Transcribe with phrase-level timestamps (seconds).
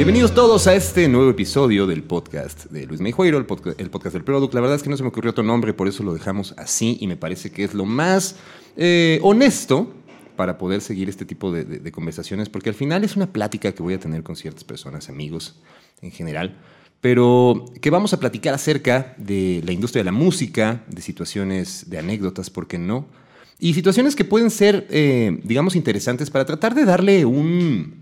[0.00, 4.14] Bienvenidos todos a este nuevo episodio del podcast de Luis Meijueiro, el, podcast, el podcast
[4.14, 4.54] del Product.
[4.54, 6.96] La verdad es que no se me ocurrió otro nombre, por eso lo dejamos así
[7.02, 8.36] y me parece que es lo más
[8.78, 9.92] eh, honesto
[10.36, 13.92] para poder seguir este tipo de conversaciones, porque al final es una plática que voy
[13.92, 15.60] a tener con ciertas personas, amigos
[16.00, 16.56] en general,
[17.02, 21.98] pero que vamos a platicar acerca de la industria de la música, de situaciones, de
[21.98, 23.06] anécdotas, ¿por qué no?
[23.58, 27.99] Y situaciones que pueden ser, eh, digamos, interesantes para tratar de darle un,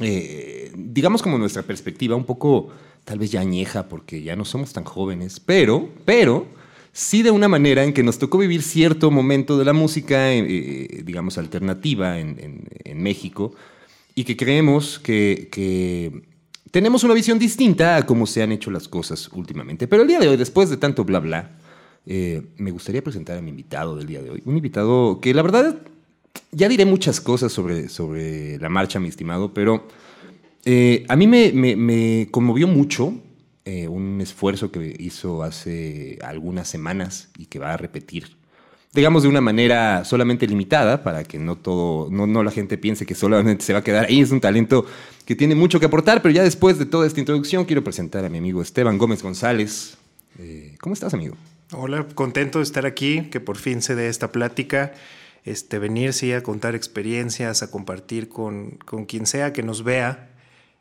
[0.00, 2.70] eh, digamos como nuestra perspectiva un poco
[3.04, 6.46] tal vez ya añeja porque ya no somos tan jóvenes, pero, pero
[6.92, 10.40] sí de una manera en que nos tocó vivir cierto momento de la música, eh,
[10.40, 12.34] eh, digamos, alternativa en,
[12.96, 13.52] México
[14.14, 16.22] y que creemos que,
[16.70, 19.86] tenemos una visión distinta a cómo se han hecho las cosas últimamente.
[19.86, 21.50] Pero el día de hoy, después de tanto bla bla,
[22.06, 24.42] me gustaría presentar a mi invitado del día de hoy.
[24.44, 25.76] Un invitado que la verdad
[26.52, 29.86] ya diré muchas cosas sobre, sobre la marcha, mi estimado, pero
[30.64, 33.14] eh, a mí me, me- conmovió mucho
[33.64, 38.36] eh, un esfuerzo que hizo hace algunas semanas y que va a repetir,
[38.92, 43.04] digamos de una manera solamente limitada para que no todo, no, no la gente piense
[43.06, 44.20] que solamente se va a quedar ahí.
[44.20, 44.86] Es un talento
[45.24, 48.28] que tiene mucho que aportar, pero ya después de toda esta introducción quiero presentar a
[48.28, 49.96] mi amigo Esteban Gómez González.
[50.38, 51.36] Eh, ¿Cómo estás, amigo?
[51.72, 54.92] Hola, contento de estar aquí, que por fin se dé esta plática.
[55.44, 60.30] Este, venir, sí, a contar experiencias, a compartir con, con quien sea que nos vea.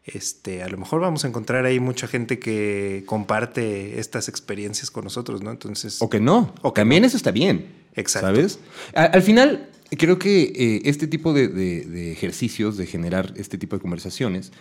[0.05, 5.03] Este, a lo mejor vamos a encontrar ahí mucha gente que comparte estas experiencias con
[5.05, 5.51] nosotros, ¿no?
[5.51, 6.53] Entonces, O que no.
[6.61, 7.07] O que También no.
[7.07, 7.67] eso está bien.
[7.95, 8.27] Exacto.
[8.27, 8.59] ¿Sabes?
[8.95, 13.57] A- al final, creo que eh, este tipo de, de- de ejercicios, de generar este
[13.57, 14.51] tipo de conversaciones,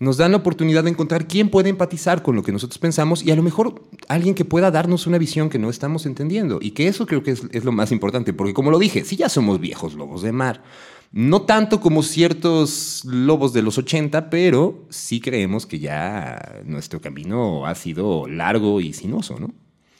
[0.00, 3.30] nos dan la oportunidad de encontrar quién puede empatizar con lo que nosotros pensamos y
[3.30, 6.58] a lo mejor alguien que pueda darnos una visión que no estamos entendiendo.
[6.60, 9.28] Y que eso creo que es, lo más importante, porque como lo dije, si ya
[9.28, 10.62] somos viejos lobos de mar,
[11.12, 17.66] no tanto como ciertos lobos de los 80, pero sí creemos que ya nuestro camino
[17.66, 19.52] ha sido largo y sinuoso, ¿no?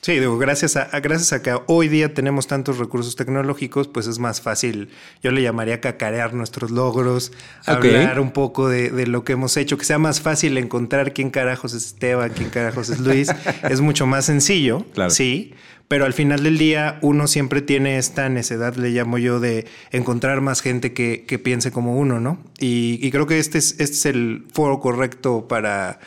[0.03, 4.19] Sí, digo, gracias a, gracias a que hoy día tenemos tantos recursos tecnológicos, pues es
[4.19, 4.89] más fácil,
[5.23, 7.33] yo le llamaría cacarear nuestros logros,
[7.69, 7.69] Ok.
[7.85, 11.29] hablar un poco de, de lo que hemos hecho, que sea más fácil encontrar quién
[11.29, 13.29] carajos es Esteban, quién carajos es Luis,
[13.69, 15.11] es mucho más sencillo, Claro.
[15.11, 15.53] sí,
[15.87, 20.41] pero al final del día uno siempre tiene esta necesidad, le llamo yo, de encontrar
[20.41, 22.39] más gente que, que piense como uno, ¿no?
[22.59, 25.99] Y, y creo que este es, este es el foro correcto para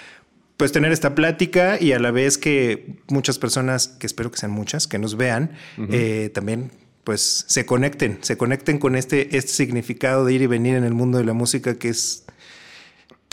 [0.58, 4.52] pues tener esta plática y a la vez que muchas personas, que espero que sean
[4.52, 5.52] muchas, que nos vean,
[5.90, 6.72] eh, también
[7.04, 10.94] pues se conecten, se conecten con este, este significado de ir y venir en el
[10.94, 12.24] mundo de la música que es,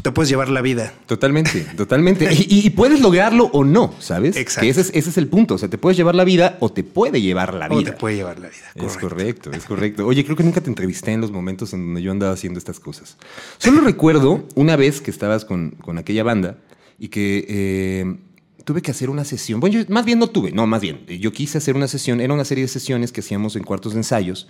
[0.03, 0.92] te puedes llevar la vida.
[1.06, 2.28] Totalmente, totalmente.
[2.32, 4.36] Y, puedes lograrlo o no, ¿sabes?
[4.36, 4.62] Exacto.
[4.62, 5.54] Que ese es, ese es el punto.
[5.54, 7.92] O sea, te puedes llevar la vida o te puede llevar la O vida.
[7.92, 8.86] te puede llevar la vida.
[8.86, 10.06] Es correcto, es correcto.
[10.06, 12.80] Oye, creo que nunca te entrevisté en los momentos en donde yo andaba haciendo estas
[12.80, 13.19] cosas.
[13.59, 16.56] Solo recuerdo una vez que estabas con, con aquella banda
[17.00, 18.16] y que eh,
[18.64, 19.58] tuve que hacer una sesión.
[19.58, 21.04] Bueno, yo más bien no tuve, no, más bien.
[21.06, 24.00] Yo quise hacer una sesión, era una serie de sesiones que hacíamos en cuartos de
[24.00, 24.46] ensayos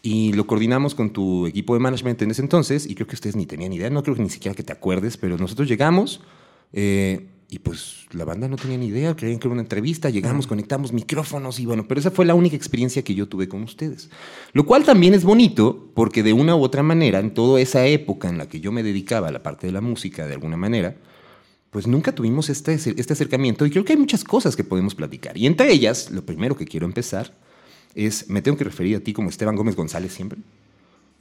[0.00, 3.36] y lo coordinamos con tu equipo de management en ese entonces y creo que ustedes
[3.36, 6.20] ni tenían idea, no creo que ni siquiera que te acuerdes, pero nosotros llegamos
[6.72, 10.46] eh, y pues la banda no tenía ni idea, creían que era una entrevista, llegamos,
[10.46, 14.08] conectamos micrófonos y bueno, pero esa fue la única experiencia que yo tuve con ustedes.
[14.52, 18.28] Lo cual también es bonito porque de una u otra manera, en toda esa época
[18.28, 20.96] en la que yo me dedicaba a la parte de la música de alguna manera,
[21.72, 25.38] pues nunca tuvimos este, este acercamiento y creo que hay muchas cosas que podemos platicar.
[25.38, 27.32] Y entre ellas, lo primero que quiero empezar
[27.94, 30.38] es, me tengo que referir a ti como Esteban Gómez González siempre.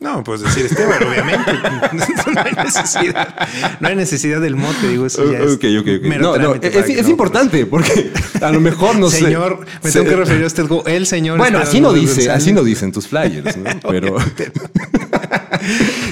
[0.01, 1.53] No, puedes decir Esteban, obviamente.
[2.33, 3.47] no hay necesidad.
[3.79, 6.03] No hay necesidad del mote, digo, eso ya es Ok, ok, ok.
[6.03, 8.11] mero No, no, es, es no, importante porque
[8.41, 9.13] a lo mejor no pues.
[9.13, 9.25] sé.
[9.25, 11.37] Señor, me tengo que referir a usted como el señor.
[11.37, 12.43] Bueno, Esteban así no dice, González.
[12.43, 13.69] así no dicen tus flyers, ¿no?
[13.89, 14.17] Pero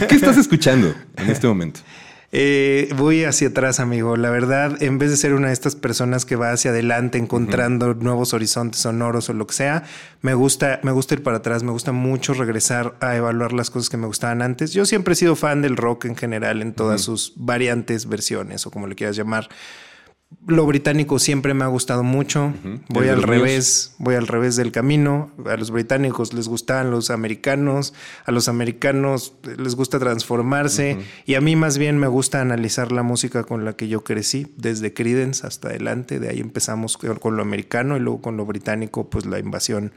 [0.08, 1.82] ¿qué estás escuchando en este momento?
[2.32, 4.16] Eh, voy hacia atrás, amigo.
[4.16, 7.96] La verdad, en vez de ser una de estas personas que va hacia adelante encontrando
[7.96, 9.84] nuevos horizontes sonoros o lo que sea,
[10.22, 11.64] me gusta, me gusta ir para atrás.
[11.64, 14.74] Me gusta mucho regresar a evaluar las cosas que me gustaban antes.
[14.74, 18.72] Yo siempre he sido fan del rock en general, en todas sus variantes, versiones o
[18.72, 19.50] como le quieras llamar.
[20.46, 22.54] Lo británico siempre me ha gustado mucho.
[22.90, 25.32] Voy ¿Eres de al revés, voy al revés del camino.
[25.46, 27.94] A los británicos les gustan los americanos,
[28.26, 33.04] a los americanos les gusta transformarse y a mí más bien me gusta analizar la
[33.04, 36.20] música con la que yo crecí, desde Creedence hasta adelante.
[36.20, 39.92] De ahí empezamos con lo americano y luego con lo británico, pues la invasión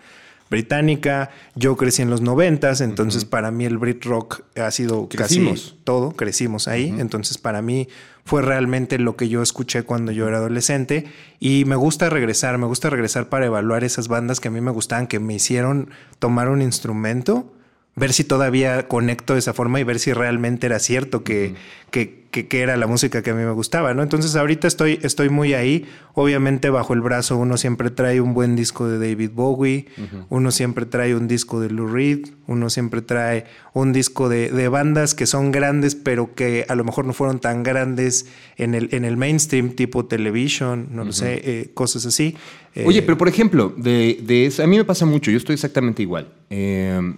[0.53, 1.31] británica.
[1.57, 5.63] Yo crecí en los noventas, entonces para mí el Brit Rock ha sido Crecimos.
[5.63, 6.95] casi todo, crecimos ahí.
[6.99, 7.89] Entonces para mí
[8.25, 11.07] fue realmente lo que yo escuché cuando yo era adolescente
[11.41, 14.71] y me gusta regresar, me gusta regresar para evaluar esas bandas que a mí me
[14.71, 15.91] gustaban, que me hicieron
[16.21, 17.53] tomar un instrumento
[17.95, 21.55] ver si todavía conecto de esa forma y ver si realmente era cierto que,
[21.91, 24.03] que, que, era la música que a mí me gustaba, ¿no?
[24.03, 25.85] Entonces ahorita estoy, estoy muy ahí.
[26.15, 29.89] Obviamente bajo el brazo uno siempre trae un buen disco de David Bowie,
[30.31, 33.45] uno siempre trae un disco de Lou Reed, uno siempre trae
[33.75, 37.41] un disco de, de, bandas que son grandes, pero que a lo mejor no fueron
[37.41, 42.37] tan grandes en el, en el mainstream, tipo television, no lo sé, eh, cosas así.
[42.87, 45.55] Oye, eh, pero por ejemplo, de, de eso, a mí me pasa mucho, yo estoy
[45.55, 46.33] exactamente igual.
[46.49, 47.15] Eh,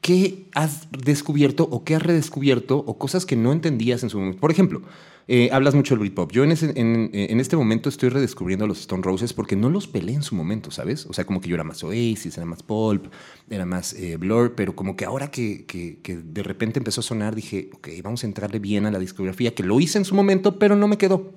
[0.00, 4.40] ¿qué has descubierto o qué has redescubierto o cosas que no entendías en su momento?
[4.40, 4.82] Por ejemplo,
[5.26, 6.32] eh, hablas mucho del Britpop.
[6.32, 10.22] Yo en, este momento estoy redescubriendo a los Stone Roses porque no los peleé en
[10.22, 11.06] su momento, ¿sabes?
[11.06, 13.06] O sea, como que yo era más Oasis, era más Pulp,
[13.48, 15.64] era más eh, Blur, pero como que ahora que,
[16.06, 19.62] de repente empezó a sonar, dije, ok, vamos a entrarle bien a la discografía, que
[19.62, 21.32] lo hice en su momento, pero no me quedó.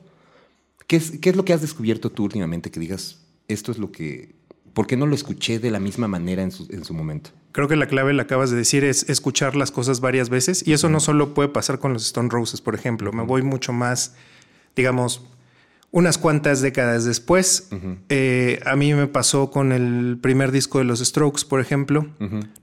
[0.87, 3.91] ¿Qué es, qué es lo que has descubierto tú últimamente que digas, esto es lo
[3.91, 4.36] que...
[4.77, 7.31] ¿Por qué no lo escuché de la misma manera en su, en su momento?
[7.51, 10.67] Creo que la clave, la acabas de decir, es escuchar las cosas varias veces.
[10.67, 13.11] Y eso no solo puede pasar con los Stone Roses, por ejemplo.
[13.11, 14.13] Me voy mucho más,
[14.75, 15.25] digamos,
[15.91, 17.69] unas cuantas décadas después.
[18.09, 22.07] Eh, a mí me pasó con el primer disco de los Strokes, por ejemplo.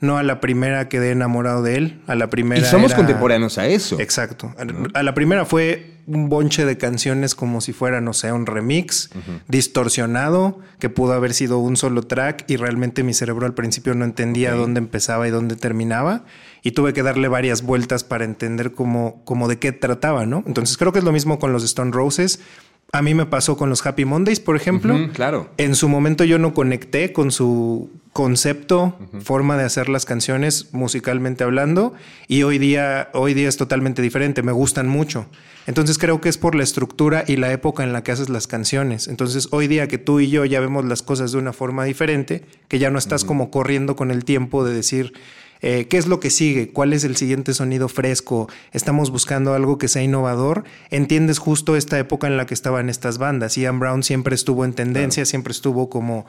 [0.01, 2.03] No a la primera quedé enamorado de él.
[2.07, 2.61] A la primera.
[2.61, 3.99] Y somos contemporáneos a eso.
[3.99, 4.55] Exacto.
[4.95, 9.11] A la primera fue un bonche de canciones como si fuera, no sé, un remix
[9.49, 14.05] distorsionado que pudo haber sido un solo track y realmente mi cerebro al principio no
[14.05, 16.25] entendía dónde empezaba y dónde terminaba
[16.63, 20.45] y tuve que darle varias vueltas para entender cómo, cómo de qué trataba, ¿no?
[20.47, 22.41] Entonces creo que es lo mismo con los Stone Roses.
[22.95, 25.11] A mí me pasó con los Happy Mondays, por ejemplo.
[25.13, 25.51] claro.
[25.57, 31.43] En su momento yo no conecté con su concepto, forma de hacer las canciones musicalmente
[31.43, 31.95] hablando
[32.29, 35.27] y hoy día hoy día es totalmente diferente, me gustan mucho.
[35.67, 38.47] Entonces creo que es por la estructura y la época en la que haces las
[38.47, 39.09] canciones.
[39.09, 42.45] Entonces hoy día que tú y yo ya vemos las cosas de una forma diferente,
[42.69, 45.15] que ya no estás como corriendo con el tiempo de decir
[45.67, 49.79] eh, qué es lo que sigue, cuál es el siguiente sonido fresco, estamos buscando algo
[49.79, 53.57] que sea innovador, entiendes justo esta época en la que estaban estas bandas.
[53.57, 56.27] Ian Brown siempre estuvo en tendencia, siempre estuvo como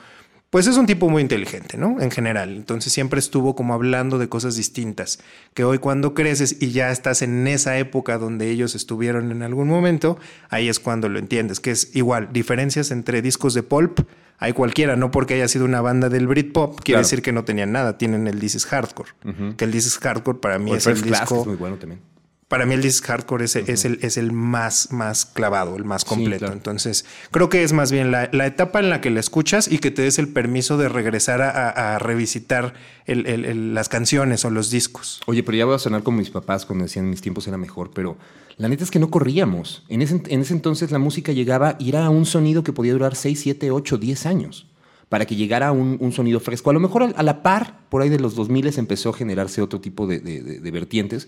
[0.55, 1.99] pues es un tipo muy inteligente, ¿no?
[1.99, 2.55] En general.
[2.55, 5.19] Entonces siempre estuvo como hablando de cosas distintas.
[5.53, 9.67] Que hoy cuando creces y ya estás en esa época donde ellos estuvieron en algún
[9.67, 10.17] momento,
[10.47, 11.59] ahí es cuando lo entiendes.
[11.59, 14.07] Que es igual, diferencias entre discos de pulp
[14.37, 17.73] hay cualquiera, no porque haya sido una banda del Britpop, quiere decir que no tenían
[17.73, 19.09] nada, tienen el This is Hardcore.
[19.57, 21.41] Que el This is Hardcore para mí es el disco...
[21.41, 22.14] Es muy bueno también
[22.47, 26.05] para mí el disc hardcore es, es, el, es el más, más clavado, el más
[26.05, 26.51] completo.
[26.51, 29.89] Entonces, creo que es más bien la, etapa en la que la escuchas y que
[29.89, 32.73] te des el permiso de regresar a, revisitar
[33.07, 35.21] las canciones o los discos.
[35.25, 37.91] Oye, pero ya voy a sonar como mis papás cuando decían mis tiempos era mejor,
[37.93, 38.17] pero
[38.57, 39.83] la neta es que no corríamos.
[39.89, 43.15] En ese, en ese entonces la música llegaba y era un sonido que podía durar
[43.15, 44.67] 6, 7, 8, 10 años
[45.09, 46.69] para que llegara un, un, sonido fresco.
[46.69, 49.79] A lo mejor a la par, por ahí de los 2000 empezó a generarse otro
[49.79, 51.27] tipo de, de vertientes,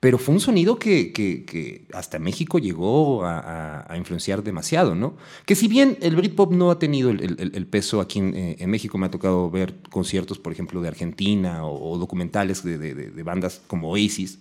[0.00, 5.16] pero fue un sonido que, que, hasta México llegó a, influenciar demasiado, ¿no?
[5.46, 9.06] Que si bien el Britpop no ha tenido el, peso aquí eh, en, México, me
[9.06, 14.38] ha tocado ver conciertos, por ejemplo, de Argentina o, documentales de, de, bandas como Oasis,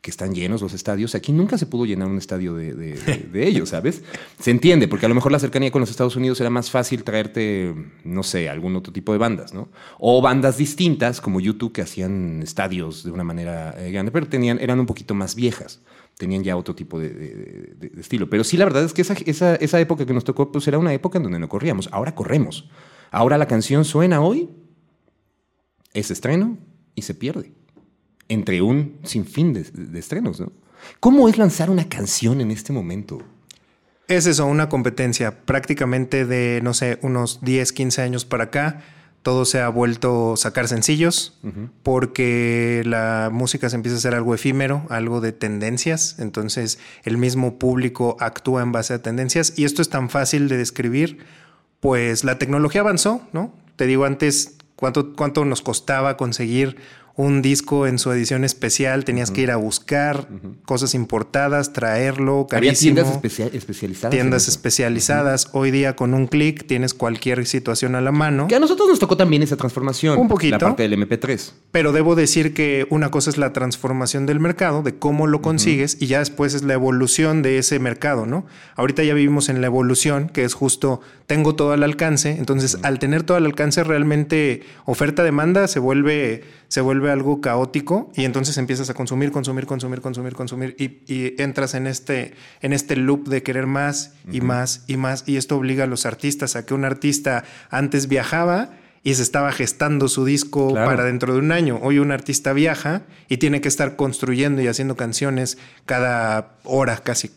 [0.00, 1.14] que están llenos los estadios.
[1.14, 2.98] Aquí nunca se pudo llenar un estadio de,
[3.34, 4.02] ellos, ¿sabes?
[4.38, 7.04] Se entiende, porque a lo mejor la cercanía con los Estados Unidos era más fácil
[7.04, 7.74] traerte,
[8.04, 9.68] no sé, algún otro tipo de bandas, ¿no?
[9.98, 14.58] O bandas distintas, como YouTube, que hacían estadios de una manera eh, grande, pero tenían,
[14.58, 15.80] eran un poquito más viejas.
[16.16, 18.28] Tenían ya otro tipo de, estilo.
[18.28, 20.78] Pero sí, la verdad es que esa, esa, esa época que nos tocó, pues era
[20.78, 21.88] una época en donde no corríamos.
[21.92, 22.68] Ahora corremos.
[23.10, 24.50] Ahora la canción suena hoy,
[25.92, 26.58] es estreno
[26.94, 27.52] y se pierde
[28.30, 30.50] entre un sinfín de, de estrenos, ¿no?
[30.98, 33.22] ¿Cómo es lanzar una canción en este momento?
[34.08, 38.82] Es eso, una competencia prácticamente de, no sé, unos 10, 15 años para acá.
[39.22, 41.38] Todo se ha vuelto sacar sencillos
[41.82, 46.16] porque la música se empieza a ser algo efímero, algo de tendencias.
[46.18, 50.56] Entonces el mismo público actúa en base a tendencias y esto es tan fácil de
[50.56, 51.18] describir,
[51.80, 53.52] pues la tecnología avanzó, ¿no?
[53.76, 56.78] Te digo antes cuánto, cuánto nos costaba conseguir
[57.16, 60.28] un disco en su edición especial, tenías que ir a buscar
[60.64, 63.00] cosas importadas, traerlo, carísimo.
[63.00, 64.10] Había tiendas especializadas.
[64.10, 65.48] Tiendas especializadas.
[65.52, 68.48] Hoy día con un clic tienes cualquier situación a la mano.
[68.48, 70.18] Que a nosotros nos tocó también esa transformación.
[70.18, 70.54] Un poquito.
[70.54, 71.52] La parte del MP3.
[71.72, 75.96] Pero debo decir que una cosa es la transformación del mercado, de cómo lo consigues,
[76.00, 78.46] y ya después es la evolución de ese mercado, ¿no?
[78.76, 82.98] Ahorita ya vivimos en la evolución, que es justo, tengo todo al alcance, entonces al
[82.98, 88.90] tener todo al alcance realmente oferta-demanda se vuelve se vuelve algo caótico y entonces empiezas
[88.90, 93.66] a consumir, consumir, consumir, consumir, consumir y, entras en este, en este loop de querer
[93.66, 97.44] más y más y más y esto obliga a los artistas a que un artista
[97.70, 98.70] antes viajaba
[99.02, 100.86] y se estaba gestando su disco Claro.
[100.86, 101.78] para dentro de un año.
[101.82, 107.30] Hoy un artista viaja y tiene que estar construyendo y haciendo canciones cada hora casi,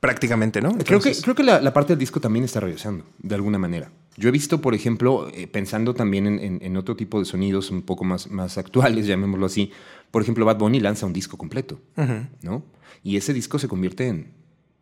[0.00, 0.76] prácticamente, ¿no?
[0.78, 3.90] Creo que, creo que la, la parte del disco también está regresando, de alguna manera.
[4.20, 7.70] Yo he visto, por ejemplo, eh, pensando también en, en- en otro tipo de sonidos
[7.70, 9.70] un poco más, más actuales, llamémoslo así.
[10.10, 11.80] Por ejemplo, Bad Bunny lanza un disco completo.
[12.42, 12.62] ¿no?
[13.02, 14.28] Y ese disco se convierte en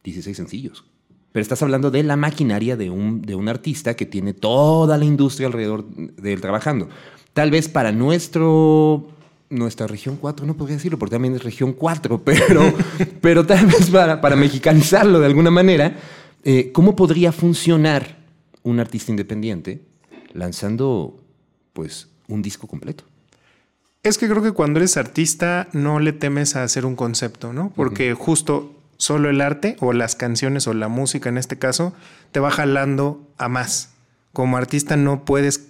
[0.03, 0.85] 16 sencillos.
[1.31, 5.05] Pero estás hablando de la maquinaria de un, de un artista que tiene toda la
[5.05, 6.89] industria alrededor de él trabajando.
[7.33, 9.07] Tal vez para nuestro,
[9.51, 12.73] nuestra región 4, no podría decirlo, porque también es región 4, pero,
[13.21, 15.97] pero tal vez para, para mexicanizarlo de alguna manera,
[16.45, 18.18] eh, ¿cómo podría funcionar
[18.63, 19.83] un artista independiente
[20.33, 21.23] lanzando
[21.73, 23.05] pues un disco completo?
[24.03, 27.73] Es que creo que cuando eres artista no le temes a hacer un concepto, ¿no?
[27.75, 31.93] Porque justo solo el arte o las canciones o la música en este caso
[32.33, 33.91] te va jalando a más.
[34.33, 35.69] Como artista no puedes,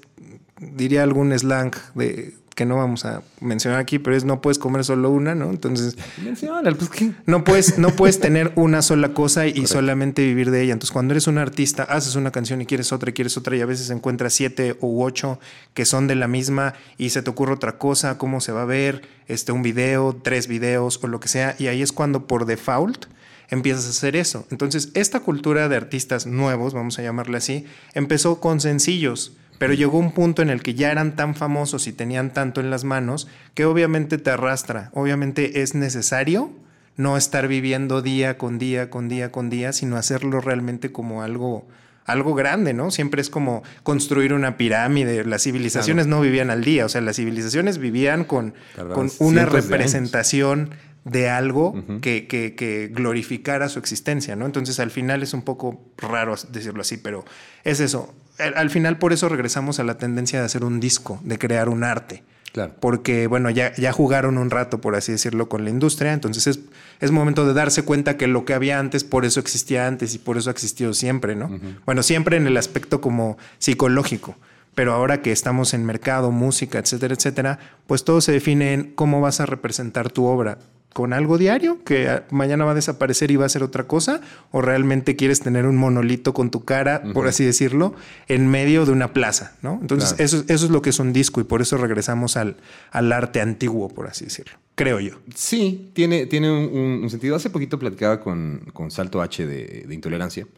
[0.61, 4.85] diría algún slang de que no vamos a mencionar aquí, pero es no puedes comer
[4.85, 5.49] solo una, ¿no?
[5.49, 7.13] Entonces Menciona, pues ¿qué?
[7.25, 10.73] no puedes, no puedes tener una sola cosa y solamente vivir de ella.
[10.73, 13.61] Entonces, cuando eres un artista, haces una canción y quieres otra y quieres otra, y
[13.61, 15.39] a veces encuentras siete u ocho
[15.73, 18.65] que son de la misma y se te ocurre otra cosa, cómo se va a
[18.65, 21.55] ver, este, un video, tres videos o lo que sea.
[21.61, 23.05] Y ahí es cuando por default
[23.51, 24.49] empiezas a hacer eso.
[24.51, 29.37] Entonces, esta cultura de artistas nuevos, vamos a llamarle así, empezó con sencillos.
[29.59, 32.71] Pero llegó un punto en el que ya eran tan famosos y tenían tanto en
[32.71, 34.91] las manos que obviamente te arrastra.
[34.95, 36.51] Obviamente es necesario
[36.97, 41.67] no estar viviendo día con día, con día, con día, sino hacerlo realmente como algo,
[42.05, 42.91] algo grande, ¿no?
[42.91, 45.25] Siempre es como construir una pirámide.
[45.25, 48.55] Las civilizaciones no vivían al día, o sea, las civilizaciones vivían con,
[48.95, 50.71] con una de representación
[51.05, 54.47] de algo que, que- que glorificara su existencia, ¿no?
[54.47, 57.25] Entonces al final es un poco raro decirlo así, pero
[57.65, 58.13] es eso.
[58.39, 61.69] Al, al final por eso regresamos a la tendencia de hacer un disco, de crear
[61.69, 62.23] un arte.
[62.53, 62.75] Claro.
[62.81, 66.13] Porque, bueno, ya, ya jugaron un rato, por así decirlo, con la industria.
[66.13, 66.61] Entonces es,
[67.01, 70.19] es momento de darse cuenta que lo que había antes, por eso existía antes y
[70.19, 71.51] por eso ha existido siempre, ¿no?
[71.85, 74.37] Bueno, siempre en el aspecto como psicológico.
[74.75, 79.21] Pero ahora que estamos en mercado, música, etcétera, etcétera, pues todo se define en cómo
[79.21, 80.59] vas a representar tu obra.
[80.99, 84.21] ¿Con algo diario que ah, mañana va a desaparecer y va a ser otra cosa?
[84.51, 87.95] ¿O realmente quieres tener un monolito con tu cara, por así decirlo,
[88.27, 89.57] en medio de una plaza?
[89.63, 89.79] ¿no?
[89.81, 90.25] Entonces, Claro.
[90.25, 92.57] eso, eso es lo que es un disco y por eso regresamos al,
[92.91, 94.55] al arte antiguo, por así decirlo.
[94.75, 95.21] Creo yo.
[95.37, 97.37] Sí, tiene, tiene un, un- un sentido.
[97.37, 100.49] Hace poquito platicaba con, con Salto H de, de Intolerancia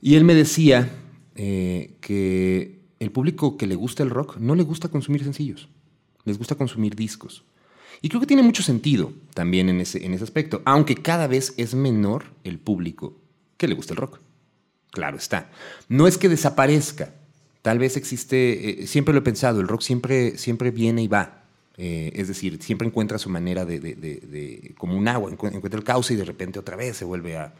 [0.00, 0.88] y él me decía
[1.34, 5.68] eh, que el público que le gusta el rock no le gusta consumir sencillos,
[6.24, 7.44] les gusta consumir discos.
[8.00, 11.54] Y creo que tiene mucho sentido también en ese, en ese aspecto, aunque cada vez
[11.56, 13.16] es menor el público
[13.56, 14.20] que le gusta el rock.
[14.90, 15.50] Claro está.
[15.88, 17.14] No es que desaparezca.
[17.62, 21.44] Tal vez existe, eh, siempre lo he pensado, el rock siempre, siempre viene y va.
[21.78, 25.84] Eh, es decir, siempre encuentra su manera de, de- como un agua, encu- encuentra el
[25.84, 27.54] cauce y de repente otra vez se vuelve a,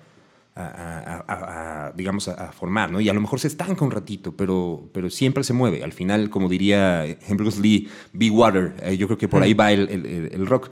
[0.55, 3.01] a- a- a- digamos, a, formar, ¿no?
[3.01, 5.83] Y a lo mejor se estanca un ratito, pero, pero siempre se mueve.
[5.83, 8.75] Al final, como diría Bruce Lee, be water.
[8.83, 10.71] Eh, yo creo que por ahí va el, el- el- rock.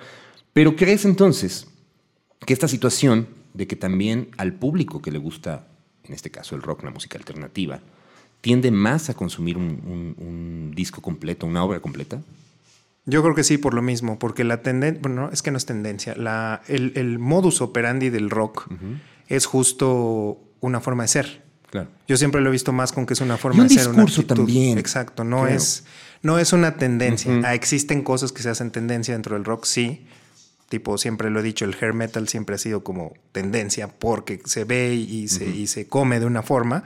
[0.53, 1.67] Pero ¿crees entonces
[2.47, 5.67] que esta situación de que también al público que le gusta,
[6.05, 7.81] en este caso el rock, la música alternativa,
[8.41, 12.21] tiende más a consumir un, un- un disco completo, una obra completa?
[13.07, 15.57] Yo creo que sí, por lo mismo, porque la tendencia, bueno, no, es que no
[15.57, 18.69] es tendencia, la, el, el modus operandi del rock
[19.31, 21.43] es justo una forma de ser.
[21.71, 21.89] Claro.
[22.07, 23.89] Yo siempre lo he visto más con que es una forma Y un de ser.
[23.89, 24.37] una discurso actitud.
[24.45, 24.77] también.
[24.77, 25.85] Exacto, no, es,
[26.23, 27.33] no es una tendencia.
[27.45, 30.05] Ah, existen cosas que se hacen tendencia dentro del rock, sí.
[30.69, 34.65] Tipo, siempre lo he dicho, el hair metal siempre ha sido como tendencia porque se
[34.65, 36.85] ve y se, y se come de una forma,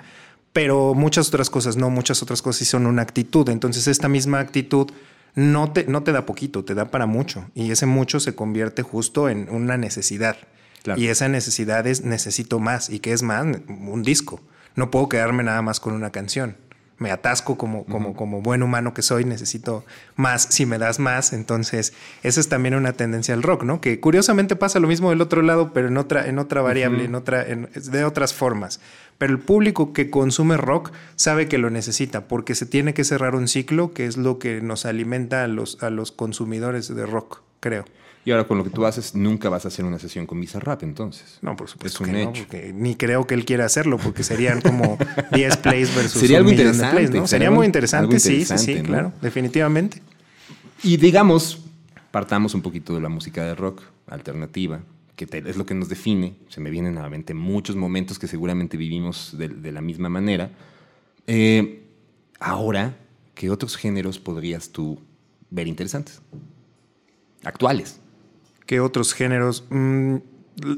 [0.55, 3.49] pero muchas otras cosas no, muchas otras cosas sí son una actitud.
[3.51, 4.91] Entonces, esta misma actitud
[5.35, 7.51] no te, no te da poquito, te da para mucho.
[7.55, 10.37] Y ese mucho se convierte justo en una necesidad.
[10.85, 11.01] Claro.
[11.01, 12.91] Y esa necesidad es necesito más.
[12.91, 13.45] ¿Y qué es más?
[13.69, 14.41] Un disco.
[14.77, 16.57] No puedo quedarme nada más con una canción.
[16.97, 20.47] Me atasco como, como, como buen humano que soy, necesito más.
[20.51, 23.81] Si me das más, entonces esa es también una tendencia al rock, ¿no?
[23.81, 27.17] Que curiosamente pasa lo mismo del otro lado, pero en otra, en otra variable, en
[27.17, 28.79] otra, en- de otras formas.
[29.19, 33.35] Pero el público que consume rock sabe que lo necesita, porque se tiene que cerrar
[33.35, 37.41] un ciclo que es lo que nos alimenta a los, a los consumidores de rock,
[37.59, 37.85] creo.
[38.27, 40.83] Y ahora con lo que tú haces, nunca vas a hacer una sesión con Bizarrap,
[40.83, 41.39] entonces.
[41.43, 42.43] No, por supuesto Es un que no, hecho.
[42.45, 44.97] porque ni creo que él quiera hacerlo, porque serían como
[45.33, 47.27] 10 plays versus Sería un algo interesante, plays, ¿no?
[47.27, 48.89] sería muy interesante, algo sí, sí, interesante, sí, ¿no?
[48.89, 50.01] claro, definitivamente.
[50.83, 51.61] Y digamos,
[52.11, 54.81] partamos un poquito de la música de rock alternativa,
[55.17, 56.35] que te- es lo que nos define.
[56.49, 60.09] Se me vienen a la mente muchos momentos que seguramente vivimos de, de la misma
[60.09, 60.51] manera.
[61.27, 61.83] Eh,
[62.41, 62.97] ahora,
[63.35, 64.99] ¿qué otros géneros podrías tú
[65.51, 66.21] ver interesantes?
[67.45, 68.01] Actuales.
[68.67, 69.65] ¿Qué otros géneros?
[69.71, 70.17] Mm,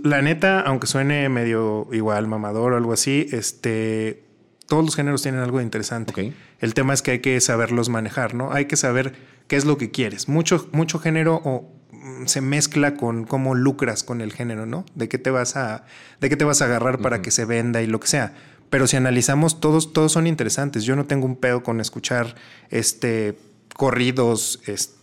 [0.04, 4.24] la neta, aunque suene medio igual, mamador o algo así, este,
[4.66, 6.34] todos los géneros tienen algo de interesante.
[6.60, 8.52] El tema es que hay que saberlos manejar, ¿no?
[8.52, 9.14] Hay que saber
[9.46, 10.28] qué es lo que quieres.
[10.28, 14.84] Mucho, mucho género o, mm, se mezcla con cómo lucras con el género, ¿no?
[14.94, 15.84] De qué te vas a,
[16.20, 18.34] de qué te vas a agarrar para que se venda y lo que sea.
[18.70, 20.84] Pero si analizamos, todos, todos son interesantes.
[20.84, 22.34] Yo no tengo un pedo con escuchar
[22.70, 23.38] este
[23.76, 24.95] corridos, este,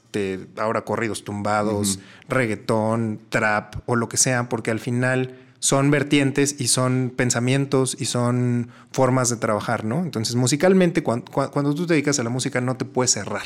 [0.58, 6.67] ahora corridos tumbados, reggaetón, trap o lo que sea, porque al final son vertientes y
[6.67, 10.01] son pensamientos y son formas de trabajar, ¿no?
[10.01, 13.43] Entonces, musicalmente, cuando, cuando tú te dedicas a la música, no te puedes cerrar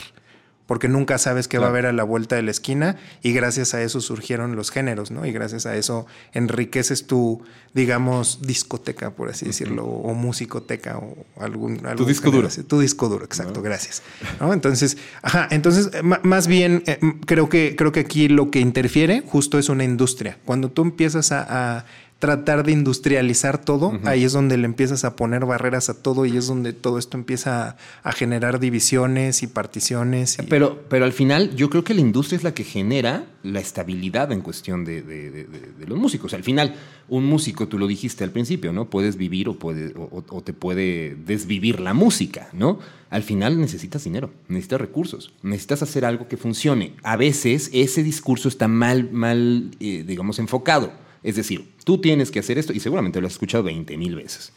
[0.68, 3.74] porque nunca sabes qué va a haber a la vuelta de la esquina y gracias
[3.74, 5.26] a eso surgieron los géneros, ¿no?
[5.26, 7.42] Y gracias a eso enriqueces tu,
[7.74, 11.80] digamos, discoteca, por así decirlo, o musicoteca o algún...
[11.96, 12.50] tu disco duro.
[12.68, 14.04] Tu disco duro, exacto, gracias.
[14.40, 14.54] ¿No?
[14.54, 19.58] Entonces, ajá, entonces, más bien, eh, creo, que, creo que aquí lo que interfiere justo
[19.58, 20.38] es una industria.
[20.46, 21.86] Cuando tú empiezas a
[22.20, 26.36] tratar de industrializar todo, ahí es donde le empiezas a poner barreras a todo y
[26.36, 30.38] es donde todo esto empieza a, generar divisiones y particiones.
[30.50, 34.32] Pero, pero al final yo creo que la industria es la que genera la estabilidad
[34.32, 35.48] en cuestión de,
[35.86, 36.34] los músicos.
[36.34, 36.76] Al final,
[37.08, 38.90] un músico, tú lo dijiste al principio, ¿no?
[38.90, 42.80] Puedes vivir o, puede, o, te puede desvivir la música, ¿no?
[43.12, 46.96] Al final necesitas dinero, necesitas recursos, necesitas hacer algo que funcione.
[47.04, 52.40] A veces ese discurso está mal, mal eh, digamos, enfocado es decir, tú tienes que
[52.40, 54.52] hacer esto, y seguramente lo has escuchado 20 mil veces.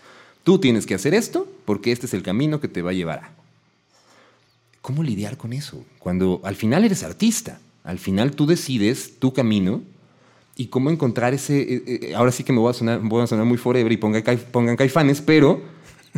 [0.45, 3.19] Tú tienes que hacer esto porque este es el camino que te va a llevar
[3.19, 3.31] a.
[4.81, 5.85] ¿Cómo lidiar con eso?
[5.99, 9.83] Cuando al final eres artista, al final tú decides tu camino
[10.57, 11.61] y cómo encontrar ese.
[11.61, 14.23] Eh, eh, ahora sí que me voy a sonar, voy a muy forever y pongan,
[14.51, 15.63] pongan caifanes, pero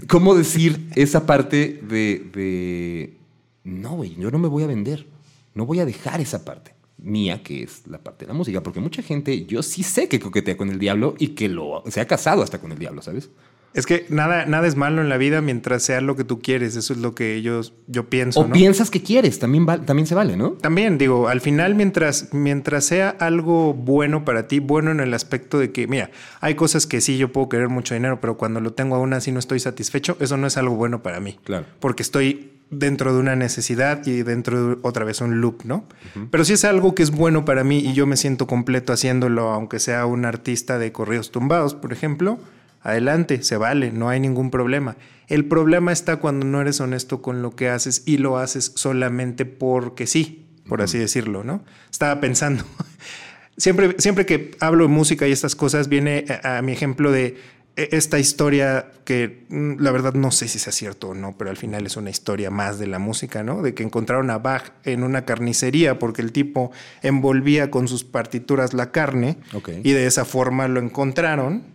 [0.09, 3.17] ¿cómo decir esa parte de, de
[3.65, 5.07] no, güey, yo no me voy a vender,
[5.55, 6.73] no voy a dejar esa parte?
[7.03, 10.21] Mía, que es la parte de la música, porque mucha gente, yo sí sé que
[10.21, 13.31] coquetea con el diablo y que lo, se ha casado hasta con el diablo, ¿sabes?
[13.75, 16.77] Es que nada, nada es malo en la vida mientras sea lo que tú quieres.
[16.77, 18.41] Eso es lo que yo, yo pienso.
[18.41, 20.53] O piensas que quieres, también, también se vale, ¿no?
[20.53, 25.59] También, digo, al final, mientras, mientras sea algo bueno para ti, bueno en el aspecto
[25.59, 26.11] de que, mira,
[26.41, 29.33] hay cosas que sí yo puedo querer mucho dinero, pero cuando lo tengo aún así
[29.33, 31.39] no estoy satisfecho, eso no es algo bueno para mí.
[31.45, 31.65] Claro.
[31.81, 35.85] Porque estoy dentro de una necesidad y dentro de otra vez un loop, ¿no?
[36.31, 39.51] Pero si es algo que es bueno para mí y yo me siento completo haciéndolo,
[39.51, 42.41] aunque sea un artista de corridos tumbados, por ejemplo,
[42.81, 44.97] adelante, se vale, no hay ningún problema.
[45.29, 49.45] El problema está cuando no eres honesto con lo que haces y lo haces solamente
[49.45, 51.63] porque sí, por así decirlo, ¿no?
[51.91, 52.65] Estaba pensando,
[53.59, 57.37] siempre, siempre que hablo de música y estas cosas, viene a mi ejemplo de
[57.77, 61.57] esta historia que mm, la verdad no sé si sea cierto o no, pero al
[61.57, 63.63] final es una historia más de la música, ¿no?
[63.63, 66.71] De que encontraron a Bach en una carnicería porque el tipo
[67.03, 69.39] envolvía con sus partituras la carne
[69.83, 71.73] y de esa forma lo encontraron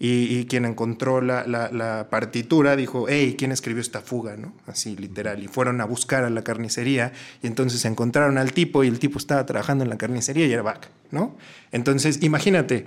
[0.00, 4.36] y, quien encontró la, partitura dijo, hey, ¿quién escribió esta fuga?
[4.36, 4.52] ¿no?
[4.66, 5.42] Así literal.
[5.42, 9.18] Y fueron a buscar a la carnicería y entonces encontraron al tipo y el tipo
[9.18, 11.36] estaba trabajando en la carnicería y era Bach, ¿no?
[11.72, 12.86] Entonces, imagínate,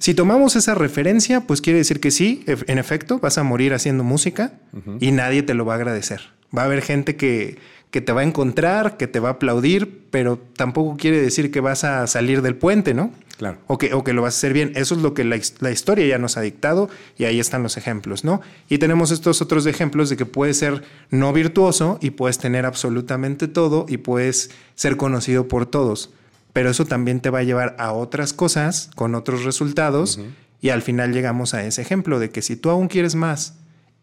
[0.00, 4.02] si tomamos esa referencia, pues quiere decir que sí, en efecto, vas a morir haciendo
[4.02, 4.54] música
[4.98, 6.22] y nadie te lo va a agradecer.
[6.56, 7.58] Va a haber gente que,
[7.90, 11.60] que, te va a encontrar, que te va a aplaudir, pero tampoco quiere decir que
[11.60, 13.12] vas a salir del puente, ¿no?
[13.36, 13.58] Claro.
[13.66, 14.72] O que, o que lo vas a hacer bien.
[14.74, 17.76] Eso es lo que la, la, historia ya nos ha dictado y ahí están los
[17.76, 18.40] ejemplos, ¿no?
[18.70, 23.48] Y tenemos estos otros ejemplos de que puedes ser no virtuoso y puedes tener absolutamente
[23.48, 26.10] todo y puedes ser conocido por todos
[26.52, 30.20] pero eso también te va a llevar a otras cosas con otros resultados
[30.60, 33.54] y al final llegamos a ese ejemplo de que si tú aún quieres más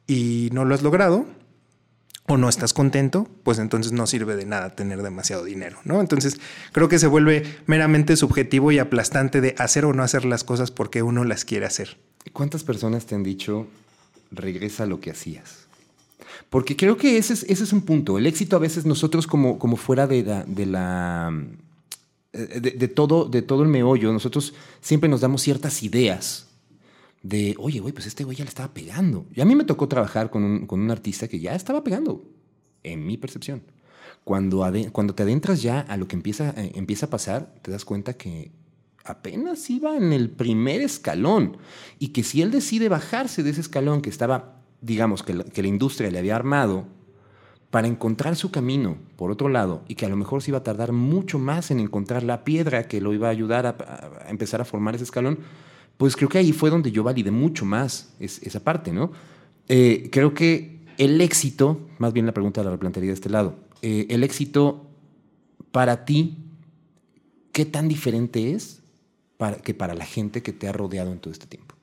[0.07, 1.25] y no lo has logrado
[2.29, 6.01] o no estás contento, pues entonces no sirve de nada tener demasiado dinero, ¿no?
[6.01, 6.39] Entonces
[6.73, 10.71] creo que se vuelve meramente subjetivo y aplastante de hacer o no hacer las cosas
[10.71, 11.97] porque uno las quiere hacer.
[12.33, 13.67] ¿Cuántas personas te han dicho
[14.31, 15.67] regresa a lo que hacías?
[16.49, 18.17] Porque creo que ese es, ese es un punto.
[18.17, 21.31] El éxito a veces nosotros como, como fuera de de la
[22.38, 26.47] eh, de, todo, de todo el meollo, nosotros siempre nos damos ciertas ideas
[27.23, 29.26] de, oye, güey, pues este güey ya le estaba pegando.
[29.34, 32.23] Y a mí me tocó trabajar con un, con un artista que ya estaba pegando,
[32.84, 33.63] en mi percepción.
[34.23, 37.86] Cuando, cuando te adentras ya a lo que empieza, eh, empieza a pasar, te das
[37.86, 38.52] cuenta que
[39.04, 41.58] apenas iba en el primer escalón
[41.97, 45.69] y que si él decide bajarse de ese escalón que estaba, digamos, que que la
[45.69, 46.88] industria le había armado,
[47.69, 50.63] para encontrar su camino por otro lado y que a lo mejor se iba a
[50.63, 54.65] tardar mucho más en encontrar la piedra que lo iba a ayudar a, empezar a
[54.65, 55.39] formar ese escalón,
[55.97, 59.12] pues creo que ahí fue donde yo validé mucho más esa parte, ¿no?
[59.67, 63.56] Eh, creo que El éxito, más bien la pregunta la replantearía de este lado.
[63.84, 64.88] Eh, el éxito
[65.71, 66.38] para ti,
[67.51, 68.82] ¿qué tan diferente es
[69.38, 71.75] para, que para la gente que te ha rodeado en todo este tiempo?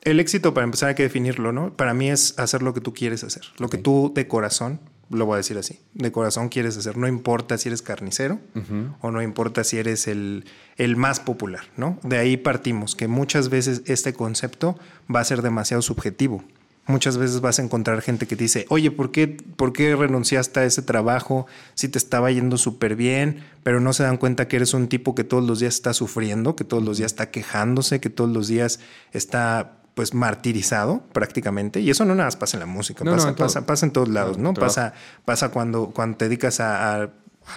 [0.00, 1.76] El éxito, para empezar, hay que definirlo, ¿no?
[1.76, 5.26] Para mí es hacer lo que tú quieres hacer, lo que tú de corazón, lo
[5.26, 6.96] voy a decir así, de corazón quieres hacer.
[6.96, 8.40] No importa si eres carnicero
[9.00, 10.44] o no importa si eres el,
[10.76, 11.98] el más popular, ¿no?
[12.02, 14.78] De ahí partimos, que muchas veces este concepto
[15.14, 16.44] va a ser demasiado subjetivo.
[16.86, 20.60] Muchas veces vas a encontrar gente que te dice, oye, ¿por qué, ¿por qué renunciaste
[20.60, 23.42] a ese trabajo si te estaba yendo súper bien?
[23.62, 26.56] Pero no se dan cuenta que eres un tipo que todos los días está sufriendo,
[26.56, 28.80] que todos los días está quejándose, que todos los días
[29.12, 31.80] está pues martirizado prácticamente.
[31.80, 34.08] Y eso no nada más pasa en la música, pasa, en pasa, pasa, en todos
[34.08, 34.54] lados, ¿no?
[34.54, 34.92] Pasa,
[35.24, 37.10] pasa cuando, cuando te dedicas a,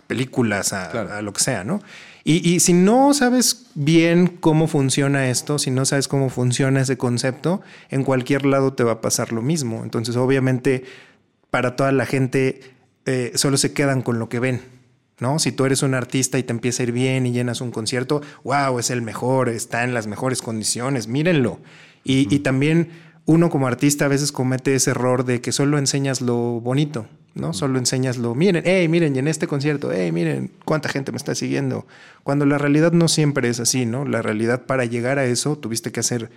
[0.05, 1.81] películas, a, lo que sea, ¿no?
[2.23, 6.97] Y, y, si no sabes bien cómo funciona esto, si no sabes cómo funciona ese
[6.97, 9.83] concepto, en cualquier lado te va a pasar lo mismo.
[9.83, 10.83] Entonces, obviamente,
[11.49, 12.73] para toda la gente,
[13.05, 14.61] eh, solo se quedan con lo que ven.
[15.19, 15.39] ¿no?
[15.39, 18.21] Si tú eres un artista y te empieza a ir bien y llenas un concierto,
[18.43, 21.59] wow, es el mejor, está en las mejores condiciones, mírenlo.
[22.09, 22.89] Y, también
[23.25, 27.51] uno como artista a veces comete ese error de que solo enseñas lo bonito, ¿no?
[27.51, 31.17] Solo enseñas lo, miren, hey, miren, y en este concierto, hey, miren, cuánta gente me
[31.17, 31.85] está siguiendo.
[32.23, 34.05] Cuando la realidad no siempre es así, ¿no?
[34.05, 36.29] La realidad para llegar a eso tuviste que hacer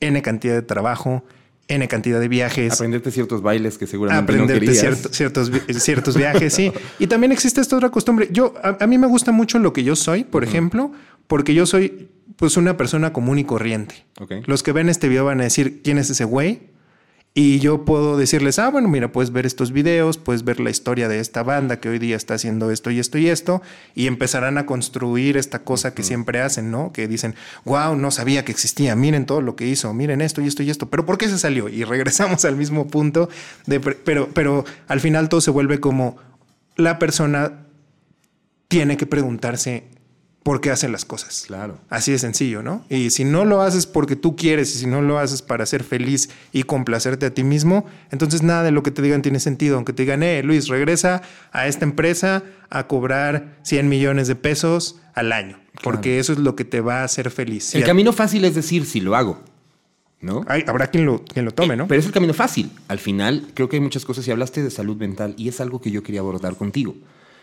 [0.00, 1.24] N cantidad de trabajo,
[1.68, 2.74] N cantidad de viajes.
[2.74, 4.72] Aprenderte ciertos bailes que seguramente Aprenderte no
[5.10, 5.50] ciertos,
[5.82, 6.72] ciertos viajes, sí.
[6.98, 8.28] Y también existe esta otra costumbre.
[8.30, 10.92] Yo, a, mí me gusta mucho lo que yo soy, por ejemplo,
[11.26, 14.04] porque yo soy pues una persona común y corriente.
[14.46, 16.74] Los que ven este video van a decir, ¿quién es ese güey?
[17.36, 21.08] Y yo puedo decirles, ah, bueno, mira, puedes ver estos videos, puedes ver la historia
[21.08, 23.60] de esta banda que hoy día está haciendo esto y esto y esto,
[23.96, 26.92] y empezarán a construir esta cosa que siempre hacen, ¿no?
[26.92, 30.46] Que dicen, wow, no sabía que existía, miren todo lo que hizo, miren esto y
[30.46, 31.68] esto y esto, pero ¿por qué se salió?
[31.68, 33.28] Y regresamos al mismo punto,
[33.66, 36.16] de, pero, pero al final todo se vuelve como
[36.76, 37.66] la persona
[38.68, 39.88] tiene que preguntarse
[40.44, 41.44] por qué hacen las cosas.
[41.46, 41.78] Claro.
[41.88, 42.84] Así de sencillo, ¿no?
[42.90, 45.82] Y si no lo haces porque tú quieres y si no lo haces para ser
[45.82, 49.76] feliz y complacerte a ti mismo, entonces nada de lo que te digan tiene sentido.
[49.76, 55.00] Aunque te digan, eh, Luis, regresa a esta empresa a cobrar 100 millones de pesos
[55.14, 57.74] al año, porque eso es lo que te va a hacer feliz.
[57.74, 59.42] El camino fácil es decir, si lo hago.
[60.20, 60.42] ¿No?
[60.48, 61.86] habrá quien lo, quien lo tome, ¿no?
[61.86, 62.70] Pero es el camino fácil.
[62.88, 64.26] Al final, creo que hay muchas cosas.
[64.26, 66.94] Y hablaste de salud mental y es algo que yo quería abordar contigo.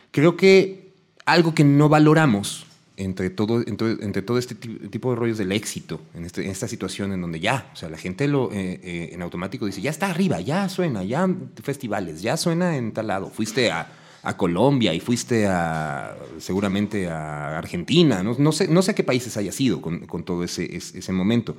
[0.09, 0.93] Creo que
[1.25, 2.65] algo que no valoramos
[3.03, 7.21] entre todo, entre, todo este tipo de rollos del éxito, este, en, esta situación en
[7.21, 10.39] donde ya, o sea, la gente lo, eh, eh, en automático dice, ya está arriba,
[10.41, 11.27] ya suena, ya
[11.63, 13.97] festivales, ya suena en tal lado, fuiste a,
[14.37, 19.35] Colombia y fuiste a, seguramente a Argentina, no, no, sé, no sé a qué países
[19.35, 21.57] haya sido con, todo ese, ese momento.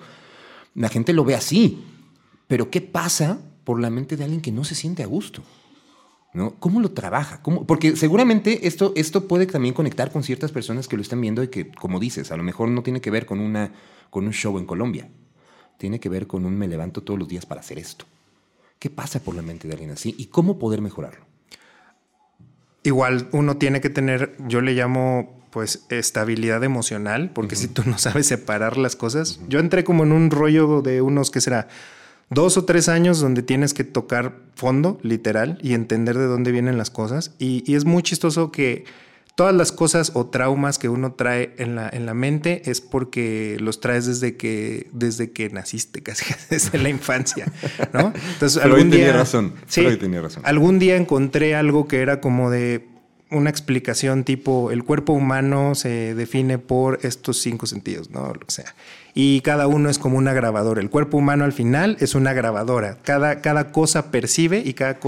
[0.76, 1.82] La gente lo ve así,
[2.46, 5.42] pero ¿qué pasa por la mente de alguien que no se siente a gusto?
[6.32, 6.54] ¿No?
[6.54, 7.42] ¿Cómo lo trabaja?
[7.42, 7.66] ¿Cómo?
[7.66, 11.48] Porque seguramente esto, esto puede también conectar con ciertas personas que lo están viendo y
[11.48, 13.72] que, como dices, a lo mejor no tiene que ver con, una,
[14.10, 15.08] con un show en Colombia.
[15.78, 18.06] Tiene que ver con un me levanto todos los días para hacer esto.
[18.78, 21.24] ¿Qué pasa por la mente de alguien así y cómo poder mejorarlo?
[22.82, 27.98] Igual uno tiene que tener, yo le llamo pues estabilidad emocional, porque si tú no
[27.98, 31.68] sabes separar las cosas, yo entré como en un rollo de unos, ¿qué será?
[32.32, 36.78] Dos o tres años donde tienes que tocar fondo, literal, y entender de dónde vienen
[36.78, 37.34] las cosas.
[37.38, 38.84] Y, es muy chistoso que
[39.34, 43.56] todas las cosas o traumas que uno trae en la, en la mente es porque
[43.60, 47.50] los traes desde que, desde que naciste, casi desde la infancia,
[47.92, 48.12] ¿no?
[48.32, 49.54] Entonces, algún día, tenía razón.
[49.66, 50.42] Sí, tenía razón.
[50.46, 52.88] Algún día encontré algo que era como de
[53.30, 58.26] una explicación tipo el cuerpo humano se define por estos cinco sentidos, ¿no?
[58.26, 58.74] Lo que sea
[59.14, 60.80] y cada uno es como una grabadora.
[60.80, 62.98] El cuerpo humano al final es una grabadora.
[63.02, 64.98] Cada, cada cosa percibe y cada,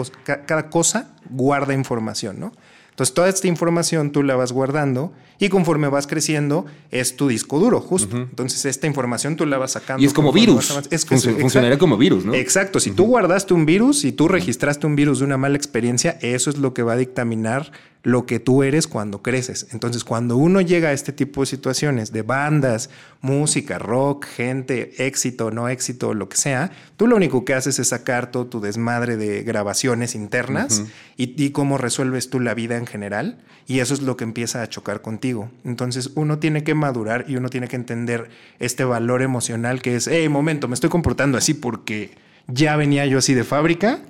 [0.47, 2.53] cada cosa guarda información, ¿no?
[2.91, 7.59] Entonces toda esta información tú la vas guardando y conforme vas creciendo es tu disco
[7.59, 8.17] duro, justo.
[8.17, 10.01] Entonces esta información tú la vas sacando.
[10.01, 10.73] Y es como virus.
[10.91, 12.35] Es funcionaría como virus, ¿no?
[12.35, 12.79] Exacto.
[12.79, 16.51] Si tú guardaste un virus y tú registraste un virus de una mala experiencia, eso
[16.51, 17.73] es lo que va a dictaminar
[18.05, 19.69] lo que tú eres cuando creces.
[19.73, 22.91] Entonces, cuando uno llega a este tipo de situaciones de bandas,
[23.23, 27.89] música, rock, gente, éxito, no éxito, lo que sea, tú lo único que haces es
[27.89, 30.85] sacar todo tu desmadre de grabaciones internas
[31.17, 33.39] y, cómo resuelves tú la vida en general.
[33.67, 35.51] Y eso es lo que empieza a chocar contigo.
[35.65, 40.09] Entonces, uno tiene que madurar y uno tiene que entender este valor emocional que es,
[40.09, 42.11] hey, momento, me estoy comportando así porque
[42.49, 44.01] ya venía yo así de fábrica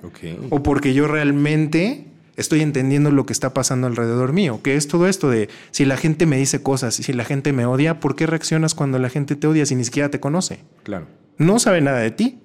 [0.49, 5.07] o porque yo realmente estoy entendiendo lo que está pasando alrededor mío, que es todo
[5.07, 8.15] esto de si la gente me dice cosas y si la gente me odia, ¿por
[8.15, 10.59] qué reaccionas cuando la gente te odia si ni siquiera te conoce?
[10.83, 11.07] Claro.
[11.37, 12.39] No sabe nada de ti.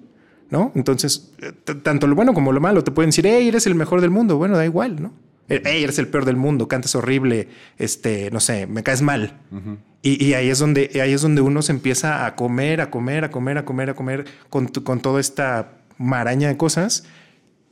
[0.51, 0.71] ¿no?
[0.75, 4.01] Entonces, eh, tanto lo bueno como lo malo te pueden decir, hey, eres el mejor
[4.01, 4.37] del mundo.
[4.37, 5.13] Bueno, da igual, ¿no?
[5.47, 9.39] Eh, hey, eres el peor del mundo, cantas horrible, este, no sé, me caes mal.
[10.01, 13.31] y, ahí, es donde, ahí es donde uno se empieza a comer, a comer, a
[13.31, 17.05] comer, a comer, a comer con, con toda esta maraña de cosas.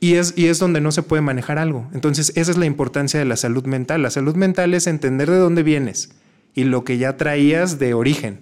[0.00, 1.86] Y es, y es donde no se puede manejar algo.
[1.92, 4.02] Entonces, esa es la importancia de la salud mental.
[4.02, 6.10] La salud mental es entender de dónde vienes
[6.54, 8.40] y lo que ya traías de origen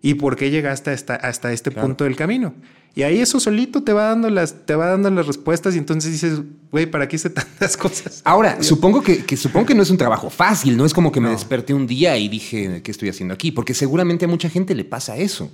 [0.00, 2.54] y por qué llegaste hasta, hasta este punto del camino.
[2.94, 6.12] Y ahí eso solito te va dando las, te va dando las respuestas y entonces
[6.12, 8.20] dices, güey, ¿para qué hice tantas cosas?
[8.24, 11.30] Ahora, supongo que, supongo que no es un trabajo fácil, no es como que me
[11.30, 13.50] desperté un día y dije, ¿qué estoy haciendo aquí?
[13.50, 15.50] Porque seguramente a mucha gente le pasa eso.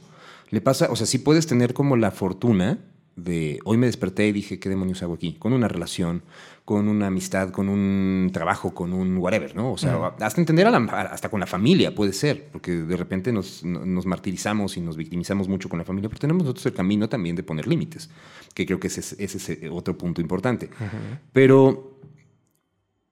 [0.51, 2.79] Le pasa, o sea, sí puedes tener como la fortuna
[3.19, 5.35] de hoy me desperté y dije, ¿qué demonios hago aquí?
[5.39, 6.23] Con una relación,
[6.65, 9.73] con una amistad, con un trabajo, con un whatever, ¿no?
[9.73, 13.33] O sea, hasta entender a la, hasta con la familia puede ser, porque de repente
[13.33, 17.09] nos, nos, martirizamos y nos victimizamos mucho con la familia, pero tenemos nosotros el camino
[17.09, 18.11] también de poner límites,
[18.55, 20.71] que creo que ese, ese es otro punto importante.
[21.33, 21.99] Pero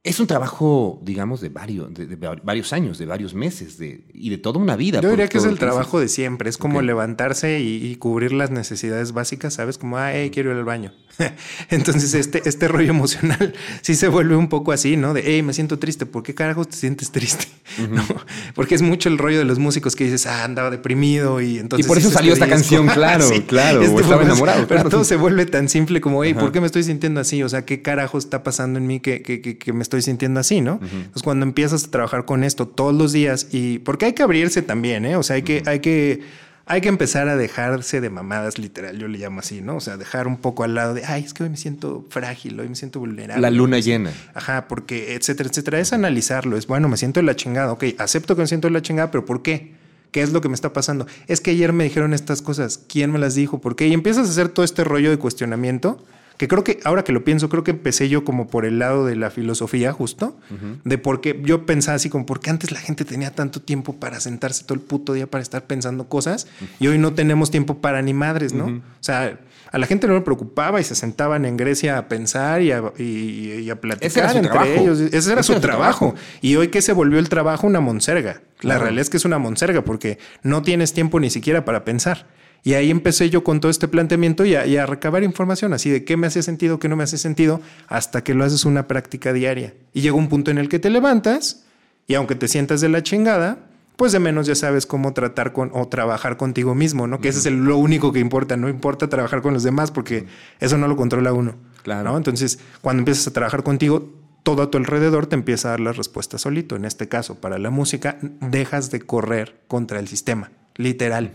[0.06, 4.38] es un trabajo, digamos, de varios, de, varios años, de varios meses de, y de
[4.38, 5.00] toda una vida.
[5.00, 6.48] Yo diría que es el trabajo de siempre.
[6.48, 9.78] Es como levantarse y, cubrir las necesidades básicas, ¿sabes?
[9.78, 10.92] Como, ah, quiero ir al baño.
[11.70, 15.14] Entonces, este, este rollo emocional sí se vuelve un poco así, ¿no?
[15.14, 16.06] De, hey, me siento triste.
[16.06, 17.46] ¿Por qué carajos te sientes triste?
[18.54, 21.86] Porque es mucho el rollo de los músicos que dices, ah, andaba deprimido y entonces.
[21.86, 23.82] Y por eso salió esta canción, claro, claro.
[23.82, 24.66] Este estaba enamorado.
[24.66, 27.42] Pero todo se vuelve tan simple como, hey, ¿por qué me estoy sintiendo así?
[27.42, 30.60] O sea, ¿qué carajos está pasando en mí que, que, que, me estoy sintiendo así,
[30.60, 30.80] ¿no?
[30.82, 34.62] Entonces, cuando empiezas a trabajar con esto todos los días y porque hay que abrirse
[34.62, 35.16] también, ¿eh?
[35.16, 36.22] O sea, hay que, hay que
[36.68, 39.76] hay que empezar a dejarse de mamadas, literal, yo le llamo así, ¿no?
[39.76, 42.58] O sea, dejar un poco al lado de, ay, es que hoy me siento frágil,
[42.58, 43.40] hoy me siento vulnerable.
[43.40, 44.10] La luna llena.
[44.34, 45.78] Ajá, porque, etcétera, etcétera.
[45.78, 48.72] Es analizarlo, es, bueno, me siento de la chingada, ok, acepto que me siento de
[48.72, 49.74] la chingada, pero ¿por qué?
[50.10, 51.06] ¿Qué es lo que me está pasando?
[51.28, 53.60] Es que ayer me dijeron estas cosas, ¿quién me las dijo?
[53.60, 53.86] ¿Por qué?
[53.86, 56.04] Y empiezas a hacer todo este rollo de cuestionamiento
[56.36, 59.06] que creo que ahora que lo pienso, creo que empecé yo como por el lado
[59.06, 60.36] de la filosofía justo,
[60.84, 63.94] de por qué yo pensaba así como, ¿por qué antes la gente tenía tanto tiempo
[63.94, 66.46] para sentarse todo el puto día para estar pensando cosas
[66.78, 68.66] y hoy no tenemos tiempo para ni madres, ¿no?
[68.66, 69.38] O sea,
[69.72, 72.82] a la gente no le preocupaba y se sentaban en Grecia a pensar y a,
[72.98, 75.00] y, a platicar entre ellos.
[75.00, 76.14] Ese era, su, trabajo.
[76.40, 78.42] Y hoy que se volvió el trabajo una monserga.
[78.62, 82.26] La realidad es que es una monserga porque no tienes tiempo ni siquiera para pensar.
[82.62, 86.16] Y ahí empecé yo con todo este planteamiento y a, recabar información, así de qué
[86.16, 89.74] me hace sentido, qué no me hace sentido, hasta que lo haces una práctica diaria.
[89.92, 91.64] Y llega un punto en el que te levantas
[92.08, 93.58] y aunque te sientas de la chingada,
[93.96, 97.20] pues de menos ya sabes cómo tratar con o trabajar contigo mismo, ¿no?
[97.20, 100.26] Que ese es lo único que importa, no importa trabajar con los demás porque
[100.60, 101.54] eso no lo controla uno.
[101.82, 102.16] Claro.
[102.16, 105.92] Entonces, cuando empiezas a trabajar contigo, todo a tu alrededor te empieza a dar la
[105.92, 106.76] respuesta solito.
[106.76, 111.32] En este caso, para la música, dejas de correr contra el sistema, literal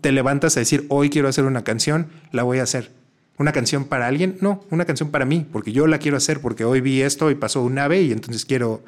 [0.00, 2.90] te levantas a decir, hoy quiero hacer una canción, la voy a hacer.
[3.38, 4.38] ¿Una canción para alguien?
[4.40, 7.34] No, una canción para mí, porque yo la quiero hacer, porque hoy vi esto y
[7.34, 8.82] pasó un ave y entonces quiero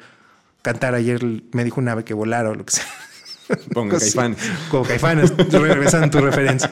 [0.63, 0.95] cantar.
[0.95, 2.85] Ayer me dijo un ave que volara o lo que sea.
[3.73, 4.35] Pongo caifán.
[4.69, 6.71] Como caifán, regresando tu referencia.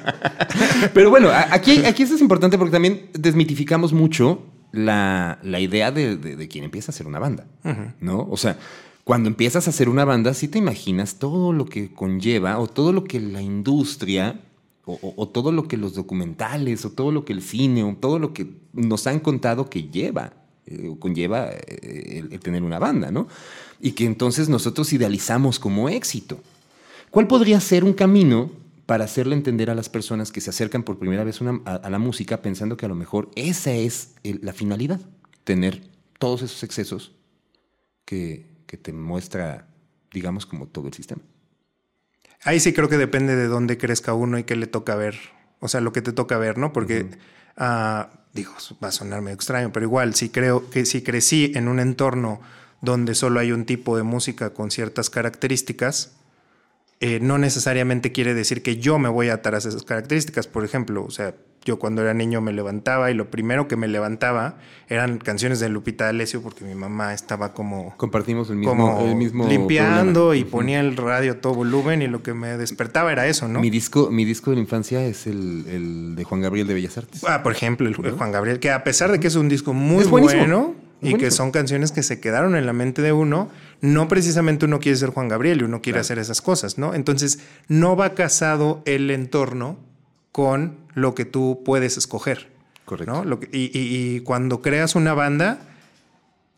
[0.94, 6.64] Pero bueno, aquí, aquí esto es importante porque también desmitificamos mucho la, idea de, quien
[6.64, 7.46] empieza a hacer una banda,
[8.00, 8.28] ¿no?
[8.30, 8.58] O sea,
[9.08, 12.92] cuando empiezas a hacer una banda, sí te imaginas todo lo que conlleva o todo
[12.92, 14.42] lo que la industria
[14.84, 18.34] o, todo lo que los documentales o todo lo que el cine o todo lo
[18.34, 20.34] que nos han contado que lleva
[20.66, 23.30] eh, conlleva eh, el, tener una banda, ¿no?
[23.80, 26.42] Y que entonces nosotros idealizamos como éxito.
[27.10, 28.52] ¿Cuál podría ser un camino
[28.86, 32.42] para hacerle entender a las personas que se acercan por primera vez a, la música
[32.42, 35.00] pensando que a lo mejor esa es la finalidad,
[35.46, 35.82] tener
[36.20, 37.14] todos esos excesos
[38.04, 39.68] que, que te muestra,
[40.12, 41.22] digamos, como todo el sistema.
[42.44, 45.18] Ahí sí creo que depende de dónde crezca uno y qué le toca ver.
[45.60, 46.72] O sea, lo que te toca ver, ¿no?
[46.72, 47.10] Porque,
[47.58, 48.54] ah, digo,
[48.84, 52.40] va a sonar medio extraño, pero igual, si creo que si crecí en un entorno
[52.82, 56.16] donde solo hay un tipo de música con ciertas características,
[57.00, 60.48] eh, no necesariamente quiere decir que yo me voy a atar a esas características.
[60.48, 61.36] Por ejemplo, o sea,
[61.68, 64.56] yo cuando era niño me levantaba y lo primero que me levantaba
[64.88, 67.94] eran canciones de Lupita D'Alessio porque mi mamá estaba como...
[67.98, 72.24] Compartimos el mismo, el mismo Limpiando y ponía el radio a todo volumen y lo
[72.24, 73.60] que me despertaba era eso, ¿no?
[73.60, 77.22] Mi disco, mi disco de la infancia es el, de Juan Gabriel de Bellas Artes.
[77.28, 80.06] Ah, por ejemplo, el, Juan Gabriel, que a pesar de que es un disco muy
[80.06, 83.50] bueno y que son canciones que se quedaron en la mente de uno,
[83.82, 86.94] no precisamente uno quiere ser Juan Gabriel y uno quiere hacer esas cosas, ¿no?
[86.94, 89.78] Entonces, no va casado el entorno
[90.32, 92.48] con lo que tú puedes escoger.
[92.86, 93.40] Correcto.
[93.52, 95.60] y, cuando creas una banda,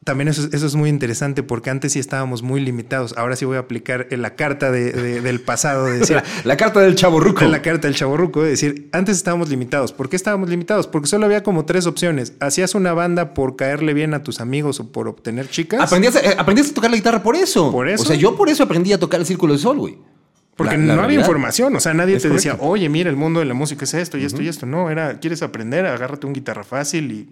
[0.06, 3.14] también eso, eso, es muy interesante porque antes sí estábamos muy limitados.
[3.18, 5.86] Ahora sí voy a aplicar la carta de, del pasado.
[5.88, 7.44] De decir, la, carta del chaborruco.
[7.46, 8.44] La carta del chaborruco.
[8.44, 9.92] De decir, antes estábamos limitados.
[9.92, 10.88] ¿Por qué estábamos limitados?
[10.88, 12.34] Porque solo había como tres opciones.
[12.40, 15.82] Hacías una banda por caerle bien a tus amigos o por obtener chicas.
[15.82, 17.72] Aprendías, eh, aprendías a tocar la guitarra por eso.
[17.72, 18.04] Por eso.
[18.04, 19.98] O sea, yo por eso aprendí a tocar el círculo de sol, güey.
[20.60, 23.54] Porque no había información, o sea, nadie te decía, oye, mira, el mundo de la
[23.54, 24.66] música es esto y esto y esto.
[24.66, 27.30] No, era, quieres aprender, agárrate un guitarra fácil y,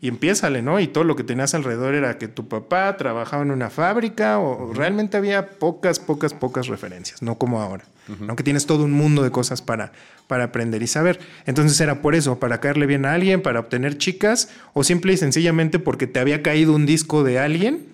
[0.00, 0.78] y empiézale, ¿no?
[0.78, 4.72] Y todo lo que tenías alrededor era que tu papá trabajaba en una fábrica o
[4.72, 7.84] realmente había pocas, pocas, pocas referencias, no como ahora.
[8.28, 9.92] Aunque tienes todo un mundo de cosas para,
[10.26, 11.18] para aprender y saber.
[11.46, 15.16] Entonces era por eso, para caerle bien a alguien, para obtener chicas o simple y
[15.16, 17.86] sencillamente porque te había caído un disco de alguien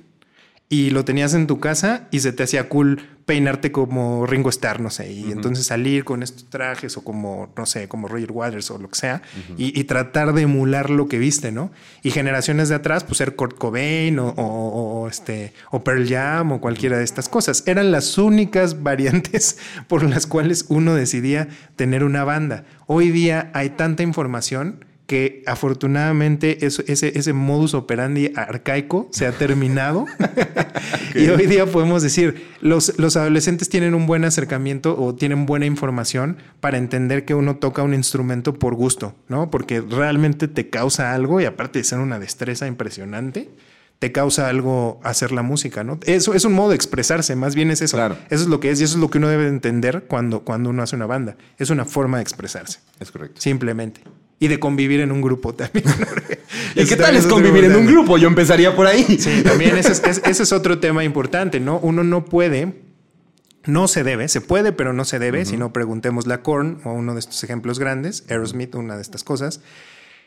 [0.68, 4.80] y lo tenías en tu casa y se te hacía cool peinarte como Ringo Starr,
[4.80, 8.70] no sé, y entonces salir con estos trajes o como, no sé, como Roger Waters
[8.70, 9.20] o lo que sea,
[9.58, 11.70] y, tratar de emular lo que viste, ¿no?
[12.02, 16.96] Y generaciones de atrás, pues ser Kurt Cobain o, este, o Pearl Jam o cualquiera
[16.96, 17.64] de estas cosas.
[17.66, 22.64] Eran las únicas variantes por las cuales uno decidía tener una banda.
[22.86, 30.04] Hoy día hay tanta información que afortunadamente ese, ese modus operandi arcaico se ha terminado
[31.14, 35.64] y hoy día podemos decir, los, los adolescentes tienen un buen acercamiento o tienen buena
[35.64, 39.50] información para entender que uno toca un instrumento por gusto, ¿no?
[39.50, 43.48] Porque realmente te causa algo y aparte de ser una destreza impresionante,
[44.00, 45.98] te causa algo hacer la música, ¿no?
[46.04, 47.96] Eso es un modo de expresarse, más bien es eso.
[47.96, 48.18] Claro.
[48.28, 50.68] Eso es lo que es y eso es lo que uno debe entender cuando, cuando
[50.68, 51.38] uno hace una banda.
[51.56, 52.80] Es una forma de expresarse.
[53.00, 53.40] Es correcto.
[53.40, 54.02] Simplemente
[54.40, 55.84] y de convivir en un grupo también.
[56.74, 58.18] ¿Y qué tal es convivir en un grupo?
[58.18, 59.04] Yo empezaría por ahí.
[59.18, 61.78] Sí, también ese es, otro tema importante, ¿no?
[61.80, 62.82] Uno no puede,
[63.64, 66.92] no se debe, se puede, pero no se debe, si no preguntemos la Korn o
[66.92, 69.60] uno de estos ejemplos grandes, Aerosmith, una de estas cosas.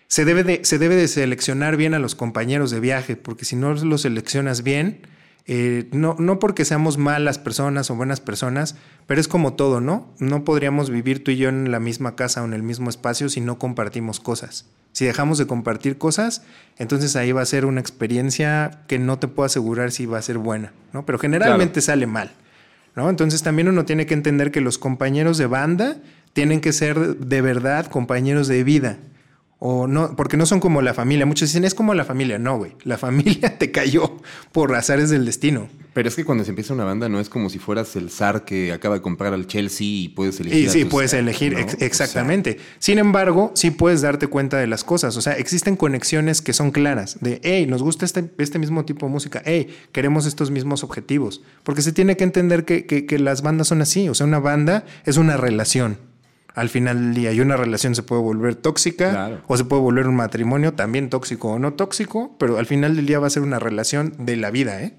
[0.08, 3.56] Se debe, de, se debe de seleccionar bien a los compañeros de viaje, porque si
[3.56, 5.08] no los seleccionas bien,
[5.48, 8.76] eh, no, no porque seamos malas personas o buenas personas,
[9.08, 10.14] pero es como todo, ¿no?
[10.20, 13.28] No podríamos vivir tú y yo en la misma casa o en el mismo espacio
[13.30, 14.66] si no compartimos cosas.
[14.92, 16.44] Si dejamos de compartir cosas,
[16.78, 20.22] entonces ahí va a ser una experiencia que no te puedo asegurar si va a
[20.22, 21.06] ser buena, ¿no?
[21.06, 22.32] Pero generalmente sale mal,
[22.96, 23.10] ¿no?
[23.10, 25.98] Entonces también uno tiene que entender que los compañeros de banda
[26.34, 28.98] tienen que ser de verdad compañeros de vida
[29.64, 31.28] o no, porque no son como la familia.
[31.28, 32.40] Muchos dicen, es como la familia.
[32.40, 32.72] No, güey.
[32.84, 34.18] La familia te cayó
[34.52, 35.70] por azares del destino.
[35.94, 38.44] Pero es que cuando se empieza una banda no es como si fueras el zar
[38.44, 40.66] que acaba de comprar al Chelsea y puedes elegir.
[40.66, 42.58] Y sí, puedes elegir, exactamente.
[42.80, 45.16] Sin embargo, sí puedes darte cuenta de las cosas.
[45.16, 47.20] O sea, existen conexiones que son claras.
[47.22, 49.44] De, hey, nos gusta este, este mismo tipo de música.
[49.46, 51.44] Hey, queremos estos mismos objetivos.
[51.62, 54.10] Porque se tiene que entender que, que las bandas son así.
[54.10, 56.00] O sea, una banda es una relación
[56.56, 57.32] al final del día.
[57.32, 61.50] Y una relación se puede volver tóxica o se puede volver un matrimonio también tóxico
[61.50, 64.52] o no tóxico, pero al final del día va a ser una relación de la
[64.52, 64.96] vida, ¿eh?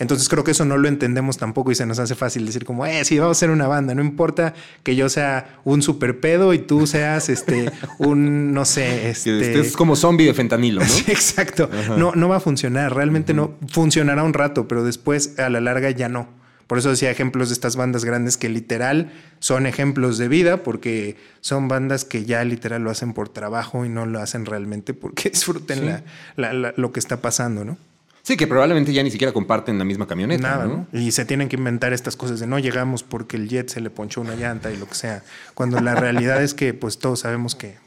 [0.00, 2.86] Entonces creo que eso no lo entendemos tampoco y se nos hace fácil decir como,
[2.86, 6.54] eh, sí, vamos a ser una banda, no importa que yo sea un super pedo
[6.54, 9.60] y tú seas este, un, no sé, este...
[9.60, 10.86] Es como zombie de fentanilo, ¿no?
[11.06, 11.68] exacto.
[11.98, 15.90] No, no va a funcionar, realmente no funcionará un rato, pero después a la larga
[15.90, 16.39] ya no.
[16.70, 21.16] Por eso decía ejemplos de estas bandas grandes que literal son ejemplos de vida, porque
[21.40, 25.30] son bandas que ya literal lo hacen por trabajo y no lo hacen realmente porque
[25.34, 26.04] disfruten
[26.36, 27.76] lo que está pasando, ¿no?
[28.22, 30.48] Sí, que probablemente ya ni siquiera comparten la misma camioneta.
[30.48, 30.86] Nada, ¿no?
[30.92, 33.90] Y se tienen que inventar estas cosas de no llegamos porque el jet se le
[33.90, 35.24] ponchó una llanta y lo que sea.
[35.54, 37.78] Cuando la realidad es que pues todos sabemos que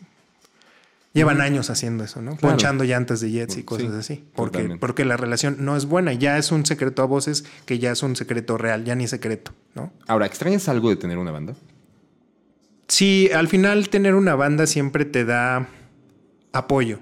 [1.13, 2.35] Llevan años haciendo eso, ¿no?
[2.37, 4.23] Ponchando llantas de jets y cosas así.
[4.35, 6.13] Porque, porque la relación no es buena.
[6.13, 9.51] Ya es un secreto a voces que ya es un secreto real, ya ni secreto,
[9.75, 9.93] ¿no?
[10.07, 11.55] Ahora, ¿extrañas algo de tener una banda?
[12.87, 15.67] Sí, al final tener una banda siempre te da
[16.51, 16.99] apoyo.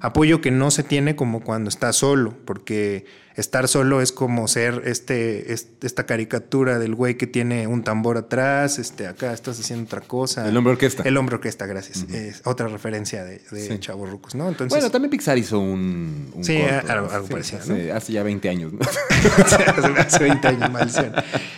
[0.00, 3.06] Apoyo que no se tiene como cuando estás solo, porque
[3.38, 8.80] estar solo es como ser este, esta caricatura del güey que tiene un tambor atrás,
[8.80, 10.48] este, acá estás haciendo otra cosa.
[10.48, 11.04] El hombre orquesta.
[11.04, 12.04] El hombre orquesta, gracias.
[12.10, 14.48] Es otra referencia de, de Chavos Rucos, ¿no?
[14.48, 16.32] Entonces, bueno, también Pixar hizo un.
[16.40, 17.94] sí, algo, parecido.
[17.94, 18.80] Hace, ya 20 años, ¿no?
[19.98, 21.12] hace, 20 años, maldición.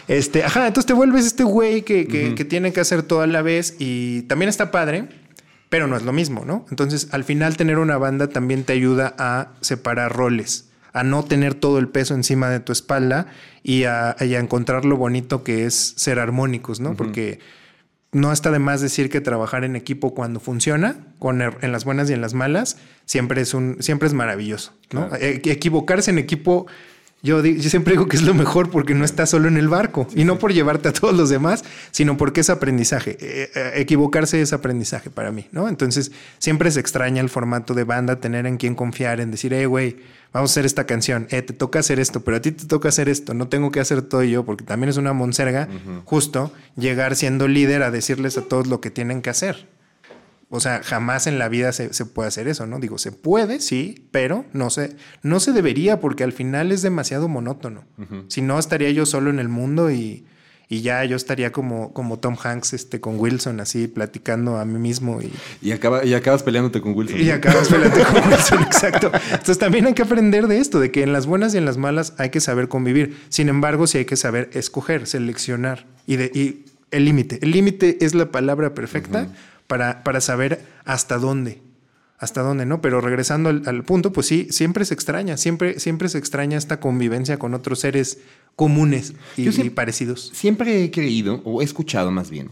[0.06, 3.26] Este, ajá, entonces te vuelves este güey que, que, que tiene que hacer todo a
[3.26, 5.08] la vez y también está padre
[5.70, 6.66] pero no es lo mismo, ¿no?
[6.70, 11.54] Entonces, al final tener una banda también te ayuda a separar roles, a no tener
[11.54, 13.26] todo el peso encima de tu espalda
[13.62, 16.94] y a, encontrar lo bonito que es ser armónicos, ¿no?
[16.94, 17.38] Porque
[18.12, 21.84] no está de más decir que trabajar en equipo cuando funciona, con er, en las
[21.84, 25.08] buenas y en las malas, siempre es un siempre es maravilloso, ¿no?
[25.14, 26.66] E, equivocarse en equipo
[27.22, 30.08] Yo, yo, siempre digo que es lo mejor porque no estás solo en el barco
[30.14, 33.18] y no por llevarte a todos los demás, sino porque es aprendizaje.
[33.20, 35.68] Eh, eh, equivocarse es aprendizaje para mí, ¿no?
[35.68, 39.66] Entonces siempre se extraña el formato de banda, tener en quien confiar, en decir, eh,
[39.66, 39.98] güey,
[40.32, 42.88] vamos a hacer esta canción, eh, te toca hacer esto, pero a ti te toca
[42.88, 45.68] hacer esto, no tengo que hacer todo yo porque también es una monserga,
[46.04, 49.68] justo llegar siendo líder a decirles a todos lo que tienen que hacer.
[50.52, 52.80] O sea, jamás en la vida se, puede hacer eso, ¿no?
[52.80, 57.28] Digo, se puede, sí, pero no se, no se debería porque al final es demasiado
[57.28, 57.84] monótono.
[58.26, 60.26] Si no, estaría yo solo en el mundo y,
[60.70, 64.78] y, ya yo estaría como, como Tom Hanks este, con Wilson, así platicando a mí
[64.78, 65.20] mismo.
[65.20, 67.20] Y, y, acaba, y acabas peleándote con Wilson.
[67.20, 69.10] Y acabas peleándote con Wilson, exacto.
[69.30, 71.76] Entonces también hay que aprender de esto, de que en las buenas y en las
[71.76, 73.18] malas hay que saber convivir.
[73.28, 77.38] Sin embargo, sí hay que saber escoger, seleccionar y, de, y el límite.
[77.42, 79.28] El límite es la palabra perfecta
[79.66, 81.62] para, saber hasta dónde.
[82.20, 82.82] Hasta dónde, ¿no?
[82.82, 87.38] Pero regresando al, punto, pues sí, siempre se extraña, siempre, siempre se extraña esta convivencia
[87.38, 88.18] con otros seres
[88.56, 90.30] comunes y, parecidos.
[90.34, 92.50] Siempre he creído, o he escuchado más bien,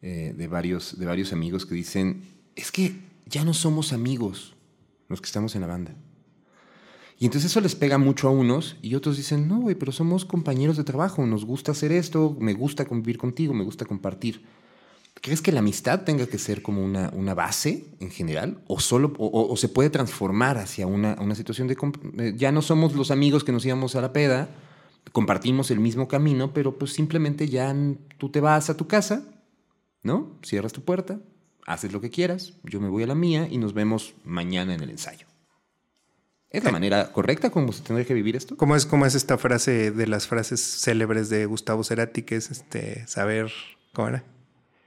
[0.00, 2.22] eh, de, varios, de varios amigos que dicen,
[2.54, 2.94] es que
[3.26, 4.54] ya no somos amigos
[5.08, 5.92] los que estamos en la banda.
[7.18, 10.24] Y entonces eso les pega mucho a unos y otros dicen, no, güey, pero somos
[10.24, 14.40] compañeros de trabajo, nos gusta hacer esto, me gusta convivir contigo, me gusta compartir.
[15.14, 18.62] ¿Crees que la amistad tenga que ser como una, una base en general?
[18.66, 21.76] ¿O, solo, o, se puede transformar hacia una, una situación de...
[22.18, 24.48] Eh, ya no somos los amigos que nos íbamos a la peda,
[25.12, 27.74] compartimos el mismo camino, pero pues simplemente ya
[28.16, 29.24] tú te vas a tu casa,
[30.02, 30.38] ¿no?
[30.42, 31.20] Cierras tu puerta,
[31.66, 34.82] haces lo que quieras, yo me voy a la mía y nos vemos mañana en
[34.82, 35.26] el ensayo.
[36.48, 38.56] ¿Es la manera correcta como se tendría que vivir esto?
[38.56, 42.50] ¿Cómo es, cómo es esta frase de las frases célebres de Gustavo Cerati, que es
[42.50, 43.52] este, saber,
[43.92, 44.24] ¿cómo era?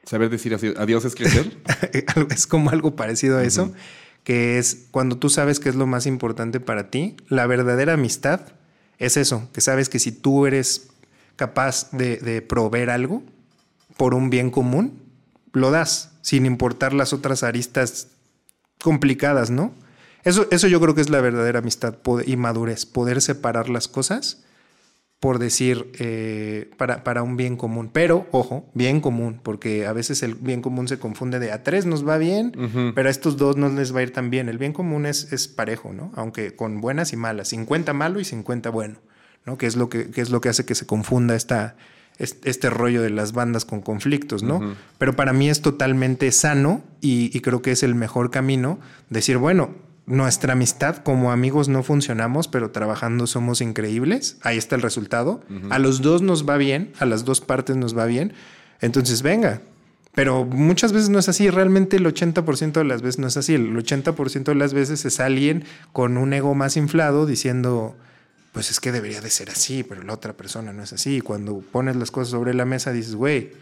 [0.05, 1.57] Saber decir adiós es crecer.
[2.29, 3.73] es como algo parecido a eso,
[4.23, 8.41] que es cuando tú sabes qué es lo más importante para ti, la verdadera amistad
[8.97, 10.89] es eso, que sabes que si tú eres
[11.35, 13.23] capaz de, proveer algo
[13.97, 15.01] por un bien común,
[15.51, 18.09] lo das, sin importar las otras aristas
[18.81, 19.73] complicadas, ¿no?
[20.23, 21.95] Eso, eso yo creo que es la verdadera amistad
[22.25, 24.43] y madurez, poder separar las cosas
[25.23, 27.89] por decir, eh, para, para, un bien común.
[27.93, 31.85] Pero, ojo, bien común, porque a veces el bien común se confunde de a tres
[31.85, 32.51] nos va bien,
[32.93, 34.49] pero a estos dos no les va a ir tan bien.
[34.49, 36.11] El bien común es, es parejo, ¿no?
[36.15, 38.99] Aunque con buenas y malas, 50 malo y 50 bueno,
[39.45, 39.57] ¿no?
[39.57, 41.77] Que es lo que, es lo que hace que se confunda esta,
[42.17, 44.75] este, rollo de las bandas con conflictos, ¿no?
[44.97, 48.77] Pero para mí es totalmente sano y, y creo que es el mejor camino
[49.09, 49.69] decir, bueno,
[50.05, 54.37] nuestra amistad como amigos no funcionamos, pero trabajando somos increíbles.
[54.41, 55.41] Ahí está el resultado.
[55.69, 58.33] A los dos nos va bien, a las dos partes nos va bien.
[58.81, 59.61] Entonces, venga.
[60.13, 61.49] Pero muchas veces no es así.
[61.49, 63.55] Realmente el 80% de las veces no es así.
[63.55, 67.95] El 80% de las veces es alguien con un ego más inflado diciendo,
[68.51, 71.17] pues es que debería de ser así, pero la otra persona no es así.
[71.17, 73.53] Y cuando pones las cosas sobre la mesa dices, güey,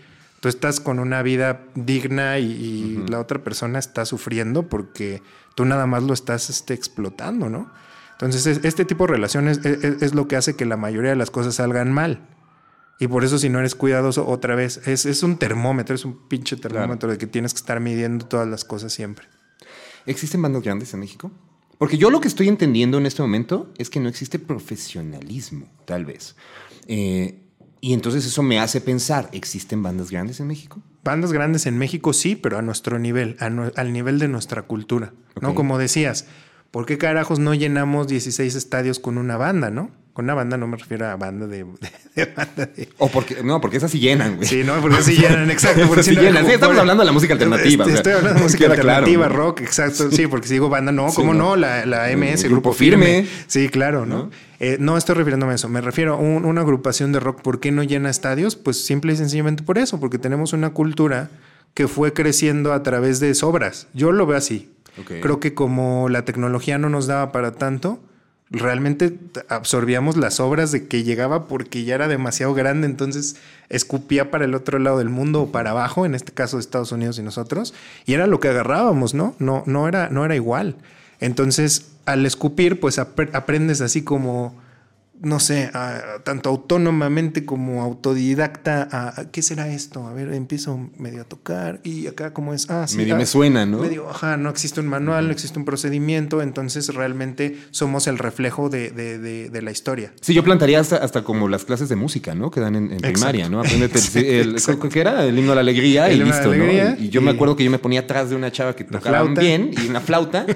[0.42, 5.22] tú estás con una vida digna y, la otra persona está sufriendo porque
[5.56, 7.72] tú nada más lo estás este, explotando, ¿no?
[8.14, 11.56] Entonces, este tipo de relaciones es, lo que hace que la mayoría de las cosas
[11.56, 12.28] salgan mal.
[13.00, 16.56] Y por eso, si no eres cuidadoso, otra vez, es, un termómetro, es un pinche
[16.56, 19.26] termómetro de que tienes que estar midiendo todas las cosas siempre.
[20.06, 21.32] ¿Existen bandas grandes en México?
[21.80, 26.06] Porque yo lo que estoy entendiendo en este momento es que no existe profesionalismo, tal
[26.06, 26.36] vez.
[26.86, 27.40] Eh,
[27.84, 30.80] y entonces eso me hace pensar, ¿existen bandas grandes en México?
[31.04, 35.14] Bandas grandes en México sí, pero a nuestro nivel, al nivel de nuestra cultura.
[35.42, 35.56] ¿no?
[35.56, 36.28] Como decías,
[36.70, 39.90] ¿por qué carajos no llenamos 16 estadios con una banda, no?
[40.14, 41.64] Con una banda no me refiero a banda de,
[42.36, 42.90] banda de...
[43.00, 44.48] O porque, no, porque esas sí llenan, güey.
[44.48, 45.88] Sí, no, porque así llenan, exacto.
[45.88, 46.46] Porque sí llenan.
[46.46, 47.86] Sí, estamos hablando de la música alternativa.
[47.86, 50.12] Estoy hablando de música alternativa, rock, exacto.
[50.12, 51.56] Sí, porque si digo banda, no, ¿cómo no?
[51.56, 53.26] La, la MS, Grupo, Firme.
[53.48, 54.30] Sí, claro, ¿no?
[54.64, 57.42] Eh, no estoy refiriéndome a eso, me refiero a una agrupación de rock.
[57.42, 58.56] ¿Por qué no llena estadios?
[58.56, 61.32] Pues simple y sencillamente por eso, porque tenemos una cultura
[61.74, 63.88] que fue creciendo a través de sobras.
[63.96, 64.72] Yo lo veo así.
[65.08, 68.00] Creo que como la tecnología no nos daba para tanto,
[68.52, 69.18] realmente
[69.50, 73.38] absorbíamos las obras de que llegaba porque ya era demasiado grande, entonces
[73.70, 76.92] escupía para el otro lado del mundo o para abajo, en este caso de Estados
[76.92, 77.74] Unidos y nosotros,
[78.06, 79.36] y era lo que agarrábamos, ¿no?
[79.40, 80.76] No, no, era, no era igual.
[81.20, 84.61] Entonces, al escupir, pues aprendes así como,
[85.22, 85.70] no sé,
[86.24, 90.08] tanto autónomamente como autodidacta a, ¿qué será esto?
[90.08, 92.98] A ver, empiezo medio a tocar y acá como es, ah, sí.
[92.98, 93.80] Medio ah, me suena, ¿no?
[93.80, 98.70] Medio, ajá, no existe un manual, no existe un procedimiento, entonces realmente somos el reflejo
[98.70, 100.12] de, de, la historia.
[100.22, 102.50] Sí, yo plantaría hasta, hasta, como las clases de música, ¿no?
[102.50, 103.60] Que dan en, primaria, ¿no?
[103.60, 104.56] Aprendete el,
[104.92, 105.24] ¿qué era?
[105.24, 106.66] El himno a la alegría y listo, ¿no?
[107.00, 109.72] Y, yo me acuerdo que yo me ponía atrás de una chava que tocaba bien
[109.72, 110.48] y una flauta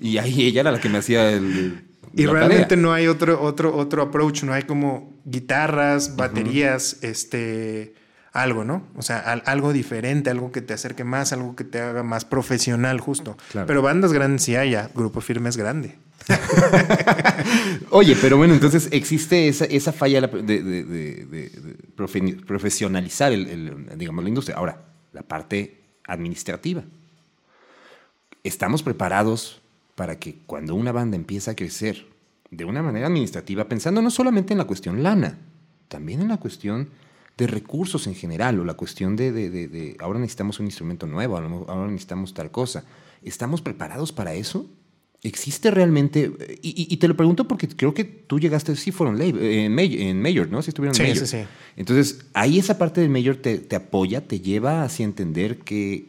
[0.00, 2.82] y ahí ella era la que me hacía el Y la realmente tarea.
[2.82, 7.94] no hay otro, otro, otro approach, no hay como guitarras, baterías, este,
[8.32, 8.86] algo, ¿no?
[8.96, 12.24] O sea, al- algo diferente, algo que te acerque más, algo que te haga más
[12.24, 13.36] profesional, justo.
[13.50, 13.66] Claro.
[13.66, 14.90] Pero bandas grandes sí hay, ya.
[14.94, 15.96] Grupo Firme es grande.
[17.90, 21.50] Oye, pero bueno, entonces existe esa, esa falla de, de- de- de- de
[21.96, 24.56] profe- profesionalizar el, el, digamos, la industria.
[24.56, 24.82] Ahora,
[25.12, 26.82] la parte administrativa.
[28.44, 29.61] Estamos preparados
[29.94, 32.06] para que cuando una banda empieza a crecer
[32.50, 35.38] de una manera administrativa, pensando no solamente en la cuestión lana,
[35.88, 36.88] también en la cuestión
[37.36, 41.06] de recursos en general o la cuestión de, de- de- de ahora necesitamos un instrumento
[41.06, 42.84] nuevo, ahora necesitamos tal cosa.
[43.22, 44.66] ¿Estamos preparados para eso?
[45.22, 46.30] ¿Existe realmente?
[46.62, 49.74] Y, y- y te lo pregunto porque creo que tú llegaste, sí fueron eh, en,
[49.74, 50.60] Mayor, en Mayor, ¿no?
[50.62, 51.26] Sí estuvieron en Sí, Mayor.
[51.26, 51.44] sí, sí.
[51.76, 56.08] Entonces, ahí esa parte del Mayor te, te apoya, te lleva hacia entender que,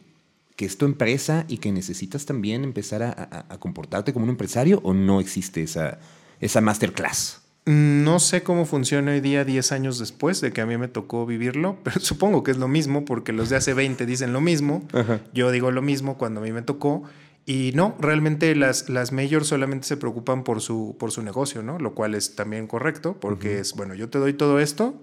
[0.56, 4.30] que es tu empresa y que necesitas también empezar a, a- a comportarte como un
[4.30, 5.98] empresario o no existe esa,
[6.40, 7.40] esa masterclass.
[7.66, 11.24] No sé cómo funciona hoy día 10 años después de que a mí me tocó
[11.24, 14.82] vivirlo, pero supongo que es lo mismo porque los de hace 20 dicen lo mismo.
[14.92, 15.20] Ajá.
[15.32, 17.04] Yo digo lo mismo cuando a mí me tocó.
[17.46, 21.78] Y no, realmente las, las majors solamente se preocupan por su, por su negocio, ¿no?
[21.78, 24.94] Lo cual es también correcto porque es, bueno, yo te doy todo esto,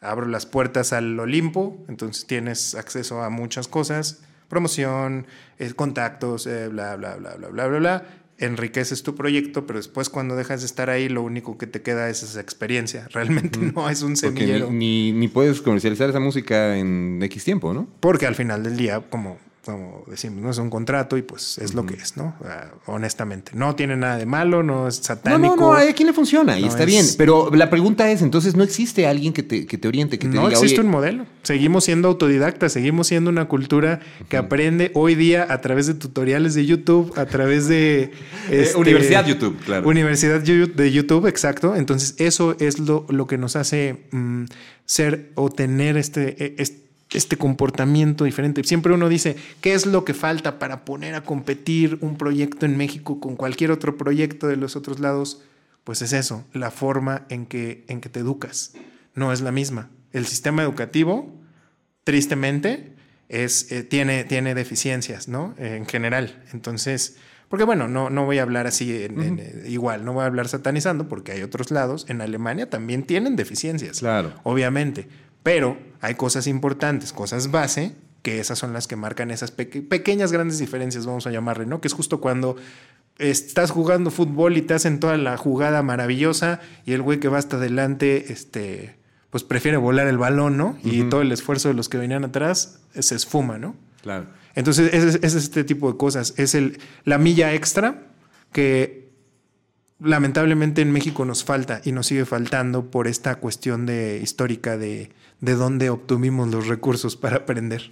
[0.00, 5.26] abro las puertas al Olimpo, entonces tienes acceso a muchas cosas, promoción,
[5.58, 8.06] eh, contactos, eh, bla, bla, bla, bla, bla, bla, bla.
[8.38, 12.08] Enriqueces tu proyecto, pero después cuando dejas de estar ahí, lo único que te queda
[12.08, 13.08] es esa experiencia.
[13.12, 14.70] Realmente no es un semillero.
[14.70, 17.88] ni, ni, ni puedes comercializar esa música en X tiempo, ¿no?
[18.00, 19.38] Porque al final del día, como,
[19.68, 22.34] como decimos, no es un contrato y pues es lo que es, ¿no?
[22.86, 23.52] Honestamente.
[23.54, 25.56] No tiene nada de malo, no es No, satánico.
[25.56, 27.06] no, no, a quién le funciona y No está es- bien.
[27.18, 30.34] Pero la pregunta es, entonces, ¿no existe alguien que te, que te oriente, que te
[30.34, 31.26] no diga, existe oye, un modelo.
[31.42, 34.00] Seguimos siendo autodidactas, seguimos siendo una cultura
[34.30, 38.10] que aprende hoy día a través de tutoriales de YouTube, a través de...
[38.50, 39.86] este, Eh, Universidad YouTube, claro.
[39.86, 41.76] Universidad de YouTube, exacto.
[41.76, 44.44] Entonces eso es lo, lo que nos hace mm,
[44.86, 46.54] ser o tener este, e-
[47.12, 48.62] este comportamiento diferente.
[48.64, 52.76] Siempre uno dice, ¿qué es lo que falta para poner a competir un proyecto en
[52.76, 55.42] México con cualquier otro proyecto de los otros lados?
[55.84, 58.74] Pues es eso, la forma en que, en que te educas.
[59.14, 59.88] No es la misma.
[60.12, 61.34] El sistema educativo,
[62.04, 62.92] tristemente,
[63.28, 65.54] es, eh, tiene, tiene deficiencias, ¿no?
[65.58, 66.42] Eh, en general.
[66.52, 67.16] Entonces,
[67.48, 70.26] porque bueno, no, no voy a hablar así en- en, eh, igual, no voy a
[70.26, 72.06] hablar satanizando porque hay otros lados.
[72.08, 74.00] En Alemania también tienen deficiencias.
[74.00, 74.32] Claro.
[74.44, 75.08] Obviamente.
[75.48, 80.30] Pero hay cosas importantes, cosas base, que esas son las que marcan esas peque- pequeñas,
[80.30, 81.80] grandes diferencias, vamos a llamarle, ¿no?
[81.80, 82.56] Que es justo cuando
[83.16, 87.38] estás jugando fútbol y te hacen toda la jugada maravillosa y el güey que va
[87.38, 88.96] hasta adelante, este,
[89.30, 90.76] pues prefiere volar el balón, ¿no?
[90.84, 93.74] Y todo el esfuerzo de los que venían atrás se esfuma, ¿no?
[94.02, 94.26] Claro.
[94.54, 96.34] Entonces, es, es este tipo de cosas.
[96.36, 98.02] Es el, la milla extra
[98.52, 98.97] que
[100.00, 105.10] lamentablemente en México nos falta y nos sigue faltando por esta cuestión de, histórica de,
[105.40, 107.90] de dónde obtuvimos los recursos para aprender.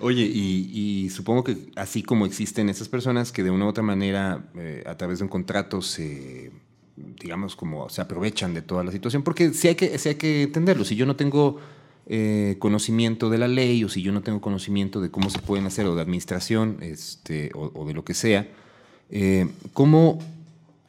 [0.00, 4.44] Oye, y, supongo que así como existen esas personas que de una u otra manera,
[4.56, 6.50] eh, a través de un contrato, se,
[6.96, 10.84] digamos, como se aprovechan de toda la situación, porque sí hay que, que entenderlo.
[10.86, 11.58] Si yo no tengo
[12.06, 15.66] eh, conocimiento de la ley o si yo no tengo conocimiento de cómo se pueden
[15.66, 18.48] hacer o de administración este, o, de lo que sea,
[19.10, 20.18] eh, ¿cómo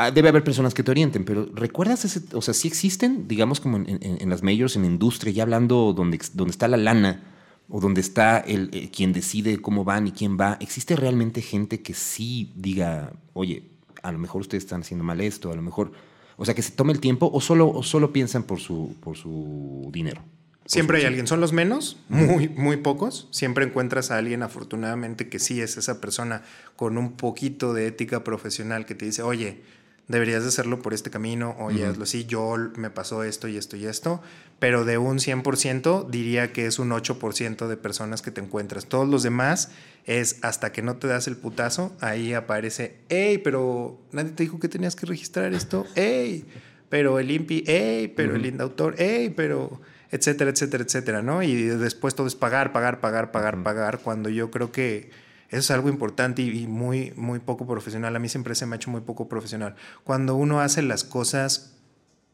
[0.10, 2.22] Debe haber personas que te orienten, pero ¿recuerdas ese?
[2.34, 5.94] O sea, sí existen, digamos, como en, en- en las majors, en industria, ya hablando
[5.94, 7.24] donde, donde está la lana
[7.70, 10.58] o donde está el, eh, quien decide cómo van y quién va.
[10.60, 13.64] ¿Existe realmente gente que sí diga, oye,
[14.02, 15.92] a lo mejor ustedes están haciendo mal esto, a lo mejor.
[16.38, 19.16] O sea, que se tome el tiempo o solo, o solo piensan por su, por
[19.16, 20.24] su dinero?
[20.66, 23.28] Siempre hay alguien, son los menos, muy, muy pocos.
[23.32, 26.44] Siempre encuentras a alguien, afortunadamente, que sí es esa persona
[26.76, 29.62] con un poquito de ética profesional que te dice, oye,
[30.12, 33.78] deberías de hacerlo por este camino, oye, hazlo así, yo me pasó esto y esto
[33.78, 34.22] y esto,
[34.60, 38.86] pero de un 100% diría que es un 8% de personas que te encuentras.
[38.86, 39.72] Todos los demás
[40.06, 44.60] es hasta que no te das el putazo, ahí aparece, hey, pero nadie te dijo
[44.60, 46.46] que tenías que registrar esto, hey,
[46.90, 49.82] pero el INPI, hey, pero el indautor, hey, pero
[50.12, 51.42] etcétera, etcétera, etcétera, ¿no?
[51.42, 55.10] Y después todo es pagar, pagar, pagar, pagar, pagar, cuando yo creo que
[55.52, 58.16] eso es algo importante y y muy, muy poco profesional.
[58.16, 59.76] A mí siempre se me ha hecho muy poco profesional.
[60.04, 61.78] Cuando uno hace las cosas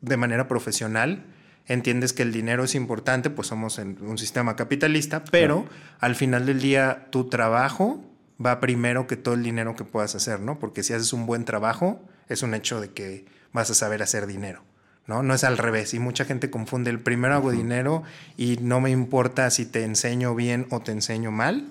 [0.02, 1.26] de manera profesional,
[1.66, 5.66] entiendes que el dinero es importante, pues somos en un sistema capitalista, pero
[6.00, 8.04] al final del día tu trabajo
[8.44, 10.60] va primero que todo el dinero que puedas hacer, ¿no?
[10.60, 12.00] Porque si haces un buen trabajo,
[12.30, 14.64] es un hecho de que vas a saber hacer dinero.
[15.08, 15.24] ¿no?
[15.24, 15.94] No es al revés.
[15.94, 18.04] Y mucha gente confunde el primero hago dinero
[18.36, 21.66] y no me importa si te enseño bien o te enseño mal,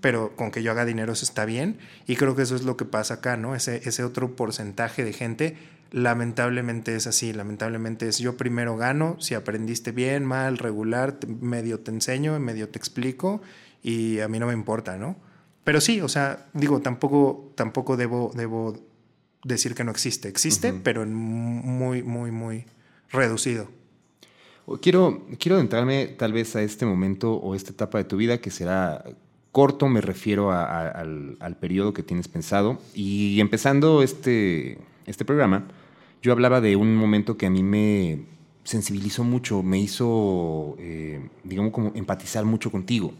[0.00, 1.78] pero con que yo haga dinero eso está bien.
[2.06, 3.54] Y creo que eso es lo que pasa acá, ¿no?
[3.54, 5.56] Ese, ese otro porcentaje de gente
[5.92, 11.90] lamentablemente es así, lamentablemente es yo primero gano, si aprendiste bien, mal, regular, medio te
[11.90, 13.40] enseño, medio te explico
[13.82, 15.16] y a mí no me importa, ¿no?
[15.64, 18.78] Pero sí, o sea, digo, tampoco, tampoco debo, debo
[19.44, 22.66] decir que no existe, existe, pero en muy, muy, muy
[23.10, 23.68] reducido.
[24.80, 28.50] Quiero, quiero adentrarme tal vez a este momento o esta etapa de tu vida que
[28.50, 29.04] será
[29.56, 32.78] corto, me refiero al, al periodo que tienes pensado.
[32.94, 34.76] Y empezando este,
[35.06, 35.64] este programa,
[36.20, 38.26] yo hablaba de un momento que a mí me
[38.64, 43.14] sensibilizó mucho, me hizo, eh, digamos, como empatizar mucho contigo.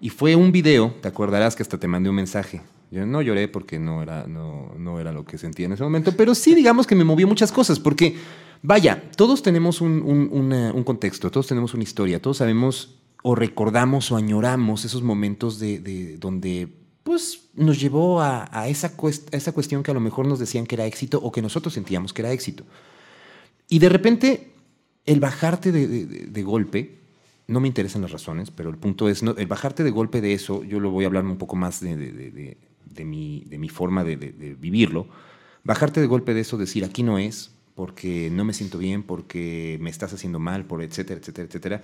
[0.00, 2.62] Y fue un video, te acordarás que hasta te mandé un mensaje.
[2.90, 6.12] Yo no lloré porque no era, no, no era lo que sentía en ese momento,
[6.16, 8.16] pero sí digamos que me movió muchas cosas, porque,
[8.62, 12.96] vaya, todos tenemos un, un, contexto, todos tenemos una historia, todos sabemos
[13.28, 16.68] o recordamos o añoramos esos momentos de, de donde
[17.02, 18.92] pues nos llevó a, esa
[19.32, 22.12] esa cuestión que a lo mejor nos decían que era éxito o que nosotros sentíamos
[22.12, 22.62] que era éxito.
[23.68, 24.52] Y de repente,
[25.06, 27.00] el bajarte de, golpe,
[27.48, 30.62] no me interesan las razones, pero el punto es, el bajarte de golpe de eso,
[30.62, 32.56] yo lo voy a hablar un poco más de,
[33.04, 34.14] mi, de mi forma de,
[34.60, 35.08] vivirlo,
[35.64, 39.78] bajarte de golpe de eso, decir aquí no es, porque no me siento bien, porque
[39.80, 41.82] me estás haciendo mal, por etcétera, etcétera, etcétera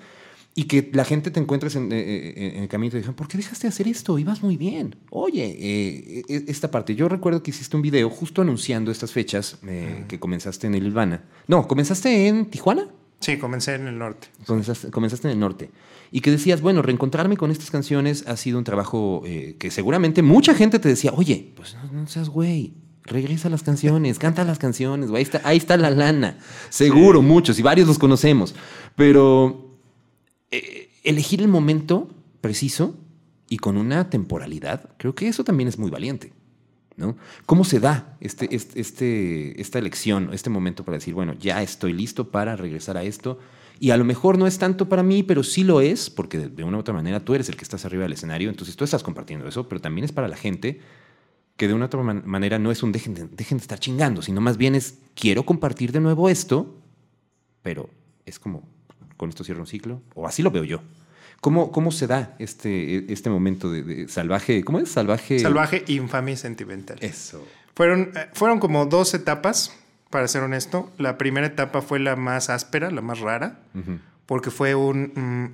[0.55, 3.14] y que la gente te encuentres en, eh, eh, en, el camino y te digan,
[3.14, 4.18] ¿por qué dejaste de hacer esto?
[4.18, 4.96] Ibas muy bien.
[5.11, 9.59] Oye, eh, e, esta parte, yo recuerdo que hiciste un video justo anunciando estas fechas
[10.09, 11.24] que comenzaste en el Ilvana.
[11.46, 12.88] No, ¿comenzaste en Tijuana?
[13.20, 14.28] Sí, comencé en el norte.
[14.46, 15.70] Comenzaste, comenzaste en el norte.
[16.11, 19.22] Y que decías, bueno, reencontrarme con estas canciones ha sido un trabajo
[19.59, 22.74] que seguramente mucha gente te decía, oye, pues no, seas güey,
[23.05, 26.38] regresa a las canciones, canta las canciones, ahí está, ahí está la lana.
[26.68, 28.55] Seguro, muchos, y varios los conocemos.
[28.96, 29.71] Pero
[30.53, 32.09] eh, elegir el momento
[32.40, 32.94] preciso
[33.48, 36.32] y con una temporalidad, creo que eso también es muy valiente.
[36.96, 37.16] ¿no?
[37.46, 41.94] ¿Cómo se da este, este, este, esta elección, este momento para decir, bueno, ya estoy
[41.94, 43.38] listo para regresar a esto?
[43.80, 46.64] Y a lo mejor no es tanto para mí, pero sí lo es, porque de
[46.64, 49.03] una u otra manera tú eres el que estás arriba del escenario, entonces tú estás
[49.03, 50.80] compartiendo eso, pero también es para la gente
[51.57, 54.40] que de una u otra manera no es un de, dejen de estar chingando, sino
[54.40, 56.76] más bien es quiero compartir de nuevo esto,
[57.62, 57.90] pero
[58.24, 58.68] es como
[59.22, 60.80] con esto cierro un ciclo, o así lo veo yo.
[61.40, 64.64] ¿Cómo, cómo se da este, este momento de, salvaje?
[64.64, 64.90] ¿Cómo es?
[64.90, 65.38] Salvaje.
[65.38, 66.98] Salvaje, infamia sentimental.
[67.00, 67.46] Eso.
[67.76, 69.72] Fueron, eh, fueron como dos etapas,
[70.10, 70.90] para ser honesto.
[70.98, 73.60] La primera etapa fue la más áspera, la más rara,
[74.26, 75.12] porque fue un.
[75.14, 75.52] Mm,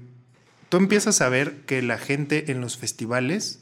[0.71, 3.61] tú empiezas a ver que la gente en los festivales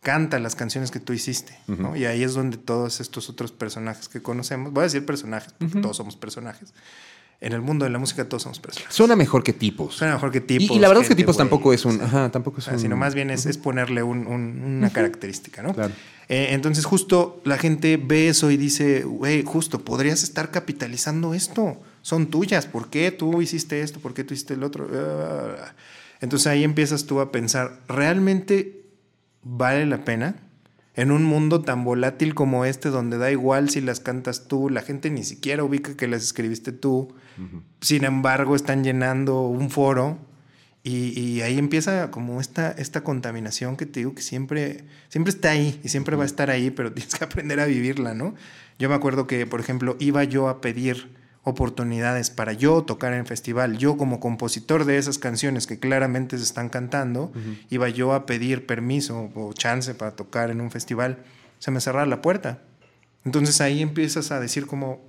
[0.00, 1.58] canta las canciones que tú hiciste,
[1.96, 5.82] Y ahí es donde todos estos otros personajes que conocemos, voy a decir personajes, porque
[5.82, 6.72] todos somos personajes,
[7.40, 8.94] en el mundo de la música todos somos personas.
[8.94, 9.96] Suena mejor que tipos.
[9.96, 10.76] Suena mejor que tipos.
[10.76, 12.00] Y, la verdad es que tipos tampoco es un...
[12.00, 15.74] Ajá, tampoco es Sino más bien es, ponerle una característica, ¿no?
[15.74, 15.92] Claro.
[16.28, 21.80] Eh, entonces justo la gente ve eso y dice, güey, justo, podrías estar capitalizando esto.
[22.02, 22.66] Son tuyas.
[22.66, 24.00] ¿Por qué tú hiciste esto?
[24.00, 24.88] ¿Por qué tú hiciste el otro?
[26.20, 28.84] Entonces ahí empiezas tú a pensar, ¿realmente
[29.42, 30.36] vale la pena?
[30.96, 34.82] En un mundo tan volátil como este, donde da igual si las cantas tú, la
[34.82, 37.14] gente ni siquiera ubica que las escribiste tú,
[37.80, 40.18] sin embargo están llenando un foro
[40.86, 45.80] y, ahí empieza como esta, esta contaminación que te digo que siempre, siempre está ahí
[45.82, 48.34] y siempre va a estar ahí, pero tienes que aprender a vivirla, ¿no?
[48.78, 51.08] Yo me acuerdo que, por ejemplo, iba yo a pedir
[51.44, 53.76] oportunidades para yo tocar en festival.
[53.76, 57.32] Yo como compositor de esas canciones que claramente se están cantando,
[57.70, 61.18] iba yo a pedir permiso o chance para tocar en un festival.
[61.58, 62.62] Se me cerraba la puerta.
[63.24, 65.00] Entonces ahí empiezas a decir como,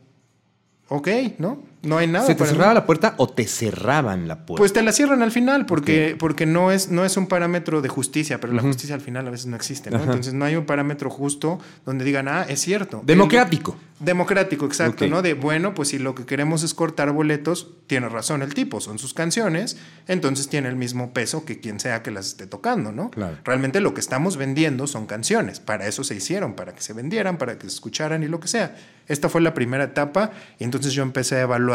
[0.89, 1.07] ok,
[1.38, 1.63] ¿no?
[1.86, 2.25] No hay nada.
[2.25, 4.59] ¿Se te cerraba la puerta o te cerraban la puerta?
[4.59, 7.89] Pues te la cierran al final, porque, porque no, es, no es un parámetro de
[7.89, 9.99] justicia, pero la justicia al final a veces no existe, ¿no?
[9.99, 13.01] Entonces no hay un parámetro justo donde digan, ah, es cierto.
[13.05, 13.77] Democrático.
[13.99, 15.21] democrático, exacto, ¿no?
[15.21, 18.97] De, bueno, pues si lo que queremos es cortar boletos, tiene razón el tipo, son
[18.99, 19.77] sus canciones,
[20.07, 23.11] entonces tiene el mismo peso que quien sea que las esté tocando, ¿no?
[23.11, 23.38] Claro.
[23.43, 27.38] Realmente lo que estamos vendiendo son canciones, para eso se hicieron, para que se vendieran,
[27.38, 28.75] para que se escucharan y lo que sea.
[29.07, 31.74] Esta fue la primera etapa y entonces yo empecé a evaluar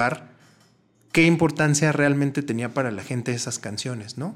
[1.12, 4.34] qué importancia realmente tenía para la gente esas canciones, ¿no?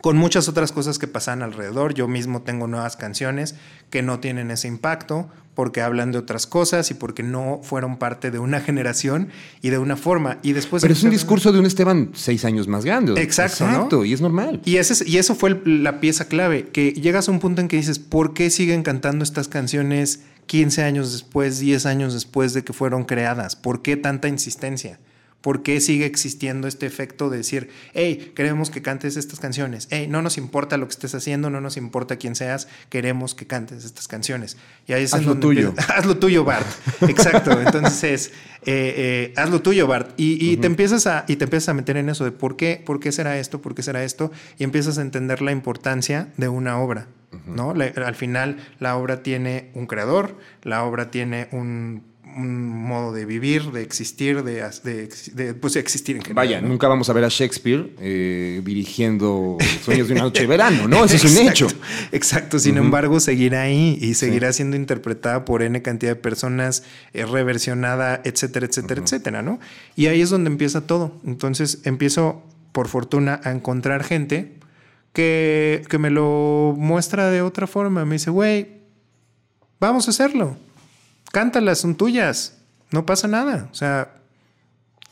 [0.00, 1.94] Con muchas otras cosas que pasan alrededor.
[1.94, 3.54] Yo mismo tengo nuevas canciones
[3.90, 8.30] que no tienen ese impacto porque hablan de otras cosas y porque no fueron parte
[8.30, 9.30] de una generación
[9.62, 10.38] y de una forma.
[10.42, 13.20] Y después Pero es un discurso de un Esteban seis años más grande.
[13.20, 13.64] Exacto.
[13.64, 14.60] Exacto, y es normal.
[14.64, 17.76] Y, ese, y eso fue la pieza clave, que llegas a un punto en que
[17.76, 22.72] dices, ¿por qué siguen cantando estas canciones 15 años después, 10 años después de que
[22.72, 23.56] fueron creadas?
[23.56, 24.98] ¿Por qué tanta insistencia?
[25.46, 29.86] ¿Por qué sigue existiendo este efecto de decir, hey, queremos que cantes estas canciones?
[29.92, 33.46] Hey, no nos importa lo que estés haciendo, no nos importa quién seas, queremos que
[33.46, 34.56] cantes estas canciones.
[34.88, 35.72] Y ahí es haz lo tuyo.
[35.94, 36.66] haz lo tuyo, Bart.
[37.02, 37.60] Exacto.
[37.60, 38.32] Entonces,
[38.62, 40.14] eh, eh, haz lo tuyo, Bart.
[40.16, 42.98] Y, te empiezas a, y te empiezas a meter en eso de por qué, por
[42.98, 46.80] qué será esto, por qué será esto, y empiezas a entender la importancia de una
[46.80, 47.06] obra.
[47.46, 47.72] ¿No?
[47.72, 52.02] al final, la obra tiene un creador, la obra tiene un
[52.36, 54.62] un modo de vivir, de existir, de,
[55.32, 56.46] de, pues, existir en general.
[56.46, 60.86] Vaya, nunca vamos a ver a Shakespeare eh, dirigiendo Sueños de una noche de verano,
[60.86, 61.04] ¿no?
[61.04, 61.66] Eso es un hecho.
[62.12, 66.82] Exacto, sin embargo, seguirá ahí y seguirá siendo interpretada por N cantidad de personas,
[67.14, 69.58] eh, reversionada, etcétera, etcétera, etcétera, ¿no?
[69.94, 71.12] Y ahí es donde empieza todo.
[71.24, 74.55] Entonces empiezo, por fortuna, a encontrar gente
[75.16, 78.04] que, que me lo muestra de otra forma.
[78.04, 78.82] Me dice, güey,
[79.80, 80.56] vamos a hacerlo
[81.36, 82.56] cántalas, son tuyas,
[82.92, 83.68] no pasa nada.
[83.70, 84.14] O sea,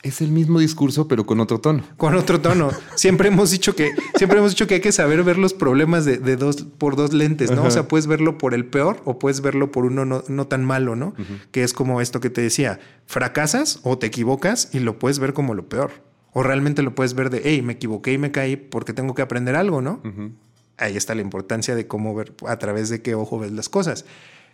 [0.02, 1.84] es el mismo discurso, pero con otro tono.
[1.98, 2.70] Con otro tono.
[2.94, 6.36] siempre hemos dicho que, siempre hemos dicho que hay que saber ver los problemas de,
[6.36, 7.64] dos, por dos lentes, ¿no?
[7.64, 10.96] O sea, puedes verlo por el peor o puedes verlo por uno no, tan malo,
[10.96, 11.14] ¿no?
[11.50, 15.34] Que es como esto que te decía, fracasas o te equivocas y lo puedes ver
[15.34, 15.90] como lo peor.
[16.35, 19.22] O realmente lo puedes ver de, hey, me equivoqué y me caí porque tengo que
[19.22, 20.03] aprender algo, ¿no?
[20.76, 24.05] Ahí está la importancia de cómo ver, a través de qué ojo ves las cosas.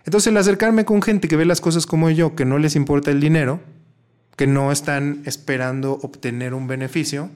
[0.05, 3.11] Entonces, el acercarme con gente que ve las cosas como yo, que no les importa
[3.11, 3.61] el dinero,
[4.37, 7.31] que no están esperando obtener un beneficio,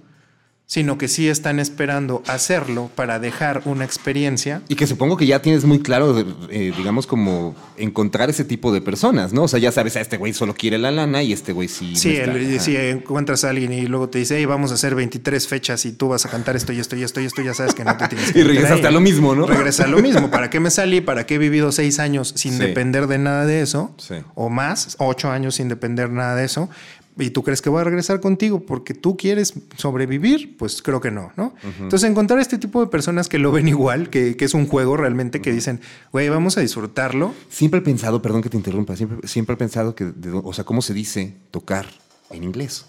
[0.67, 4.62] sino que sí están esperando hacerlo para dejar una experiencia.
[4.69, 6.19] Y que supongo que ya tienes muy claro,
[6.51, 9.43] eh, digamos, como encontrar ese tipo de personas, ¿no?
[9.43, 11.95] O sea, ya sabes, a este güey solo quiere la lana y este güey sí.
[11.97, 12.19] Sí,
[12.61, 15.93] si encuentras a alguien y luego te dice, hey, vamos a hacer 23 fechas y
[15.93, 17.97] tú vas a cantar esto y esto y esto y esto, ya sabes que no
[17.99, 18.39] te tienes que.
[18.39, 19.47] y regresaste a lo mismo, ¿no?
[19.47, 20.31] Regresa a lo mismo.
[20.31, 21.03] ¿Para qué me salí?
[21.03, 23.95] ¿Para qué he vivido seis años sin depender de nada de eso?
[23.99, 24.15] Sí.
[24.35, 26.71] O más, ocho años sin depender nada de eso
[27.17, 31.11] y tú crees que voy a regresar contigo porque tú quieres sobrevivir, pues creo que
[31.11, 31.55] no, ¿no?
[31.62, 35.41] Entonces encontrar este tipo de personas que lo ven igual, que, es un juego realmente,
[35.41, 35.81] que dicen,
[36.12, 37.33] güey, vamos a disfrutarlo.
[37.49, 40.12] Siempre he pensado, perdón que te interrumpa, siempre, siempre he pensado que,
[40.43, 41.87] o sea, ¿cómo se dice tocar
[42.31, 42.87] en inglés?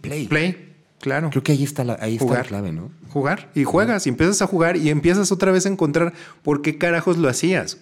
[0.00, 0.26] Play.
[0.28, 0.66] Play.
[1.00, 1.30] Claro.
[1.30, 2.90] Creo que ahí está la, ahí está la clave, ¿no?
[3.08, 3.50] Jugar.
[3.54, 7.16] Y juegas, y empiezas a jugar y empiezas otra vez a encontrar por qué carajos
[7.16, 7.78] lo hacías.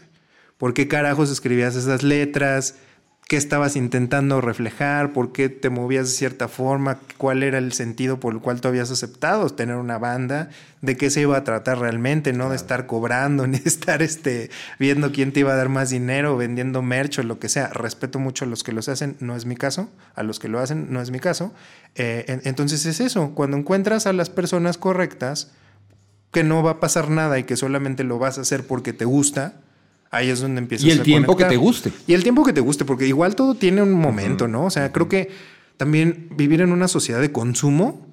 [0.56, 2.76] ¿Por qué carajos escribías esas letras?
[3.28, 8.18] Qué estabas intentando reflejar, por qué te movías de cierta forma, cuál era el sentido
[8.18, 10.48] por el cual tú habías aceptado tener una banda,
[10.80, 14.48] de qué se iba a tratar realmente, no de estar cobrando, ni de estar este,
[14.78, 17.68] viendo quién te iba a dar más dinero, vendiendo merch o lo que sea.
[17.68, 20.58] Respeto mucho a los que los hacen, no es mi caso, a los que lo
[20.58, 21.52] hacen, no es mi caso.
[21.96, 25.52] Eh, entonces es eso, cuando encuentras a las personas correctas,
[26.32, 29.04] que no va a pasar nada y que solamente lo vas a hacer porque te
[29.04, 29.60] gusta,
[30.10, 31.92] Ahí es donde empiezas Y el tiempo que te guste.
[32.06, 34.64] Y el tiempo que te guste, porque igual todo tiene un momento, ¿no?
[34.64, 35.30] O sea, creo que
[35.76, 38.06] también vivir en una sociedad de consumo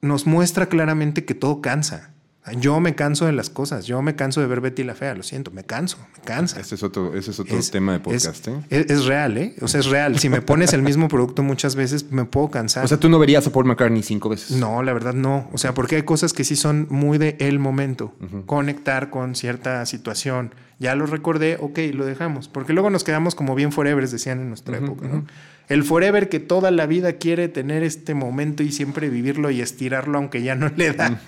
[0.00, 2.13] nos muestra claramente que todo cansa.
[2.58, 5.22] Yo me canso de las cosas, yo me canso de ver Betty la Fea, lo
[5.22, 6.60] siento, me canso, me cansa.
[6.60, 8.54] Ese es otro, ese es otro tema de podcast, ¿eh?
[8.68, 9.54] Es, real, ¿eh?
[9.62, 10.18] O sea, es real.
[10.18, 12.84] Si me pones el mismo producto muchas veces, me puedo cansar.
[12.84, 14.58] O sea, tú no verías a Paul McCartney cinco veces.
[14.58, 15.48] No, la verdad no.
[15.52, 18.14] O sea, porque hay cosas que sí son muy de el momento.
[18.44, 22.48] Conectar con cierta situación, ya lo recordé, ok, lo dejamos.
[22.48, 25.24] Porque luego nos quedamos como bien forever, decían en nuestra época, ¿no?
[25.68, 30.18] El forever que toda la vida quiere tener este momento y siempre vivirlo y estirarlo
[30.18, 31.20] aunque ya no le da.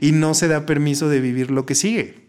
[0.00, 2.22] Y no se da permiso de vivir lo que sigue.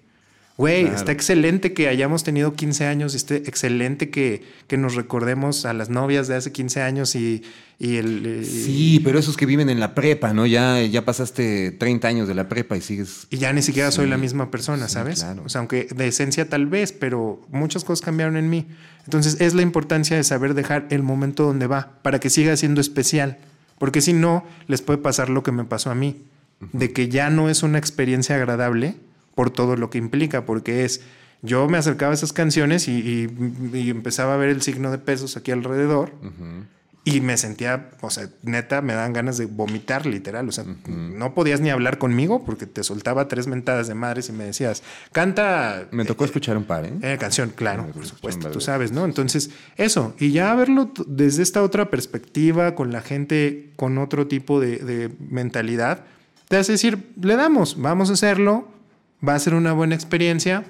[0.56, 5.74] Güey, está excelente que hayamos tenido 15 años, está excelente que, que, nos recordemos a
[5.74, 7.42] las novias de hace 15 años y,
[7.80, 8.24] y el...
[8.24, 10.46] Eh, sí, pero esos que viven en la prepa, ¿no?
[10.46, 13.26] Ya, ya pasaste 30 años de la prepa y sigues...
[13.32, 15.26] Y ya ni siquiera soy la misma persona, ¿sabes?
[15.44, 18.68] O sea, aunque de esencia tal vez, pero muchas cosas cambiaron en mí.
[19.06, 22.82] Entonces es la importancia de saber dejar el momento donde va para que siga siendo
[22.82, 23.38] especial.
[23.78, 26.24] Porque si no, les puede pasar lo que me pasó a mí,
[26.72, 28.96] de que ya no es una experiencia agradable
[29.36, 31.02] por todo lo que implica, porque es,
[31.42, 33.28] yo me acercaba a esas canciones y,
[33.90, 36.14] empezaba a ver el signo de pesos aquí alrededor.
[37.06, 40.48] Y me sentía, o sea, neta, me dan ganas de vomitar, literal.
[40.48, 44.32] O sea, no podías ni hablar conmigo porque te soltaba tres mentadas de madres y
[44.32, 45.88] me decías, canta.
[45.92, 46.94] Me tocó escuchar un par, ¿eh?
[47.02, 49.04] eh canción, claro, por supuesto, tú sabes, ¿no?
[49.04, 50.16] Entonces, eso.
[50.18, 55.12] Y ya verlo desde esta otra perspectiva, con la gente con otro tipo de, de
[55.20, 56.06] mentalidad,
[56.48, 58.70] te hace decir, le damos, vamos a hacerlo,
[59.28, 60.64] va a ser una buena experiencia,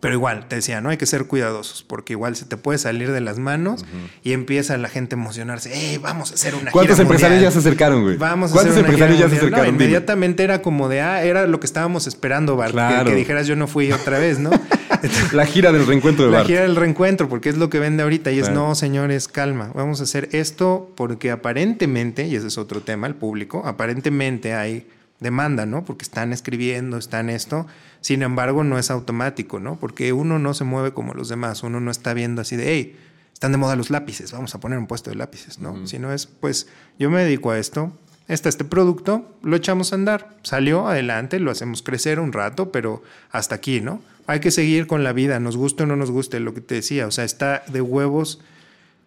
[0.00, 3.12] pero igual, te decía, no hay que ser cuidadosos, porque igual se te puede salir
[3.12, 3.84] de las manos
[4.22, 5.94] y empieza la gente a emocionarse.
[5.94, 8.16] ¡Eh, vamos a hacer una ¿Cuántos empresarios ya se acercaron, güey?
[8.16, 9.68] Vamos a ¿Cuántos hacer empresarios ya se acercaron?
[9.68, 12.74] inmediatamente era como de, ah, era lo que estábamos esperando, Bart,
[13.06, 14.50] que, dijeras yo no fui otra vez, ¿no?
[15.32, 16.48] la gira del reencuentro de La Bart.
[16.48, 18.30] gira del reencuentro, porque es lo que vende ahorita.
[18.30, 19.70] Y es, no, señores, calma.
[19.74, 24.86] Vamos a hacer esto porque aparentemente, y ese es otro tema, el público, aparentemente hay
[25.20, 25.84] demanda, ¿no?
[25.84, 27.66] Porque están escribiendo, están esto.
[28.00, 29.76] Sin embargo, no es automático, ¿no?
[29.76, 31.62] Porque uno no se mueve como los demás.
[31.62, 32.96] Uno no está viendo así de, hey,
[33.40, 35.72] están de moda los lápices, vamos a poner un puesto de lápices, ¿no?
[35.72, 35.86] Ujú.
[35.86, 36.68] Sino es, pues,
[36.98, 37.90] yo me dedico a esto,
[38.28, 43.02] está este producto, lo echamos a andar, salió adelante, lo hacemos crecer un rato, pero
[43.30, 44.02] hasta aquí, ¿no?
[44.26, 46.74] Hay que seguir con la vida, nos guste o no nos guste, lo que te
[46.74, 48.40] decía, o sea, está de huevos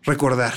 [0.01, 0.55] recordar.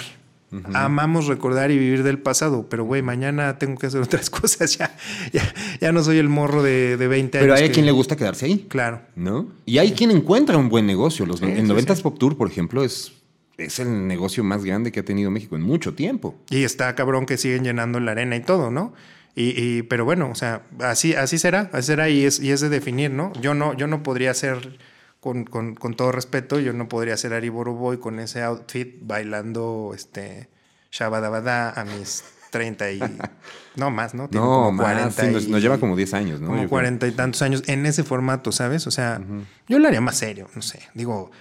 [0.74, 4.94] Amamos recordar y vivir del pasado, pero güey, mañana tengo que hacer otras cosas, ya,
[5.32, 5.42] ya,
[5.80, 7.60] ya no soy el morro de, de 20 Pero años.
[7.60, 8.66] hay a que- quien le gusta quedarse ahí.
[8.68, 9.00] Claro.
[9.14, 9.48] ¿No?
[9.64, 11.26] Y hay quien encuentra un buen negocio.
[11.26, 12.02] Los, Sí, en sí, 90s sí.
[12.02, 13.12] Pop Tour, por ejemplo, es,
[13.58, 16.34] es el negocio más grande que ha tenido México en mucho tiempo.
[16.50, 18.92] Y está cabrón que siguen llenando la arena y todo, ¿no?
[19.34, 22.60] Y, y- pero bueno, o sea, así, así será, así será y es, y es
[22.62, 23.32] de definir, ¿no?
[23.40, 24.78] Yo no, yo no podría ser,
[25.26, 29.90] con, con, con todo respeto, yo no podría ser Ari Boroboy con ese outfit bailando
[29.92, 30.48] este
[30.92, 33.00] Shabadabada a mis 30 y...
[33.74, 34.28] No, más, ¿no?
[34.28, 36.46] Tengo No, como más, 40 sí, nos, lleva como 10 años, ¿no?
[36.46, 36.70] como Yo creo.
[36.70, 38.86] 40 y tantos años en ese formato, ¿sabes?
[38.86, 39.20] O sea,
[39.68, 40.80] yo lo haría más serio, no sé.
[40.94, 41.32] Digo,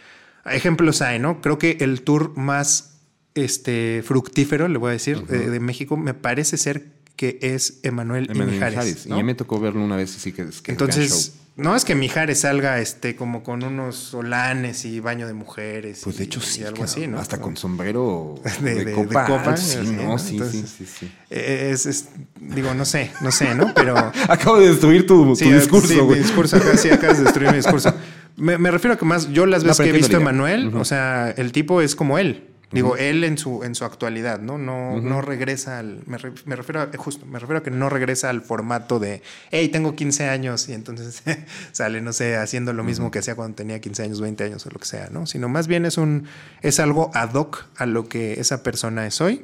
[0.45, 1.39] ejemplos hay, ¿no?
[1.39, 2.97] Creo que el tour más
[3.35, 8.25] este, fructífero, le voy a decir, de, de México, me parece ser que es Emanuel
[8.27, 8.73] y Emanuel Mijares.
[8.73, 9.07] Mijares.
[9.07, 9.15] ¿no?
[9.15, 11.35] Y ya me tocó verlo una vez, así que es que Entonces.
[11.57, 16.01] No es que Mijares salga este, como con unos solanes y baño de mujeres.
[16.03, 17.19] Pues y- de hecho y sí, algo cabrón, así, ¿no?
[17.19, 19.55] hasta con sombrero De- de, de- de copa.
[19.57, 20.17] sí, así, no, ¿no?
[20.19, 21.11] sí, Entonces- sí, sí, sí.
[21.29, 23.73] Es, es- digo, no sé, no sé, ¿no?
[23.73, 23.95] Pero...
[24.27, 26.19] Acabo de destruir tu, tu discurso, sí, mi güey.
[26.21, 27.93] discurso acá, sí, acabas de destruir mi discurso.
[28.37, 30.19] Me, me refiero a que más, yo las veces que he visto a.
[30.19, 32.43] Manuel, o sea, el tipo es como él.
[32.75, 34.57] Digo, él en su, en su actualidad, ¿no?
[34.57, 36.03] No, no regresa al.
[36.05, 39.23] Me, re- me refiero a, justo, me refiero a que no regresa al formato de
[39.49, 41.23] hey, tengo 15 años y entonces
[41.71, 44.69] sale, no sé, haciendo lo mismo que hacía cuando tenía 15 años, 20 años o
[44.69, 45.25] lo que sea, ¿no?
[45.25, 46.25] Sino más bien es un.
[46.61, 49.43] es algo ad hoc a lo que esa persona es hoy.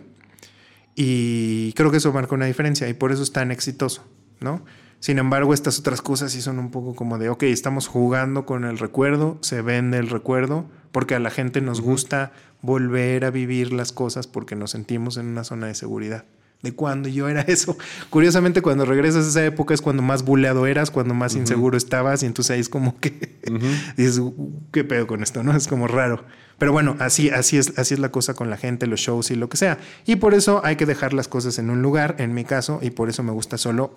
[0.96, 4.06] Y creo que eso marca una diferencia y por eso es tan exitoso,
[4.40, 4.64] ¿no?
[5.00, 8.66] Sin embargo, estas otras cosas sí son un poco como de, ok, estamos jugando con
[8.66, 13.74] el recuerdo, se vende el recuerdo, porque a la gente nos gusta volver a vivir
[13.74, 16.26] las cosas porque nos sentimos en una zona de seguridad.
[16.62, 17.76] De cuando yo era eso.
[18.09, 22.22] Curiosamente, cuando regresas a esa época es cuando más buleado eras, cuando más inseguro estabas,
[22.22, 23.39] y entonces ahí es como que
[23.97, 25.41] dices, "Uh, ¿qué pedo con esto?
[25.43, 25.55] ¿No?
[25.55, 26.24] Es como raro.
[26.59, 29.36] Pero bueno, así, así, es, así es la cosa con la gente, los shows y
[29.36, 29.80] lo que sea.
[30.05, 32.91] Y por eso hay que dejar las cosas en un lugar, en mi caso, y
[32.91, 33.95] por eso me gusta solo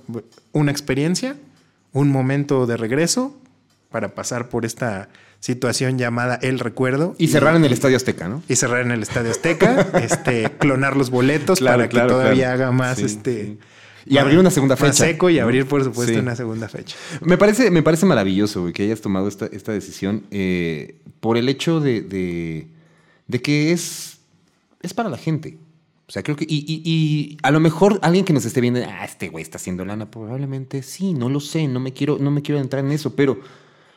[0.52, 1.36] una experiencia,
[1.92, 3.36] un momento de regreso
[3.90, 5.10] para pasar por esta
[5.40, 7.14] situación llamada el recuerdo.
[7.18, 8.42] Y cerrar en el Estadio Azteca, ¿no?
[8.48, 12.62] Y cerrar en el Estadio Azteca, este, clonar los boletos Claro, para que todavía claro.
[12.64, 13.44] haga más Sí, este.
[13.44, 13.58] sí.
[14.06, 16.18] Y abrir una segunda fecha, seco y abrir, por supuesto, Sí.
[16.20, 16.94] una segunda fecha.
[17.22, 21.48] Me parece, me parece maravilloso güey, que hayas tomado esta, esta decisión eh, por el
[21.48, 22.66] hecho de, de,
[23.28, 24.18] de que es,
[24.82, 25.56] es para la gente.
[26.06, 26.44] O sea, creo que.
[26.46, 29.56] Y, y- y a lo mejor alguien que nos esté viendo, ah, este güey está
[29.56, 32.92] haciendo lana, probablemente sí, no lo sé, no me quiero, no me quiero entrar en
[32.92, 33.40] eso, pero.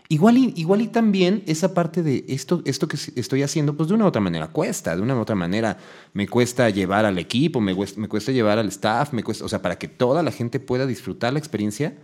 [0.09, 3.95] Igual y, igual y también esa parte de esto, esto que estoy haciendo, pues de
[3.95, 5.77] una u otra manera cuesta, de una u otra manera
[6.13, 9.77] me cuesta llevar al equipo, me cuesta, llevar al staff, me cuesta, o sea, para
[9.77, 11.97] que toda la gente pueda disfrutar la experiencia,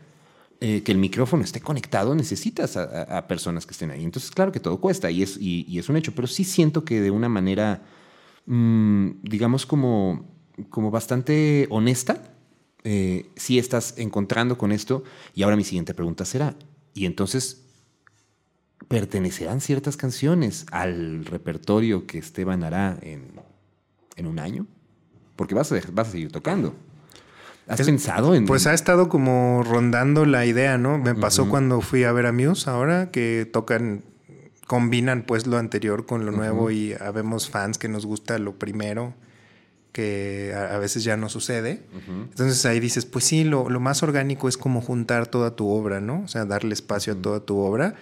[0.62, 4.04] eh, que el micrófono esté conectado, necesitas a, a- personas que estén ahí.
[4.04, 7.02] Entonces, claro que todo cuesta y es, y es un hecho, pero sí siento que
[7.02, 7.84] de una manera,
[8.46, 10.26] mm, digamos, como,
[10.70, 12.34] como bastante honesta,
[12.84, 15.04] eh, sí estás encontrando con esto.
[15.36, 16.56] Y ahora mi siguiente pregunta será,
[16.94, 17.66] ¿y entonces
[18.88, 23.32] pertenecerán ciertas canciones al repertorio que Esteban hará en,
[24.16, 24.66] en un año?
[25.36, 26.76] Porque vas a, vas a seguir tocando.
[27.68, 28.46] ¿Has Es- pensado en...?
[28.46, 30.98] Pues ha estado como rondando la idea, ¿no?
[30.98, 34.04] Me pasó cuando fui a ver a Muse ahora, que tocan,
[34.68, 39.14] combinan pues lo anterior con lo nuevo y habemos fans que nos gusta lo primero,
[39.94, 41.82] que a, a veces ya no sucede.
[42.08, 46.02] Entonces ahí dices, pues sí, lo, lo más orgánico es como juntar toda tu obra,
[46.02, 46.22] ¿no?
[46.24, 47.96] O sea, darle espacio a toda tu obra.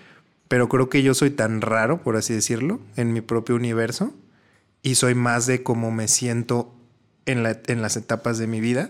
[0.51, 4.13] Pero creo que yo soy tan raro, por así decirlo, en mi propio universo
[4.83, 6.75] y soy más de cómo me siento
[7.25, 8.89] en, la- en las etapas de mi vida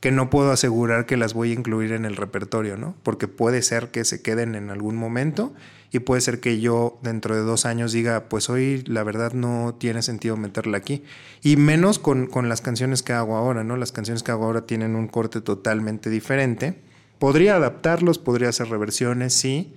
[0.00, 2.96] que no puedo asegurar que las voy a incluir en el repertorio, ¿no?
[3.02, 5.54] Porque puede ser que se queden en algún momento
[5.90, 9.76] y puede ser que yo dentro de dos años diga, pues hoy la verdad no
[9.80, 11.02] tiene sentido meterla aquí.
[11.42, 13.78] Y menos con, con las canciones que hago ahora, ¿no?
[13.78, 16.78] Las canciones que hago ahora tienen un corte totalmente diferente.
[17.18, 19.74] Podría adaptarlos, podría hacer reversiones, sí,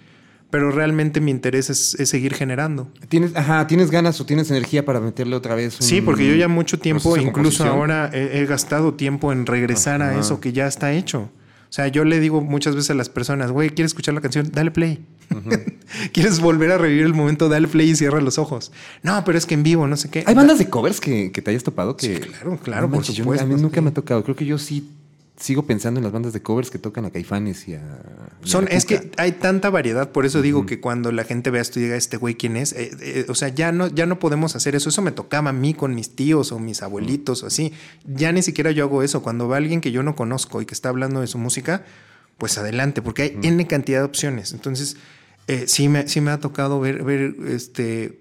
[0.54, 2.88] pero realmente mi interés es, es seguir generando.
[3.10, 5.82] ¿Tienes, ajá, ¿Tienes ganas o tienes energía para meterle otra vez?
[5.82, 10.04] un Sí, porque yo ya mucho tiempo, incluso ahora he, he gastado tiempo en regresar
[10.04, 11.22] a eso que ya está hecho.
[11.22, 14.52] O sea, yo le digo muchas veces a las personas, güey, ¿quieres escuchar la canción?
[14.54, 15.04] Dale play.
[16.14, 17.50] ¿Quieres volver a revivir el momento?
[17.50, 18.72] Dale play y cierra los ojos.
[19.02, 20.24] No, pero es que en vivo, no sé qué.
[20.28, 21.98] ¿Hay bandas de covers que, te hayas topado?
[21.98, 23.44] Que, sí, claro, claro, por supuesto.
[23.44, 24.24] a mí nunca me ha tocado.
[24.24, 24.88] Creo que yo sí
[25.38, 27.82] sigo pensando en las bandas de covers que tocan a Caifanes y a.
[28.44, 31.80] Son, es que hay tanta variedad, por eso digo que cuando la gente vea esto
[31.80, 32.74] y diga, este güey, ¿quién es?
[32.74, 34.90] Eh, eh, o sea, ya no, ya no podemos hacer eso.
[34.90, 37.74] Eso me tocaba a mí con mis tíos o mis abuelitos o así.
[38.06, 39.24] Ya ni siquiera yo hago eso.
[39.24, 41.84] Cuando va alguien que yo no conozco y que está hablando de su música,
[42.38, 44.54] pues adelante, porque hay N cantidad de opciones.
[44.54, 44.98] Entonces,
[45.48, 48.20] eh, sí, me, sí me ha tocado ver, ver este.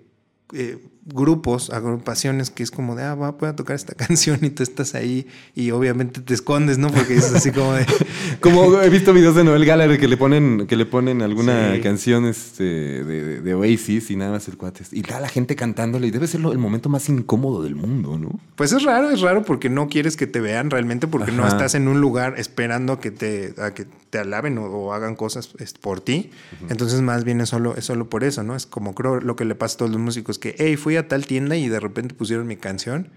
[1.04, 4.94] Grupos, agrupaciones que es como de, ah, va, a tocar esta canción y tú estás
[4.94, 6.90] ahí y obviamente te escondes, ¿no?
[6.90, 7.86] Porque es así como de...
[8.40, 12.26] como he visto videos de Noel Gallagher que le ponen, que le ponen alguna canción
[12.26, 14.84] este, de, de, Oasis y nada más el cuate.
[14.92, 18.38] Y está la gente cantándole y debe ser el momento más incómodo del mundo, ¿no?
[18.56, 21.74] Pues es raro, es raro porque no quieres que te vean realmente porque no estás
[21.74, 26.30] en un lugar esperando que te, a que te alaben o, hagan cosas por ti.
[26.68, 28.54] Entonces más bien es solo, es solo por eso, ¿no?
[28.54, 31.08] Es como creo lo que le pasa a todos los músicos que, hey, fui a
[31.08, 33.08] tal tienda y de repente pusieron mi canción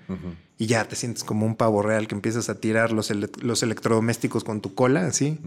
[0.58, 3.12] y ya te sientes como un pavo real que empiezas a tirar los,
[3.42, 5.40] los electrodomésticos con tu cola, así,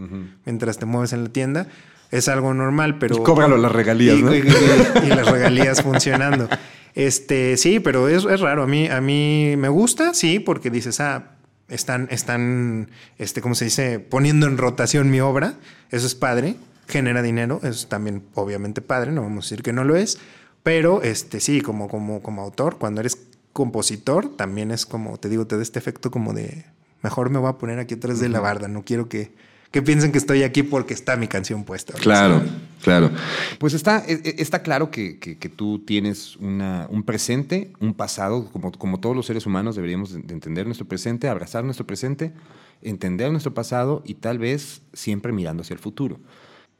[0.45, 1.67] mientras te mueves en la tienda.
[2.11, 3.17] Es algo normal, pero...
[3.17, 4.33] Y cóbralo las regalías, y, ¿no?
[4.33, 6.49] Y, las regalías funcionando.
[6.95, 8.63] Este, sí, pero es, es, raro.
[8.63, 11.35] A mí, a mí me gusta, sí, porque dices, ah,
[11.69, 13.99] están, están, este, ¿cómo se dice?
[13.99, 15.53] Poniendo en rotación mi obra.
[15.91, 16.55] Eso es padre.
[16.87, 17.59] Genera dinero.
[17.61, 19.11] Eso es también obviamente padre.
[19.11, 20.17] No vamos a decir que no lo es.
[20.63, 23.17] Pero este, sí, como, como, como autor, cuando eres
[23.53, 26.65] compositor, también es como, te digo, te da este efecto como de,
[27.01, 29.31] mejor me voy a poner aquí atrás de la barda, no quiero que,
[29.71, 31.93] que piensen que estoy aquí porque está mi canción puesta.
[31.93, 32.41] Claro,
[32.81, 33.11] claro.
[33.59, 38.49] Pues está, e, e, está claro que, que, tú tienes una, un presente, un pasado,
[38.51, 42.33] como, como todos los seres humanos deberíamos de entender nuestro presente, abrazar nuestro presente,
[42.81, 46.19] entender nuestro pasado y tal vez siempre mirando hacia el futuro.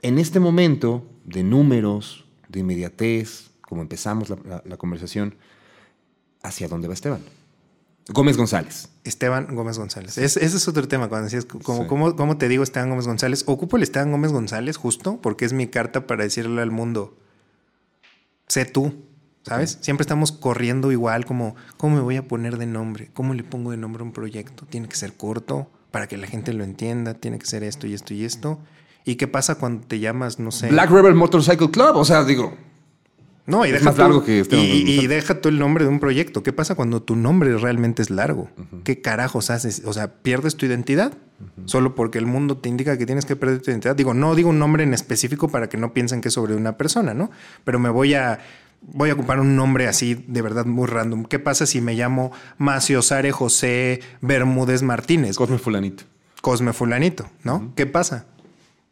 [0.01, 5.35] En este momento de números, de inmediatez, como empezamos la, conversación,
[6.41, 7.21] ¿hacia dónde va Esteban?
[8.11, 8.89] Gómez González.
[9.03, 10.17] Esteban Gómez González.
[10.17, 11.07] ese es otro tema.
[11.07, 13.43] Cuando decías, como, ¿cómo, te digo Esteban Gómez González?
[13.45, 17.15] Ocupo el Esteban Gómez González justo porque es mi carta para decirle al mundo,
[18.47, 18.95] sé tú,
[19.43, 19.77] ¿sabes?
[19.81, 23.11] Siempre estamos corriendo igual, como, ¿cómo me voy a poner de nombre?
[23.13, 24.65] ¿Cómo le pongo de nombre a un proyecto?
[24.65, 27.93] Tiene que ser corto para que la gente lo entienda, tiene que ser esto y
[27.93, 28.59] esto y esto.
[29.05, 30.69] ¿Y qué pasa cuando te llamas, no sé?
[30.69, 32.57] Black Rebel Motorcycle Club, o sea, digo...
[33.49, 36.43] No, y deja más largo que este y, deja tú el nombre de un proyecto.
[36.43, 38.49] ¿Qué pasa cuando tu nombre realmente es largo?
[38.83, 39.81] ¿Qué carajos haces?
[39.85, 41.13] O sea, pierdes tu identidad
[41.65, 43.95] solo porque el mundo te indica que tienes que perder tu identidad.
[43.95, 46.77] Digo, no digo un nombre en específico para que no piensen que es sobre una
[46.77, 47.31] persona, ¿no?
[47.63, 48.39] Pero me voy a
[48.81, 51.25] voy a ocupar un nombre así de verdad muy random.
[51.25, 55.35] ¿Qué pasa si me llamo Maciosare José Bermúdez Martínez?
[55.35, 56.03] Cosme Fulanito.
[56.41, 57.73] Cosme Fulanito, ¿no?
[57.75, 58.25] ¿Qué pasa?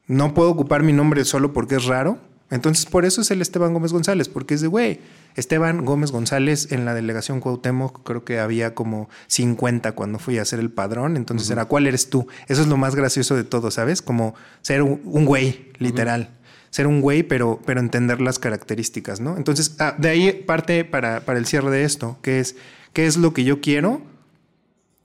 [0.07, 2.19] No puedo ocupar mi nombre solo porque es raro.
[2.49, 5.01] Entonces, por eso es el Esteban Gómez González, porque es de, güey,
[5.35, 10.43] Esteban Gómez González en la delegación Cuauhtémoc, creo que había como 50 cuando fui a
[10.43, 12.27] hacer el padrón, entonces era, ¿cuál eres tú?
[12.47, 14.01] Eso es lo más gracioso de todo, ¿sabes?
[14.01, 16.29] Como ser un, güey, literal.
[16.69, 19.37] Ser un güey, pero, pero entender las características, ¿no?
[19.37, 22.55] Entonces, ah, de ahí parte para, para el cierre de esto, que es,
[22.93, 24.01] ¿qué es lo que yo quiero?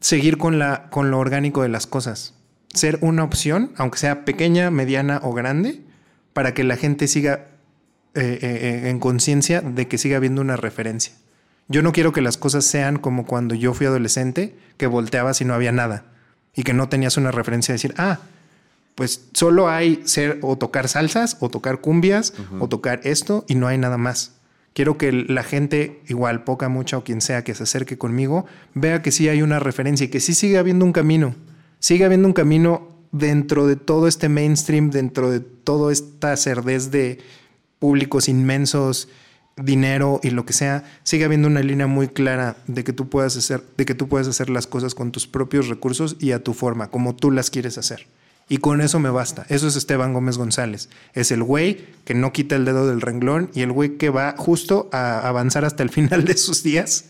[0.01, 2.35] Seguir con, la, con lo orgánico de las cosas.
[2.73, 5.83] Ser una opción, aunque sea pequeña, mediana o grande,
[6.33, 7.47] para que la gente siga
[8.15, 11.15] eh, eh, eh, en conciencia de que siga habiendo una referencia.
[11.69, 15.45] Yo no quiero que las cosas sean como cuando yo fui adolescente, que volteabas y
[15.45, 16.05] no había nada
[16.55, 18.19] y que no tenías una referencia de decir, ah,
[18.95, 23.69] pues solo hay ser o tocar salsas o tocar cumbias o tocar esto y no
[23.69, 24.35] hay nada más.
[24.75, 29.03] Quiero que la gente, igual poca, mucha o quien sea que se acerque conmigo, vea
[29.03, 31.35] que sí hay una referencia y que sí sigue habiendo un camino.
[31.79, 37.19] Sigue habiendo un camino dentro de todo este mainstream, dentro de toda esta cerdez de
[37.79, 39.09] públicos inmensos,
[39.57, 43.37] dinero y lo que sea, sigue habiendo una línea muy clara de que tú puedas
[43.37, 46.55] hacer, de que tú puedes hacer las cosas con tus propios recursos y a tu
[46.55, 48.07] forma, como tú las quieres hacer.
[48.49, 49.47] Y con eso me basta.
[49.49, 50.89] Eso es Esteban Gómez González.
[51.15, 54.35] Es el güey que no quita el dedo del renglón y el güey que va
[54.37, 57.07] justo a avanzar hasta el final de sus días,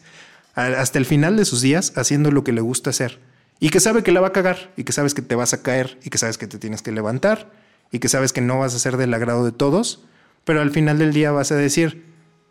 [0.54, 3.18] hasta el final de sus días haciendo lo que le gusta hacer
[3.62, 5.62] y que sabe que la va a cagar y que sabes que te vas a
[5.62, 7.48] caer y que sabes que te tienes que levantar
[7.92, 10.04] y que sabes que no vas a ser del agrado de todos,
[10.42, 12.02] pero al final del día vas a decir,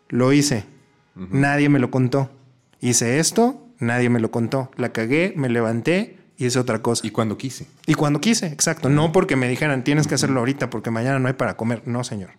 [0.08, 0.64] lo hice,
[1.14, 2.30] nadie me lo contó,
[2.80, 7.06] hice esto, nadie me lo contó, la cagué, me levanté y hice otra cosa.
[7.06, 7.66] Y cuando quise.
[7.86, 8.88] Y cuando quise, exacto.
[8.88, 11.82] No porque me dijeran, tienes que hacerlo ahorita porque mañana no hay para comer.
[11.84, 12.30] No, señor.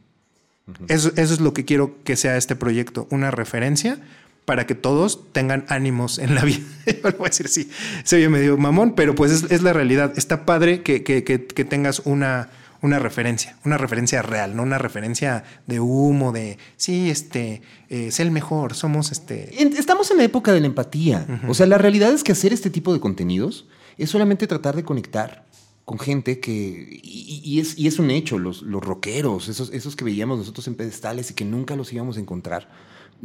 [0.87, 3.99] eso, eso es lo que quiero que sea este proyecto, una referencia
[4.45, 6.65] para que todos tengan ánimos en la vida.
[6.85, 7.69] Yo lo voy a decir así,
[8.03, 10.13] se oye medio mamón, pero pues es, es la realidad.
[10.15, 12.49] Está padre que, que, que, que tengas una,
[12.83, 18.19] una referencia, una referencia real, no una referencia de humo, de sí, este, eh, es
[18.19, 19.63] el mejor, somos este.
[19.77, 21.25] Estamos en la época de la empatía.
[21.47, 23.67] O sea, la realidad es que hacer este tipo de contenidos
[23.97, 25.45] es solamente tratar de conectar
[25.85, 26.99] con gente que.
[27.01, 30.67] Y, y es, y es un hecho, los, los rockeros, esos, esos que veíamos nosotros
[30.67, 32.67] en pedestales y que nunca los íbamos a encontrar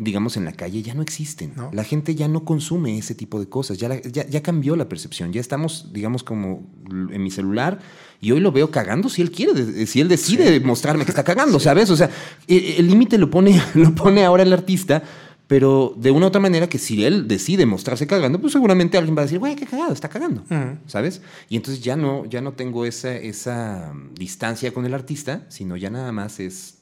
[0.00, 1.52] digamos, en la calle ya no existen.
[1.56, 1.70] No.
[1.72, 4.88] La gente ya no consume ese tipo de cosas, ya, la- ya, ya cambió la
[4.88, 7.80] percepción, ya estamos, digamos, como en mi celular
[8.20, 11.58] y hoy lo veo cagando si él quiere, si él decide mostrarme que está cagando,
[11.58, 11.90] ¿sabes?
[11.90, 12.10] O sea,
[12.46, 15.02] e- el límite lo pone, lo pone ahora el artista.
[15.48, 19.16] Pero de una u otra manera que si él decide mostrarse cagando, pues seguramente alguien
[19.16, 20.76] va a decir, güey, qué cagado, está cagando, Ujú.
[20.86, 21.22] ¿sabes?
[21.48, 25.88] Y entonces ya no, ya no tengo esa, esa distancia con el artista, sino ya
[25.88, 26.77] nada más es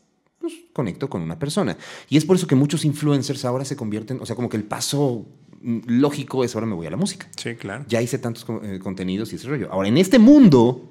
[0.47, 1.76] pues, conecto con una persona.
[2.09, 4.62] Y es por eso que muchos influencers ahora se convierten, o sea, como que el
[4.62, 5.26] paso
[5.61, 7.28] mm, lógico es ahora me voy a la música.
[7.36, 7.84] Sí, claro.
[7.88, 9.68] Ya hice tantos eh, contenidos y ese rollo.
[9.72, 10.88] Ahora, en este mundo,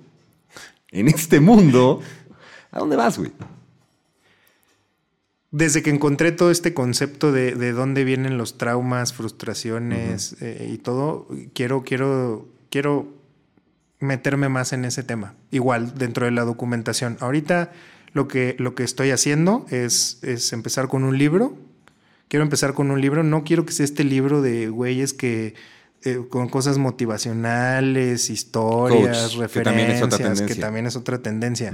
[0.91, 2.01] en este mundo,
[2.72, 3.32] ¿a dónde vas, güey?
[5.51, 10.80] Desde que encontré todo este concepto de, de dónde vienen los traumas, frustraciones eh, y
[10.80, 13.08] todo, quiero, quiero, quiero
[14.01, 15.36] meterme más en ese tema.
[15.51, 17.16] Igual dentro de la documentación.
[17.22, 17.72] Ahorita
[18.16, 21.55] lo que, lo que estoy haciendo es, es empezar con un libro.
[22.30, 23.22] Quiero empezar con un libro.
[23.22, 25.53] No quiero que sea este libro de güeyes que
[26.03, 26.78] eh, con cosas
[27.39, 30.61] motivacionales, historias, Coach, que también es referencias, otra que tendencia.
[30.61, 31.74] también es otra tendencia.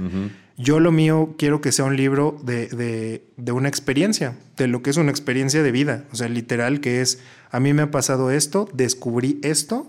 [0.56, 4.82] Yo lo mío quiero que sea un libro de, de- de una experiencia, de lo
[4.82, 6.04] que es una experiencia de vida.
[6.12, 7.18] O sea, literal, que es,
[7.50, 9.86] a mí me ha pasado esto, descubrí esto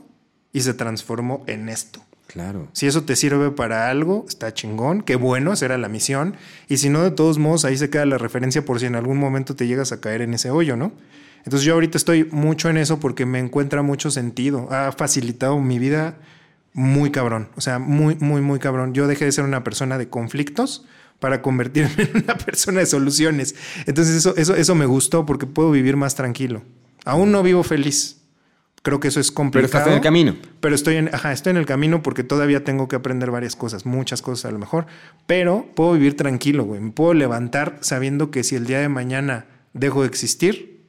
[0.52, 2.04] y se transformó en esto.
[2.34, 2.68] Claro.
[2.74, 6.36] Si eso te sirve para algo, está chingón, qué bueno, esa era la misión.
[6.68, 9.20] Y si no, de todos modos, ahí se queda la referencia por si en algún
[9.20, 10.94] momento te llegas a caer en ese hoyo, ¿no?
[11.46, 14.68] Entonces yo ahorita estoy mucho en eso porque me encuentra mucho sentido.
[14.72, 16.16] Ha facilitado mi vida
[16.74, 17.50] muy cabrón.
[17.56, 18.96] O sea, muy, muy, muy cabrón.
[18.96, 20.86] Yo dejé de ser una persona de conflictos
[21.20, 23.54] para convertirme en una persona de soluciones.
[23.86, 26.64] Entonces eso, eso, eso me gustó porque puedo vivir más tranquilo.
[27.06, 28.23] Aún no vivo feliz.
[28.84, 29.66] Creo que eso es Pero complicado.
[29.66, 30.36] estás en el camino.
[30.60, 33.86] Pero estoy en, ajá, estoy en el camino porque todavía tengo que aprender varias cosas,
[33.86, 34.86] muchas cosas a lo mejor,
[35.26, 36.82] pero puedo vivir tranquilo, güey.
[36.82, 40.84] Me puedo levantar sabiendo que si el día de mañana dejo de existir,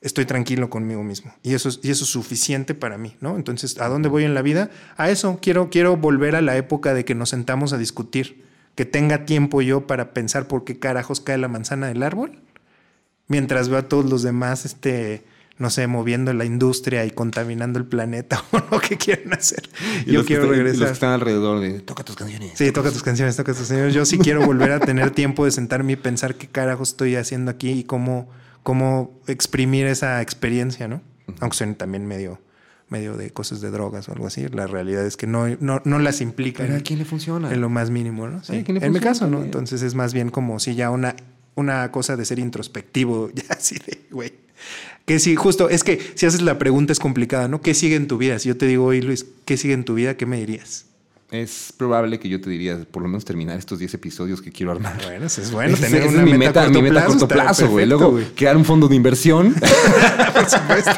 [0.00, 1.34] estoy tranquilo conmigo mismo.
[1.42, 3.36] Y eso es, y eso es suficiente para mí, ¿no?
[3.36, 4.70] Entonces, ¿a dónde voy en la vida?
[4.96, 8.86] A eso, quiero, quiero volver a la época de que nos sentamos a discutir, que
[8.86, 12.40] tenga tiempo yo para pensar por qué carajos cae la manzana del árbol,
[13.26, 15.24] mientras veo a todos los demás, este,
[15.58, 19.68] no sé, moviendo la industria y contaminando el planeta o lo que quieran hacer.
[20.06, 20.92] Y Yo que quiero están- y Los que regresar.
[20.92, 22.52] están alrededor de, toca tus canciones.
[22.54, 23.94] Sí, toca tus canciones, toca tus canciones.
[23.94, 27.50] Yo sí quiero volver a tener tiempo de sentarme y pensar qué carajo estoy haciendo
[27.50, 28.28] aquí y cómo,
[28.62, 31.00] cómo exprimir esa experiencia, ¿no?
[31.40, 32.40] Aunque suene también medio,
[32.88, 34.46] medio de cosas de drogas o algo así.
[34.48, 37.52] La realidad es que no, no, no las implica Pero a quién le funciona.
[37.52, 38.42] en lo más mínimo, ¿no?
[38.44, 38.58] Sí.
[38.60, 39.42] ¿a quién le En mi caso, ¿no?
[39.42, 41.14] Entonces es más bien como si ya una,
[41.58, 44.32] una cosa de ser introspectivo, ya así de, güey.
[45.04, 47.60] Que si justo, es que si haces la pregunta es complicada, ¿no?
[47.62, 48.38] ¿Qué sigue en tu vida?
[48.38, 50.16] Si yo te digo, oye Luis, ¿qué sigue en tu vida?
[50.16, 50.84] ¿Qué me dirías?
[51.30, 54.72] Es probable que yo te diría, por lo menos terminar estos 10 episodios que quiero
[54.72, 54.98] armar.
[55.04, 55.76] Bueno, eso es bueno.
[55.76, 57.84] Tener una es mi meta, meta, mi meta a corto plazo, güey.
[57.86, 59.54] Luego, crear un fondo de inversión.
[60.34, 60.90] Por supuesto.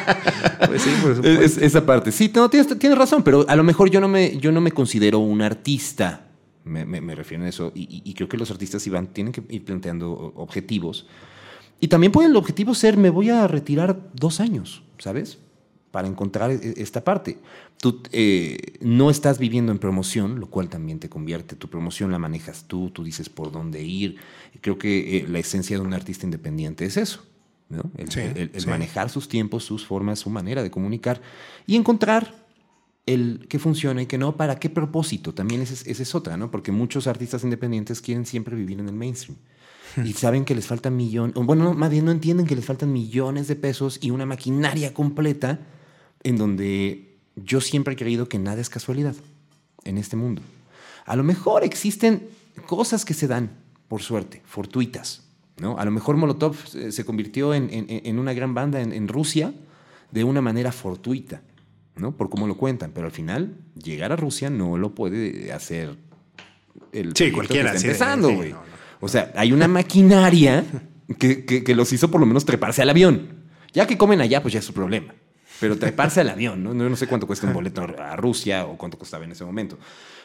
[0.67, 1.41] Pues sí, por supuesto.
[1.43, 2.11] Es- esa parte.
[2.13, 4.71] Sí, no, tienes, tienes razón, pero a lo mejor yo no me, yo no me
[4.71, 6.27] considero un artista.
[6.63, 7.71] Me, me- me refiero a eso.
[7.75, 11.07] Y, y- y creo que los artistas Iván, tienen que ir planteando objetivos.
[11.79, 15.39] Y también puede el objetivo ser, me voy a retirar dos años, ¿sabes?
[15.89, 17.39] Para encontrar e- esta parte.
[17.77, 21.55] Tú eh, no estás viviendo en promoción, lo cual también te convierte.
[21.55, 24.17] Tu promoción la manejas tú, tú dices por dónde ir.
[24.61, 27.23] Creo que eh, la esencia de un artista independiente es eso.
[27.69, 27.89] ¿no?
[27.97, 28.67] El, Sí, el- el sí.
[28.69, 31.21] manejar sus tiempos, sus formas, su manera de comunicar
[31.65, 32.40] y encontrar
[33.05, 35.33] el que funciona y que no, para qué propósito.
[35.33, 36.51] También esa es, esa es otra, ¿no?
[36.51, 39.37] Porque muchos artistas independientes quieren siempre vivir en el mainstream.
[40.05, 42.93] Y saben que les faltan millones, bueno, no, más bien no entienden que les faltan
[42.93, 45.59] millones de pesos y una maquinaria completa
[46.23, 49.15] en donde yo siempre he creído que nada es casualidad
[49.83, 50.41] en este mundo.
[51.05, 52.27] A lo mejor existen
[52.67, 53.49] cosas que se dan,
[53.89, 55.23] por suerte, fortuitas.
[55.57, 55.77] ¿no?
[55.77, 59.53] A lo mejor Molotov se convirtió en, en- en una gran banda en, en Rusia
[60.11, 61.41] de una manera fortuita,
[61.95, 62.15] ¿no?
[62.15, 62.91] por cómo lo cuentan.
[62.93, 65.95] Pero al final, llegar a Rusia no lo puede hacer
[66.91, 68.49] el Sí, cualquiera, que está empezando, sí, güey.
[68.51, 68.71] no, no.
[69.01, 70.63] O sea, hay una maquinaria
[71.19, 73.29] que, que- que los hizo por lo menos treparse al avión.
[73.73, 75.13] Ya que comen allá, pues ya es su problema.
[75.59, 76.73] Pero treparse al avión, ¿no?
[76.73, 79.77] No, no sé cuánto cuesta un boleto a Rusia o cuánto costaba en ese momento.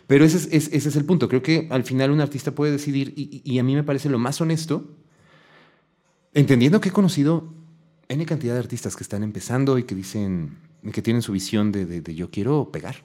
[0.06, 1.28] Pero ese es, es- ese es el punto.
[1.28, 4.18] Creo que al final un artista puede decidir, y- y a mí me parece lo
[4.18, 4.97] más honesto,
[6.34, 7.52] entendiendo que he conocido
[8.09, 10.59] N cantidad de artistas que están empezando y que dicen,
[10.92, 12.96] que tienen su visión de, de- de yo quiero pegar.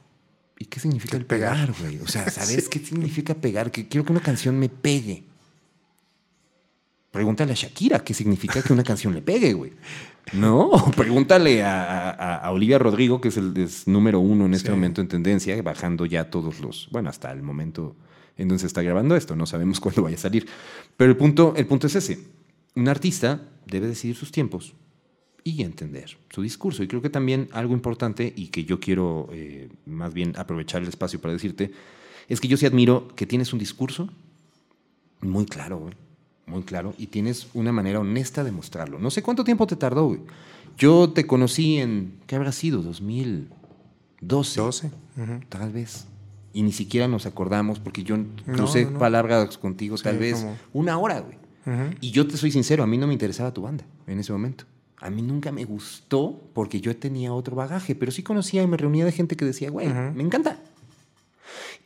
[0.60, 1.98] ¿Y qué significa el pegar, güey?
[2.00, 3.72] O sea, ¿sabes qué significa pegar?
[3.72, 5.24] Que quiero que una canción me pegue.
[7.12, 9.74] Pregúntale a Shakira qué significa que una canción le pegue, güey.
[10.34, 14.68] No, pregúntale a, a- a Olivia Rodrigo, que es el es número uno en este
[14.68, 14.72] Sí.
[14.72, 17.96] momento en tendencia, bajando ya todos los, bueno, hasta el momento
[18.38, 20.48] en donde se está grabando esto, no sabemos cuándo vaya a salir.
[20.96, 22.20] Pero el punto, el punto es ese.
[22.76, 24.74] Un artista debe decidir sus tiempos
[25.44, 26.84] y entender su discurso.
[26.84, 30.88] Y creo que también algo importante y que yo quiero eh, más bien aprovechar el
[30.88, 31.72] espacio para decirte,
[32.28, 34.10] es que yo sí admiro que tienes un discurso
[35.22, 35.94] muy claro, güey.
[36.48, 36.94] Muy claro.
[36.98, 39.00] Y tienes una manera honesta de mostrarlo.
[39.00, 40.22] No sé cuánto tiempo te tardó, güey.
[40.78, 42.82] Yo te conocí en, ¿qué habrá sido?
[42.82, 44.60] 2012.
[44.62, 44.88] 12.
[45.18, 45.40] Ujú.
[45.50, 46.08] Tal vez.
[46.54, 49.00] Y ni siquiera nos acordamos porque yo No, crucé no, no.
[49.00, 51.38] palabras contigo tal vez como- una hora, güey.
[52.02, 54.66] Y yo te soy sincero, a mí no me interesaba tu banda en ese momento.
[55.02, 58.78] A mí nunca me gustó porque yo tenía otro bagaje, pero sí conocía y me
[58.78, 60.60] reunía de gente que decía, güey, me encanta.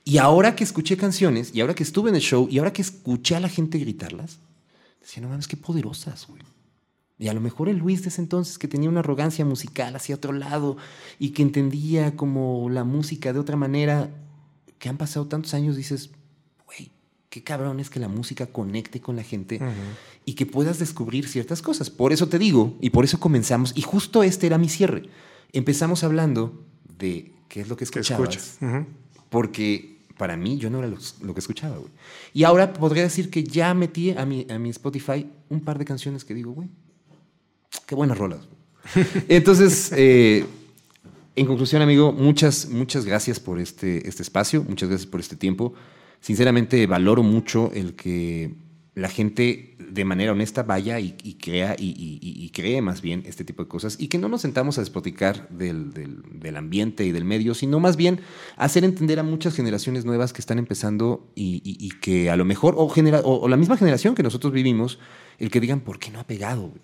[0.03, 2.81] Y ahora que escuché canciones, y ahora que estuve en el show, y ahora que
[2.81, 4.39] escuché a la gente gritarlas,
[4.99, 6.41] decía, no mames, qué poderosas, güey.
[7.17, 10.15] Y a lo mejor el Luis de ese entonces, que tenía una arrogancia musical hacia
[10.15, 10.75] otro lado
[11.17, 14.09] y que entendía como la música de otra manera,
[14.77, 16.11] que han pasado tantos años, dices,
[17.35, 19.59] qué cabrón es que la música conecte con la gente
[20.23, 21.89] y que puedas descubrir ciertas cosas.
[21.89, 25.09] Por eso te digo, y por eso comenzamos, y justo este era mi cierre.
[25.51, 26.63] Empezamos hablando
[26.97, 28.57] de qué es lo que escuchabas,
[29.27, 31.91] porque para mí yo no era lo, lo que escuchaba, güey.
[32.33, 35.83] Y ahora podría decir que ya metí a mi, a mi Spotify un par de
[35.83, 36.69] canciones que digo, güey,
[37.85, 38.47] qué buenas rolas.
[38.47, 39.05] güey.
[39.27, 40.45] Entonces, eh,
[41.35, 45.73] en conclusión, amigo, muchas, muchas gracias por este, este espacio, muchas gracias por este tiempo.
[46.19, 48.55] Sinceramente, valoro mucho el que
[48.95, 53.67] la gente de manera honesta vaya y, crea y, cree más bien este tipo de
[53.69, 57.79] cosas y que no nos sentamos a despoticar del, del- ambiente y del medio, sino
[57.79, 58.21] más bien
[58.55, 63.47] hacer entender a muchas generaciones nuevas que están empezando y, que a lo mejor, o,
[63.47, 64.99] la misma generación que nosotros vivimos,
[65.37, 66.61] el que digan, ¿por qué no ha pegado?
[66.69, 66.81] güey?".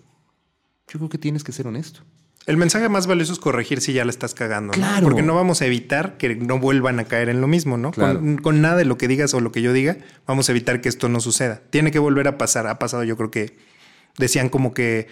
[0.88, 2.00] Yo creo que tienes que ser honesto.
[2.46, 4.72] El mensaje más valioso es corregir si ya la estás cagando.
[4.72, 4.78] ¿no?
[4.78, 5.04] Claro.
[5.04, 7.92] Porque no vamos a evitar que no vuelvan a caer en lo mismo, ¿no?
[7.92, 8.18] Claro.
[8.18, 10.80] Con, con nada de lo que digas o lo que yo diga, vamos a evitar
[10.80, 11.60] que esto no suceda.
[11.70, 12.66] Tiene que volver a pasar.
[12.66, 13.56] Ha pasado, yo creo que
[14.18, 15.06] decían como que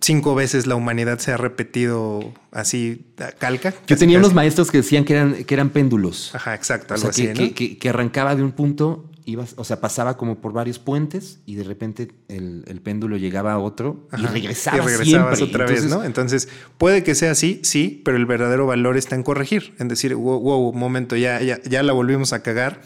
[0.00, 3.06] cinco veces la humanidad se ha repetido así,
[3.38, 3.72] calca.
[3.86, 4.26] Yo tenía casi.
[4.26, 6.34] unos maestros que decían que eran, que eran péndulos.
[6.34, 7.54] Ajá, exacto, O algo sea, que, así, ¿no?
[7.54, 11.54] que- que arrancaba de un punto, ibas, o sea, pasaba como por varios puentes y
[11.54, 15.44] de repente el, el péndulo llegaba a otro y regresaba Y regresabas siempre.
[15.56, 16.04] otra vez, Entonces, ¿no?
[16.04, 16.48] Entonces,
[16.78, 20.40] puede que sea así, sí, pero el verdadero valor está en corregir, en decir, wow,
[20.40, 22.82] wow, momento, ya, ya, ya la volvimos a cagar.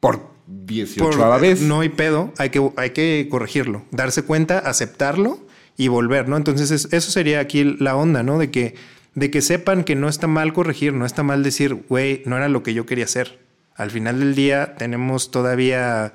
[0.00, 1.62] Por 18 Por- vez.
[1.62, 5.38] No hay pedo, hay que, hay que corregirlo, darse cuenta, aceptarlo
[5.76, 6.36] y volver, ¿no?
[6.36, 8.38] Entonces, es- eso sería aquí la onda, ¿no?
[8.38, 8.74] De que,
[9.14, 12.48] de que sepan que no está mal corregir, no está mal decir, güey, no era
[12.48, 13.38] lo que yo quería hacer.
[13.82, 16.14] Al final del día tenemos todavía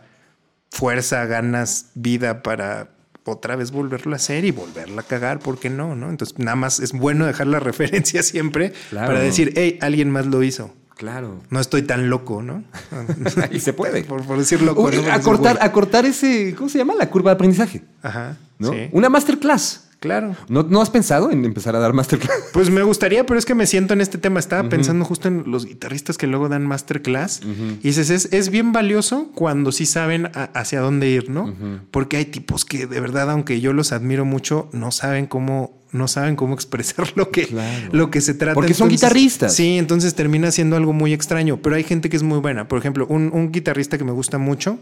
[0.71, 2.89] fuerza, ganas, vida para
[3.25, 5.95] otra vez volverlo a hacer y volverla a cagar, ¿por qué no?
[5.95, 6.09] no?
[6.09, 9.07] Entonces, nada más es bueno dejar la referencia siempre Claro.
[9.07, 10.73] para decir, hey, alguien más lo hizo.
[10.95, 11.41] Claro.
[11.51, 12.63] No estoy tan loco, ¿no?
[13.51, 14.03] Y se puede.
[14.03, 14.83] por, por decir loco.
[14.83, 15.11] Uy, ¿no?
[15.11, 16.95] Acortar, acortar ese, ¿cómo se llama?
[16.95, 17.83] La curva de aprendizaje.
[18.01, 18.35] Ajá.
[18.57, 18.71] ¿no?
[18.71, 18.89] Sí.
[18.93, 19.86] Una masterclass.
[19.99, 20.35] Claro.
[20.47, 22.37] ¿No, ¿No has pensado en empezar a dar masterclass?
[22.53, 24.39] Pues me gustaría, pero es que me siento en este tema.
[24.39, 27.41] Estaba pensando justo en los guitarristas que luego dan masterclass.
[27.81, 31.53] Y dices, es, es bien valioso cuando sí saben a- hacia dónde ir, ¿no?
[31.91, 36.07] Porque hay tipos que de verdad, aunque yo los admiro mucho, no saben cómo, no
[36.07, 37.89] saben cómo expresar lo que, Claro.
[37.91, 38.53] lo que se trata.
[38.55, 39.53] Porque son guitarristas.
[39.55, 41.57] Sí, entonces termina siendo algo muy extraño.
[41.61, 42.67] Pero hay gente que es muy buena.
[42.67, 44.79] Por ejemplo, un, un guitarrista que me gusta mucho,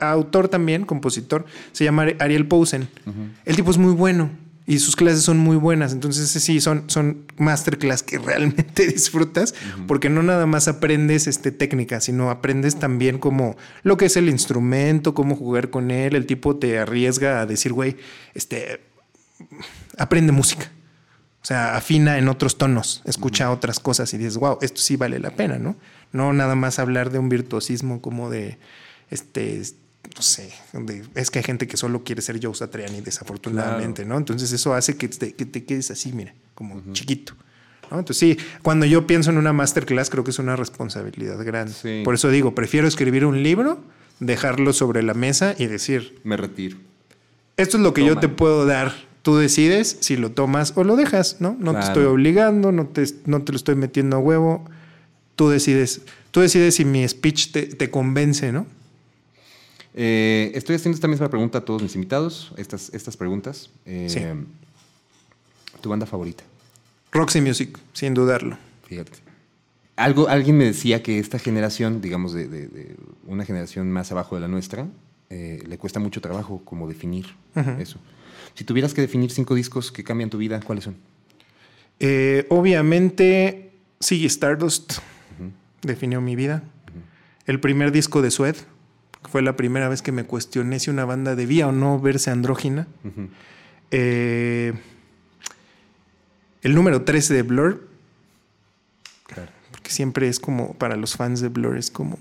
[0.00, 2.88] autor también, compositor, se llama Ari- Ariel Posen.
[3.44, 4.30] El tipo es muy bueno.
[4.66, 5.92] Y sus clases son muy buenas.
[5.92, 9.54] Entonces, sí, son, son masterclass que realmente disfrutas,
[9.86, 14.28] porque no nada más aprendes este, técnica, sino aprendes también como lo que es el
[14.28, 16.16] instrumento, cómo jugar con él.
[16.16, 17.96] El tipo te arriesga a decir, güey,
[18.32, 18.80] este,
[19.98, 20.70] aprende música.
[21.42, 25.18] O sea, afina en otros tonos, escucha otras cosas y dices, wow, esto sí vale
[25.18, 25.76] la pena, ¿no?
[26.10, 28.56] No nada más hablar de un virtuosismo como de,
[29.10, 29.60] este,
[30.14, 30.52] no sé,
[31.14, 34.16] es que hay gente que solo quiere ser Joe Satriani, desafortunadamente, ¿no?
[34.16, 37.34] Entonces eso hace que te, que te quedes así, mira, como chiquito.
[37.90, 37.98] ¿no?
[37.98, 41.72] Entonces sí, cuando yo pienso en una masterclass creo que es una responsabilidad grande.
[41.72, 42.02] Sí.
[42.04, 43.82] Por eso digo, prefiero escribir un libro,
[44.20, 46.76] dejarlo sobre la mesa y decir, Me retiro.
[47.56, 48.92] esto es lo que yo te puedo dar.
[49.22, 51.56] Tú decides si lo tomas o lo dejas, ¿no?
[51.58, 54.64] No te estoy obligando, no te, no te lo estoy metiendo a huevo.
[55.34, 56.02] Tú decides.
[56.30, 58.66] Tú decides si mi speech te, te convence, ¿no?
[59.94, 63.70] Eh, estoy haciendo esta misma pregunta a todos mis invitados, estas, estas preguntas.
[63.86, 64.20] Eh, Sí.
[65.80, 66.42] ¿Tu banda favorita?
[67.12, 68.56] Roxy Music, sin dudarlo.
[68.86, 69.12] Fíjate.
[69.96, 72.96] Algo, alguien me decía que esta generación, digamos, de, de- de
[73.26, 74.88] una generación más abajo de la nuestra,
[75.30, 77.26] eh, le cuesta mucho trabajo como definir
[77.78, 77.98] eso.
[78.54, 80.96] Si tuvieras que definir cinco discos que cambian tu vida, ¿cuáles son?
[82.48, 84.94] Obviamente, sí, Stardust
[85.82, 86.62] definió mi vida.
[87.46, 88.56] El primer disco de Sued
[89.30, 92.86] fue la primera vez que me cuestioné si una banda debía o no verse andrógina.
[93.90, 94.72] Eh,
[96.62, 97.88] el número 13 de Blur,
[99.26, 99.50] Claro.
[99.70, 102.18] porque siempre es como, para los fans de Blur, es como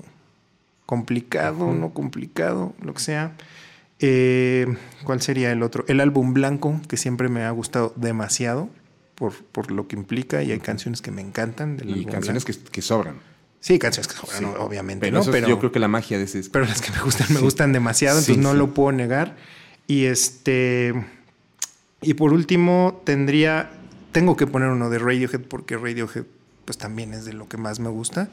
[0.85, 3.35] complicado, no complicado, lo que sea.
[3.99, 4.67] Eh,
[5.05, 5.85] ¿Cuál sería el otro?
[5.87, 8.69] El álbum Blanco, que siempre me ha gustado demasiado
[9.15, 11.77] por, por lo que implica y hay canciones que me encantan.
[11.77, 13.15] Del Y álbum canciones que sobran.
[13.63, 15.31] Sí, canciones que sobran, obviamente, Pero, ¿no?
[15.31, 16.51] Pero, yo creo que la magia de ese disco.
[16.51, 17.43] pero las que me gustan, me Sí.
[17.45, 18.57] gustan demasiado, Sí, entonces no sí.
[18.57, 19.37] lo puedo negar.
[19.87, 20.93] Y este.
[22.01, 23.71] Y por último, tendría.
[24.11, 26.25] Tengo que poner uno de Radiohead, porque Radiohead,
[26.65, 28.29] pues también es de lo que más me gusta.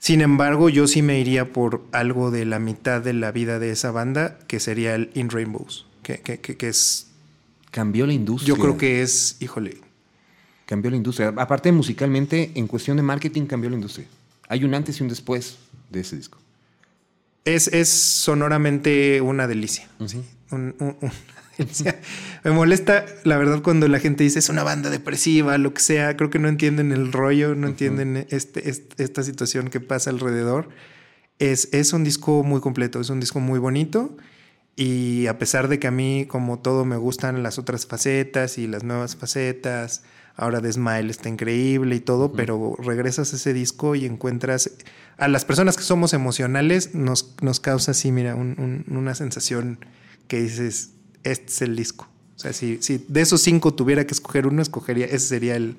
[0.00, 3.70] Sin embargo, yo sí me iría por algo de la mitad de la vida de
[3.70, 5.86] esa banda, que sería el In Rainbows.
[6.02, 7.06] Que, que- que- que es.
[7.70, 8.48] Cambió la industria.
[8.56, 9.36] Yo creo que es.
[9.38, 9.78] Híjole.
[10.66, 11.32] Cambió la industria.
[11.36, 14.06] Aparte, musicalmente, en cuestión de marketing, cambió la industria.
[14.52, 15.56] Hay un antes y un después
[15.90, 16.36] de ese disco.
[17.46, 19.88] Es, es sonoramente una delicia.
[20.06, 20.22] ¿sí?
[20.50, 21.12] Un- un- una
[21.56, 21.98] delicia.
[22.44, 26.16] Me molesta, la verdad, cuando la gente dice es una banda depresiva, lo que sea.
[26.18, 30.68] Creo que no entienden el rollo, no entienden este, este- esta situación que pasa alrededor.
[31.38, 34.16] Es, es un disco muy completo, es un disco muy bonito.
[34.76, 38.66] Y a pesar de que a mí, como todo, me gustan las otras facetas y
[38.66, 40.02] las nuevas facetas,
[40.36, 44.70] ahora de Smile está increíble y todo, pero regresas a ese disco y encuentras
[45.18, 48.56] a las personas que somos emocionales, nos, nos causa así, mira, un-
[48.88, 49.78] un- una sensación
[50.28, 50.90] que dices,
[51.22, 52.08] este es el disco.
[52.36, 55.76] O sea, si, si de esos cinco tuviera que escoger uno, escogería, ese sería el...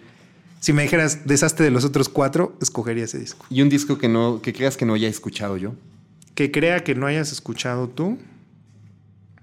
[0.61, 3.45] Si me dijeras, deshazte de los otros cuatro, escogería ese disco.
[3.49, 5.73] Y un disco que no, que creas que no haya escuchado yo.
[6.35, 8.17] Que crea que no hayas escuchado tú,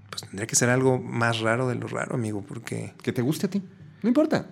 [0.08, 3.46] pues tendría que ser algo más raro de lo raro, amigo, porque Que te guste
[3.46, 3.62] a ti.
[4.02, 4.46] No importa.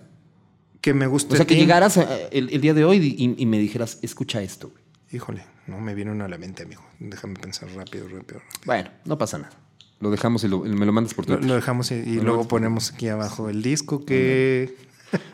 [0.81, 1.33] Que me guste.
[1.33, 1.61] O sea, que ti.
[1.61, 4.69] llegaras a- el, el día de hoy y, y me dijeras, escucha esto.
[4.69, 4.83] güey.
[5.11, 6.83] Híjole, no me viene uno a la mente, amigo.
[6.99, 8.41] Déjame pensar rápido, rápido, rápido.
[8.65, 9.55] Bueno, no pasa nada.
[9.99, 11.43] Lo dejamos y lo- me lo mandas por Twitter.
[11.45, 14.75] lo dejamos y, y Lo luego ponemos aquí abajo el disco que...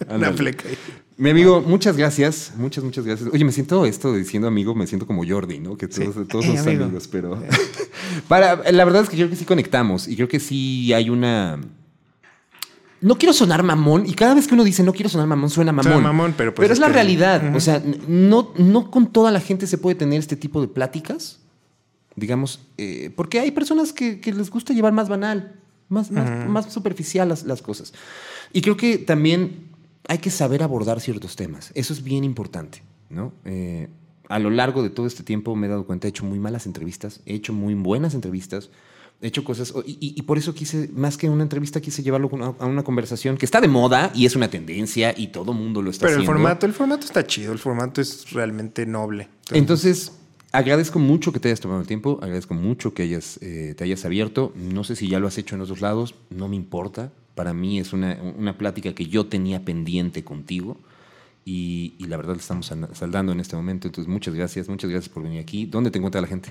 [0.09, 0.63] Una fleca.
[1.17, 2.53] Mi amigo, muchas gracias.
[2.57, 3.29] Muchas, muchas gracias.
[3.31, 5.77] Oye, me siento esto diciendo amigo, me siento como Jordi, ¿no?
[5.77, 6.21] Que todos, Sí.
[6.29, 6.85] todos Eh, amigo.
[6.85, 7.41] amigos, pero.
[8.27, 11.59] Para, la verdad es que creo que sí conectamos y creo que sí hay una.
[13.05, 15.71] No quiero sonar mamón, y cada vez que uno dice no quiero sonar mamón, suena
[15.71, 15.93] mamón.
[15.93, 17.55] Suena mamón, pero pues es es la que- realidad.
[17.55, 21.39] O sea, no, no con toda la gente se puede tener este tipo de pláticas.
[22.15, 25.53] Digamos, eh, porque hay personas que, que les gusta llevar más banal,
[25.89, 27.93] más, más, más superficial las, las cosas.
[28.53, 29.67] Y creo que también
[30.07, 31.71] hay que saber abordar ciertos temas.
[31.75, 33.33] Eso es bien importante, ¿no?
[33.43, 33.89] Eh,
[34.29, 36.65] a lo largo de todo este tiempo me he dado cuenta, he hecho muy malas
[36.65, 38.69] entrevistas, he hecho muy buenas entrevistas,
[39.21, 42.29] he hecho cosas, y, y- y por eso quise, más que una entrevista, quise llevarlo
[42.59, 45.89] a una, conversación que está de moda y es una tendencia y todo mundo lo
[45.89, 46.33] está Pero el haciendo.
[46.39, 49.27] formato, el formato está chido, el formato es realmente noble.
[49.51, 50.11] Entonces,
[50.51, 54.03] agradezco mucho que te hayas tomado el tiempo, agradezco mucho que hayas, eh, te hayas
[54.05, 54.53] abierto.
[54.55, 57.11] No sé si ya lo has hecho en otros lados, no me importa.
[57.35, 60.77] Para mí es una, una plática que yo tenía pendiente contigo
[61.43, 63.87] y, y la verdad estamos sal- saldando en este momento.
[63.87, 65.65] Entonces, muchas gracias, muchas gracias por venir aquí.
[65.65, 66.49] ¿Dónde te encuentra la gente?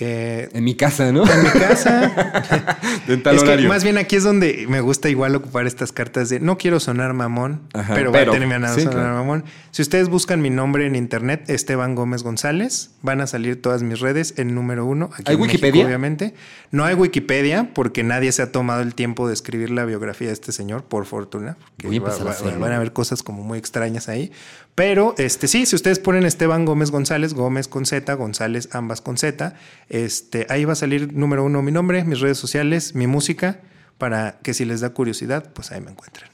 [0.00, 1.22] Eh, En mi casa, ¿no?
[1.30, 2.78] en mi casa.
[3.06, 3.68] De tal es que horario.
[3.68, 7.12] más bien aquí es donde me gusta igual ocupar estas cartas de no quiero sonar
[7.12, 9.14] mamón, Ajá, pero, pero, va a terminar sí, sonar claro.
[9.16, 9.44] mamón.
[9.70, 14.00] Si ustedes buscan mi nombre en internet, Esteban Gómez González, van a salir todas mis
[14.00, 15.10] redes en número uno.
[15.12, 15.86] Aquí ¿Hay en México, Wikipedia?
[15.86, 16.34] obviamente.
[16.70, 20.32] No hay Wikipedia porque nadie se ha tomado el tiempo de escribir la biografía de
[20.34, 21.56] este señor, por fortuna.
[21.82, 22.34] Voy a va-.
[22.58, 24.32] Van a haber cosas como muy extrañas ahí.
[24.74, 29.18] Pero este sí, si ustedes ponen Esteban Gómez González, Gómez con Z, González ambas con
[29.18, 29.54] Z,
[29.90, 33.60] este, ahí va a salir número uno mi nombre, mis redes sociales, mi música,
[33.98, 36.30] para que si les da curiosidad, pues ahí me encuentren.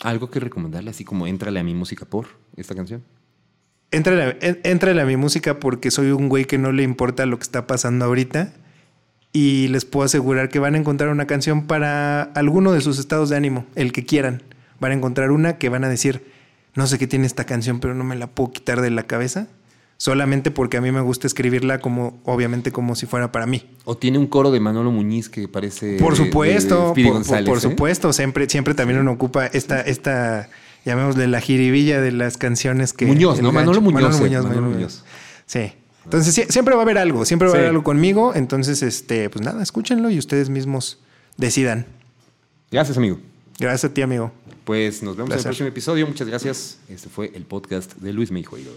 [0.00, 3.02] Algo que recomendarle, así como Éntrale a mi música por esta canción.
[3.90, 7.36] Éntrale, en- éntrale a mi música porque soy un güey que no le importa lo
[7.38, 8.52] que está pasando ahorita
[9.32, 13.28] y les puedo asegurar que van a encontrar una canción para alguno de sus estados
[13.28, 14.42] de ánimo, el que quieran.
[14.78, 16.24] Van a encontrar una que van a decir,
[16.74, 19.48] no sé qué tiene esta canción, pero no me la puedo quitar de la cabeza,
[19.96, 23.64] solamente porque a mí me gusta escribirla como, obviamente, como si fuera para mí.
[23.84, 25.98] O tiene un coro de Manolo Muñiz que parece.
[25.98, 27.60] Por de- de supuesto, Speedy por, por- ¿eh?
[27.60, 30.48] supuesto, siempre, siempre también uno ocupa esta, esta,
[30.84, 33.06] llamémosle la jiribilla de las canciones que.
[33.06, 33.52] Muñoz, ¿no?
[33.52, 35.02] Manolo Muñoz, Manolo sí, Muñoz, Manolo Manolo Muñoz.
[35.02, 35.14] Muñoz.
[35.46, 35.72] Sí.
[36.04, 37.58] Entonces sí, siempre va a haber algo, siempre va a Sí.
[37.58, 38.32] haber algo conmigo.
[38.34, 40.98] Entonces, este, pues nada, escúchenlo y ustedes mismos
[41.36, 41.84] decidan.
[42.70, 43.18] Gracias, amigo.
[43.58, 44.32] Gracias a ti, amigo.
[44.70, 46.06] Pues nos vemos en el próximo episodio.
[46.06, 46.76] Muchas gracias.
[46.88, 48.70] Este fue el podcast de Luis Meijueiro.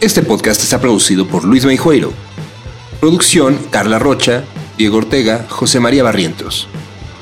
[0.00, 2.12] Este podcast está producido por Luis Meijueiro.
[3.00, 4.44] Producción Carla Rocha,
[4.76, 6.68] Diego Ortega, José María Barrientos.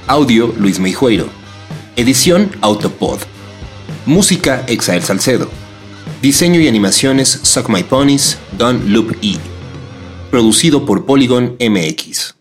[0.06, 1.26] Audio Luis Meijueiro.
[1.96, 3.20] Edición Autopod.
[4.04, 5.48] Música Exael Salcedo.
[6.20, 9.38] Diseño y animaciones Suck My Ponies, Don Loop E.
[10.30, 12.34] Producido por Polygon MX.